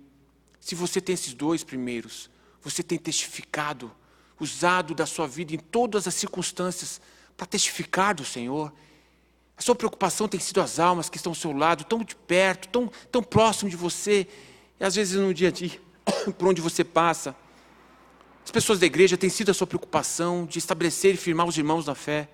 se 0.58 0.74
você 0.74 1.00
tem 1.00 1.14
esses 1.14 1.32
dois 1.32 1.62
primeiros, 1.62 2.28
você 2.60 2.82
tem 2.82 2.98
testificado, 2.98 3.94
usado 4.40 4.96
da 4.96 5.06
sua 5.06 5.28
vida 5.28 5.54
em 5.54 5.58
todas 5.58 6.08
as 6.08 6.14
circunstâncias 6.14 7.00
para 7.36 7.46
testificar 7.46 8.16
do 8.16 8.24
Senhor. 8.24 8.74
A 9.58 9.62
sua 9.62 9.74
preocupação 9.74 10.28
tem 10.28 10.38
sido 10.38 10.60
as 10.60 10.78
almas 10.78 11.10
que 11.10 11.16
estão 11.16 11.32
ao 11.32 11.34
seu 11.34 11.52
lado, 11.52 11.82
tão 11.82 12.04
de 12.04 12.14
perto, 12.14 12.68
tão, 12.68 12.86
tão 13.10 13.20
próximo 13.20 13.68
de 13.68 13.74
você, 13.74 14.28
e 14.78 14.84
às 14.84 14.94
vezes 14.94 15.18
no 15.18 15.34
dia 15.34 15.48
a 15.48 15.50
dia, 15.50 15.80
por 16.38 16.46
onde 16.46 16.60
você 16.60 16.84
passa. 16.84 17.34
As 18.44 18.52
pessoas 18.52 18.78
da 18.78 18.86
igreja 18.86 19.18
têm 19.18 19.28
sido 19.28 19.50
a 19.50 19.54
sua 19.54 19.66
preocupação 19.66 20.46
de 20.46 20.60
estabelecer 20.60 21.14
e 21.14 21.16
firmar 21.16 21.44
os 21.44 21.58
irmãos 21.58 21.86
na 21.86 21.94
fé. 21.96 22.28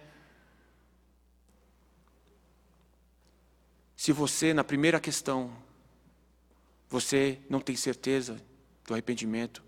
Se 3.96 4.12
você, 4.12 4.52
na 4.52 4.62
primeira 4.62 5.00
questão, 5.00 5.50
você 6.90 7.40
não 7.48 7.58
tem 7.58 7.74
certeza 7.74 8.38
do 8.86 8.92
arrependimento, 8.92 9.64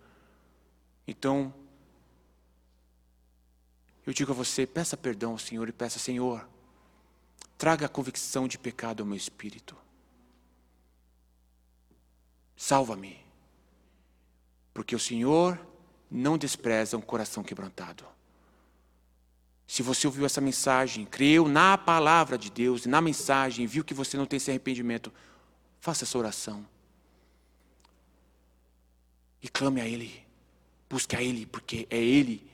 então, 1.06 1.54
eu 4.06 4.12
digo 4.12 4.32
a 4.32 4.34
você: 4.34 4.66
peça 4.66 4.96
perdão 4.96 5.32
ao 5.32 5.38
Senhor 5.38 5.68
e 5.68 5.72
peça, 5.72 5.98
Senhor, 5.98 6.46
traga 7.58 7.86
a 7.86 7.88
convicção 7.88 8.46
de 8.46 8.58
pecado 8.58 9.02
ao 9.02 9.06
meu 9.06 9.16
espírito. 9.16 9.76
Salva-me, 12.56 13.18
porque 14.72 14.94
o 14.94 15.00
Senhor 15.00 15.60
não 16.10 16.38
despreza 16.38 16.96
um 16.96 17.00
coração 17.02 17.42
quebrantado. 17.42 18.04
Se 19.66 19.82
você 19.82 20.06
ouviu 20.06 20.24
essa 20.24 20.40
mensagem, 20.40 21.04
creu 21.04 21.48
na 21.48 21.76
palavra 21.76 22.38
de 22.38 22.50
Deus 22.50 22.86
na 22.86 23.00
mensagem, 23.00 23.66
viu 23.66 23.84
que 23.84 23.92
você 23.92 24.16
não 24.16 24.24
tem 24.24 24.36
esse 24.36 24.50
arrependimento, 24.50 25.12
faça 25.80 26.04
essa 26.04 26.16
oração. 26.16 26.64
E 29.42 29.48
clame 29.48 29.80
a 29.80 29.86
Ele. 29.86 30.24
Busque 30.88 31.16
a 31.16 31.22
Ele, 31.22 31.46
porque 31.46 31.86
é 31.90 31.98
Ele 31.98 32.48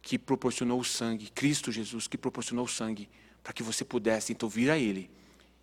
que 0.00 0.18
proporcionou 0.18 0.80
o 0.80 0.84
sangue, 0.84 1.30
Cristo 1.30 1.70
Jesus 1.70 2.06
que 2.06 2.16
proporcionou 2.16 2.64
o 2.64 2.68
sangue, 2.68 3.10
para 3.48 3.54
que 3.54 3.62
você 3.62 3.82
pudesse 3.82 4.30
então 4.30 4.46
vir 4.46 4.70
a 4.70 4.76
Ele. 4.76 5.10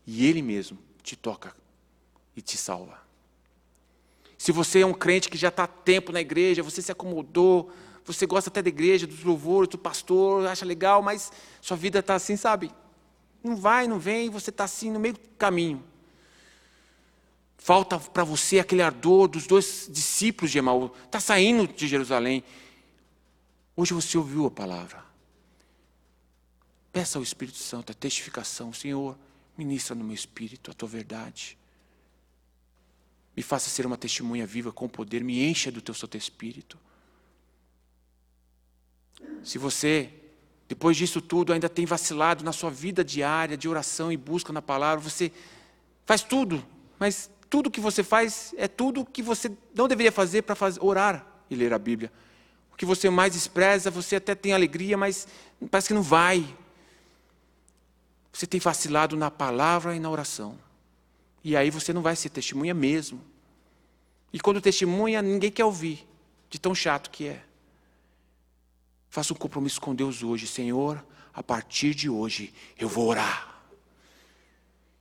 E 0.07 0.25
Ele 0.25 0.41
mesmo 0.41 0.75
te 1.03 1.15
toca 1.15 1.55
e 2.35 2.41
te 2.41 2.57
salva. 2.57 2.99
Se 4.39 4.51
você 4.51 4.79
é 4.79 4.85
um 4.87 4.93
crente 4.93 5.29
que 5.29 5.37
já 5.37 5.49
está 5.49 5.65
há 5.65 5.67
tempo 5.67 6.11
na 6.11 6.19
igreja, 6.19 6.63
você 6.63 6.81
se 6.81 6.91
acomodou, 6.91 7.71
você 8.03 8.25
gosta 8.25 8.49
até 8.49 8.59
da 8.59 8.69
igreja, 8.69 9.05
dos 9.05 9.23
louvores, 9.23 9.69
do 9.69 9.77
pastor, 9.77 10.47
acha 10.47 10.65
legal, 10.65 11.03
mas 11.03 11.31
sua 11.61 11.77
vida 11.77 11.99
está 11.99 12.15
assim, 12.15 12.35
sabe? 12.35 12.71
Não 13.43 13.55
vai, 13.55 13.87
não 13.87 13.99
vem, 13.99 14.31
você 14.31 14.49
está 14.49 14.63
assim 14.63 14.89
no 14.89 14.99
meio 14.99 15.13
do 15.13 15.19
caminho. 15.37 15.83
Falta 17.55 17.99
para 17.99 18.23
você 18.23 18.57
aquele 18.57 18.81
ardor 18.81 19.27
dos 19.27 19.45
dois 19.45 19.87
discípulos 19.91 20.49
de 20.49 20.57
Emaú. 20.57 20.89
Está 21.05 21.19
saindo 21.19 21.67
de 21.67 21.87
Jerusalém. 21.87 22.43
Hoje 23.77 23.93
você 23.93 24.17
ouviu 24.17 24.47
a 24.47 24.51
palavra. 24.51 25.04
Peça 26.95 27.19
ao 27.19 27.23
Espírito 27.23 27.57
Santo 27.57 27.91
a 27.91 27.93
testificação. 27.93 28.71
Senhor, 28.71 29.17
ministra 29.57 29.93
no 29.93 30.01
meu 30.05 30.15
espírito 30.15 30.71
a 30.71 30.73
tua 30.73 30.87
verdade. 30.87 31.57
Me 33.35 33.43
faça 33.43 33.69
ser 33.69 33.85
uma 33.85 33.97
testemunha 33.97 34.47
viva 34.47 34.71
com 34.71 34.87
poder. 34.87 35.21
Me 35.21 35.45
encha 35.45 35.69
do 35.69 35.81
teu 35.81 35.93
Santo 35.93 36.15
Espírito. 36.15 36.79
Se 39.43 39.57
você, 39.57 40.09
depois 40.69 40.95
disso 40.95 41.19
tudo, 41.19 41.51
ainda 41.51 41.67
tem 41.67 41.85
vacilado 41.85 42.45
na 42.45 42.53
sua 42.53 42.69
vida 42.71 43.03
diária 43.03 43.57
de 43.57 43.67
oração 43.67 44.09
e 44.09 44.15
busca 44.15 44.53
na 44.53 44.61
palavra, 44.61 45.03
você 45.03 45.33
faz 46.05 46.23
tudo, 46.23 46.65
mas 46.97 47.29
tudo 47.49 47.69
que 47.69 47.81
você 47.81 48.03
faz 48.03 48.55
é 48.57 48.69
tudo 48.69 49.03
que 49.03 49.21
você 49.21 49.51
não 49.75 49.89
deveria 49.89 50.13
fazer 50.13 50.43
para 50.43 50.55
orar 50.79 51.27
e 51.49 51.55
ler 51.55 51.73
a 51.73 51.77
Bíblia. 51.77 52.09
O 52.71 52.77
que 52.77 52.85
você 52.85 53.09
mais 53.09 53.33
despreza, 53.33 53.91
você 53.91 54.15
até 54.15 54.33
tem 54.33 54.53
alegria, 54.53 54.95
mas 54.95 55.27
parece 55.69 55.89
que 55.89 55.93
não 55.93 56.01
vai. 56.01 56.55
Você 58.35 58.45
tem 58.45 58.59
vacilado 58.59 59.15
na 59.15 59.31
palavra 59.31 59.95
e 59.95 59.99
na 59.99 60.09
oração. 60.09 60.57
E 61.43 61.55
aí 61.55 61.69
você 61.69 61.93
não 61.93 62.01
vai 62.01 62.15
ser 62.15 62.29
testemunha 62.29 62.73
mesmo. 62.73 63.21
E 64.33 64.39
quando 64.39 64.59
testemunha, 64.59 65.21
ninguém 65.21 65.51
quer 65.51 65.63
ouvir, 65.63 66.05
de 66.49 66.59
tão 66.59 66.75
chato 66.75 67.09
que 67.09 67.27
é. 67.27 67.43
Faça 69.09 69.31
um 69.31 69.37
compromisso 69.37 69.79
com 69.79 69.95
Deus 69.95 70.23
hoje, 70.23 70.47
Senhor, 70.47 71.05
a 71.33 71.41
partir 71.41 71.95
de 71.95 72.09
hoje 72.09 72.53
eu 72.77 72.89
vou 72.89 73.07
orar. 73.07 73.63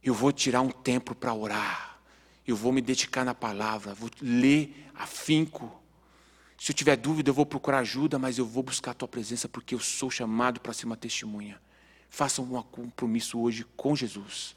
Eu 0.00 0.14
vou 0.14 0.30
tirar 0.30 0.60
um 0.60 0.70
tempo 0.70 1.14
para 1.14 1.34
orar 1.34 1.94
eu 2.46 2.54
vou 2.54 2.72
me 2.72 2.82
dedicar 2.82 3.24
na 3.24 3.34
palavra, 3.34 3.94
vou 3.94 4.10
ler 4.20 4.86
afinco. 4.94 5.80
Se 6.58 6.72
eu 6.72 6.76
tiver 6.76 6.96
dúvida, 6.96 7.30
eu 7.30 7.34
vou 7.34 7.46
procurar 7.46 7.78
ajuda, 7.78 8.18
mas 8.18 8.38
eu 8.38 8.46
vou 8.46 8.62
buscar 8.62 8.90
a 8.90 8.94
tua 8.94 9.08
presença 9.08 9.48
porque 9.48 9.74
eu 9.74 9.80
sou 9.80 10.10
chamado 10.10 10.60
para 10.60 10.72
ser 10.72 10.86
uma 10.86 10.96
testemunha. 10.96 11.60
Faça 12.14 12.40
um 12.40 12.62
compromisso 12.62 13.40
hoje 13.40 13.66
com 13.76 13.96
Jesus. 13.96 14.54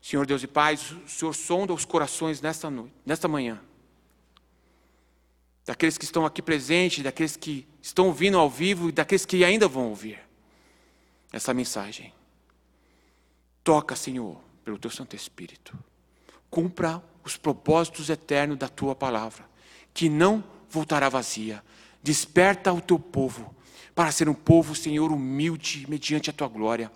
Senhor 0.00 0.24
Deus 0.24 0.40
e 0.44 0.46
Pai, 0.46 0.74
o 0.74 1.08
Senhor 1.08 1.32
sonda 1.34 1.74
os 1.74 1.84
corações 1.84 2.40
nesta 2.40 2.70
noite, 2.70 2.94
nesta 3.04 3.26
manhã. 3.26 3.60
Daqueles 5.66 5.98
que 5.98 6.04
estão 6.04 6.24
aqui 6.24 6.40
presentes, 6.40 7.02
daqueles 7.02 7.34
que 7.34 7.66
estão 7.82 8.06
ouvindo 8.06 8.38
ao 8.38 8.48
vivo 8.48 8.90
e 8.90 8.92
daqueles 8.92 9.26
que 9.26 9.44
ainda 9.44 9.66
vão 9.66 9.88
ouvir 9.88 10.20
essa 11.32 11.52
mensagem. 11.52 12.14
Toca, 13.64 13.96
Senhor, 13.96 14.40
pelo 14.64 14.78
teu 14.78 14.90
Santo 14.90 15.16
Espírito 15.16 15.76
cumpra 16.48 17.02
os 17.24 17.36
propósitos 17.36 18.08
eternos 18.08 18.56
da 18.56 18.68
tua 18.68 18.94
palavra, 18.94 19.44
que 19.92 20.08
não 20.08 20.44
voltará 20.70 21.08
vazia. 21.08 21.60
Desperta 22.00 22.72
o 22.72 22.80
teu 22.80 23.00
povo 23.00 23.52
para 23.94 24.10
ser 24.10 24.28
um 24.28 24.34
povo, 24.34 24.74
Senhor, 24.74 25.12
humilde 25.12 25.86
mediante 25.88 26.30
a 26.30 26.32
tua 26.32 26.48
glória. 26.48 26.90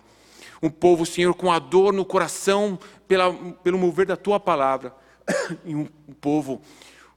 Um 0.61 0.69
povo, 0.69 1.05
Senhor, 1.05 1.33
com 1.33 1.51
a 1.51 1.59
dor 1.59 1.93
no 1.93 2.03
coração 2.03 2.79
pela, 3.07 3.33
pelo 3.33 3.77
mover 3.77 4.05
da 4.05 4.15
tua 4.15 4.39
palavra. 4.39 4.93
E 5.65 5.75
um, 5.75 5.87
povo 6.21 6.61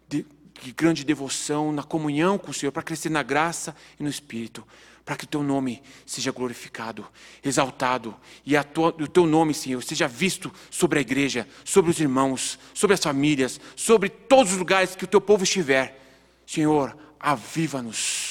de, 0.08 0.26
de 0.62 0.72
grande 0.72 1.04
devoção 1.04 1.72
na 1.72 1.82
comunhão 1.82 2.36
com 2.36 2.50
o 2.50 2.54
Senhor, 2.54 2.72
para 2.72 2.82
crescer 2.82 3.08
na 3.08 3.22
graça 3.22 3.74
e 3.98 4.02
no 4.02 4.08
Espírito 4.08 4.66
para 5.10 5.16
que 5.16 5.24
o 5.24 5.26
teu 5.26 5.42
nome 5.42 5.82
seja 6.06 6.30
glorificado, 6.30 7.04
exaltado, 7.42 8.14
e 8.46 8.54
tua, 8.62 8.90
o 8.90 9.08
teu 9.08 9.26
nome, 9.26 9.52
Senhor, 9.52 9.82
seja 9.82 10.06
visto 10.06 10.52
sobre 10.70 11.00
a 11.00 11.02
igreja, 11.02 11.48
sobre 11.64 11.90
os 11.90 11.98
irmãos, 11.98 12.56
sobre 12.72 12.94
as 12.94 13.00
famílias, 13.00 13.60
sobre 13.74 14.08
todos 14.08 14.52
os 14.52 14.58
lugares 14.58 14.94
que 14.94 15.02
o 15.02 15.08
teu 15.08 15.20
povo 15.20 15.42
estiver. 15.42 16.00
Senhor, 16.46 16.96
aviva-nos, 17.18 18.29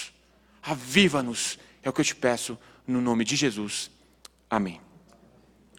aviva-nos, 0.61 1.59
é 1.83 1.89
o 1.89 1.93
que 1.93 2.01
eu 2.01 2.05
te 2.05 2.15
peço, 2.15 2.57
no 2.87 3.01
nome 3.01 3.23
de 3.23 3.35
Jesus. 3.35 3.91
Amém. 4.49 4.81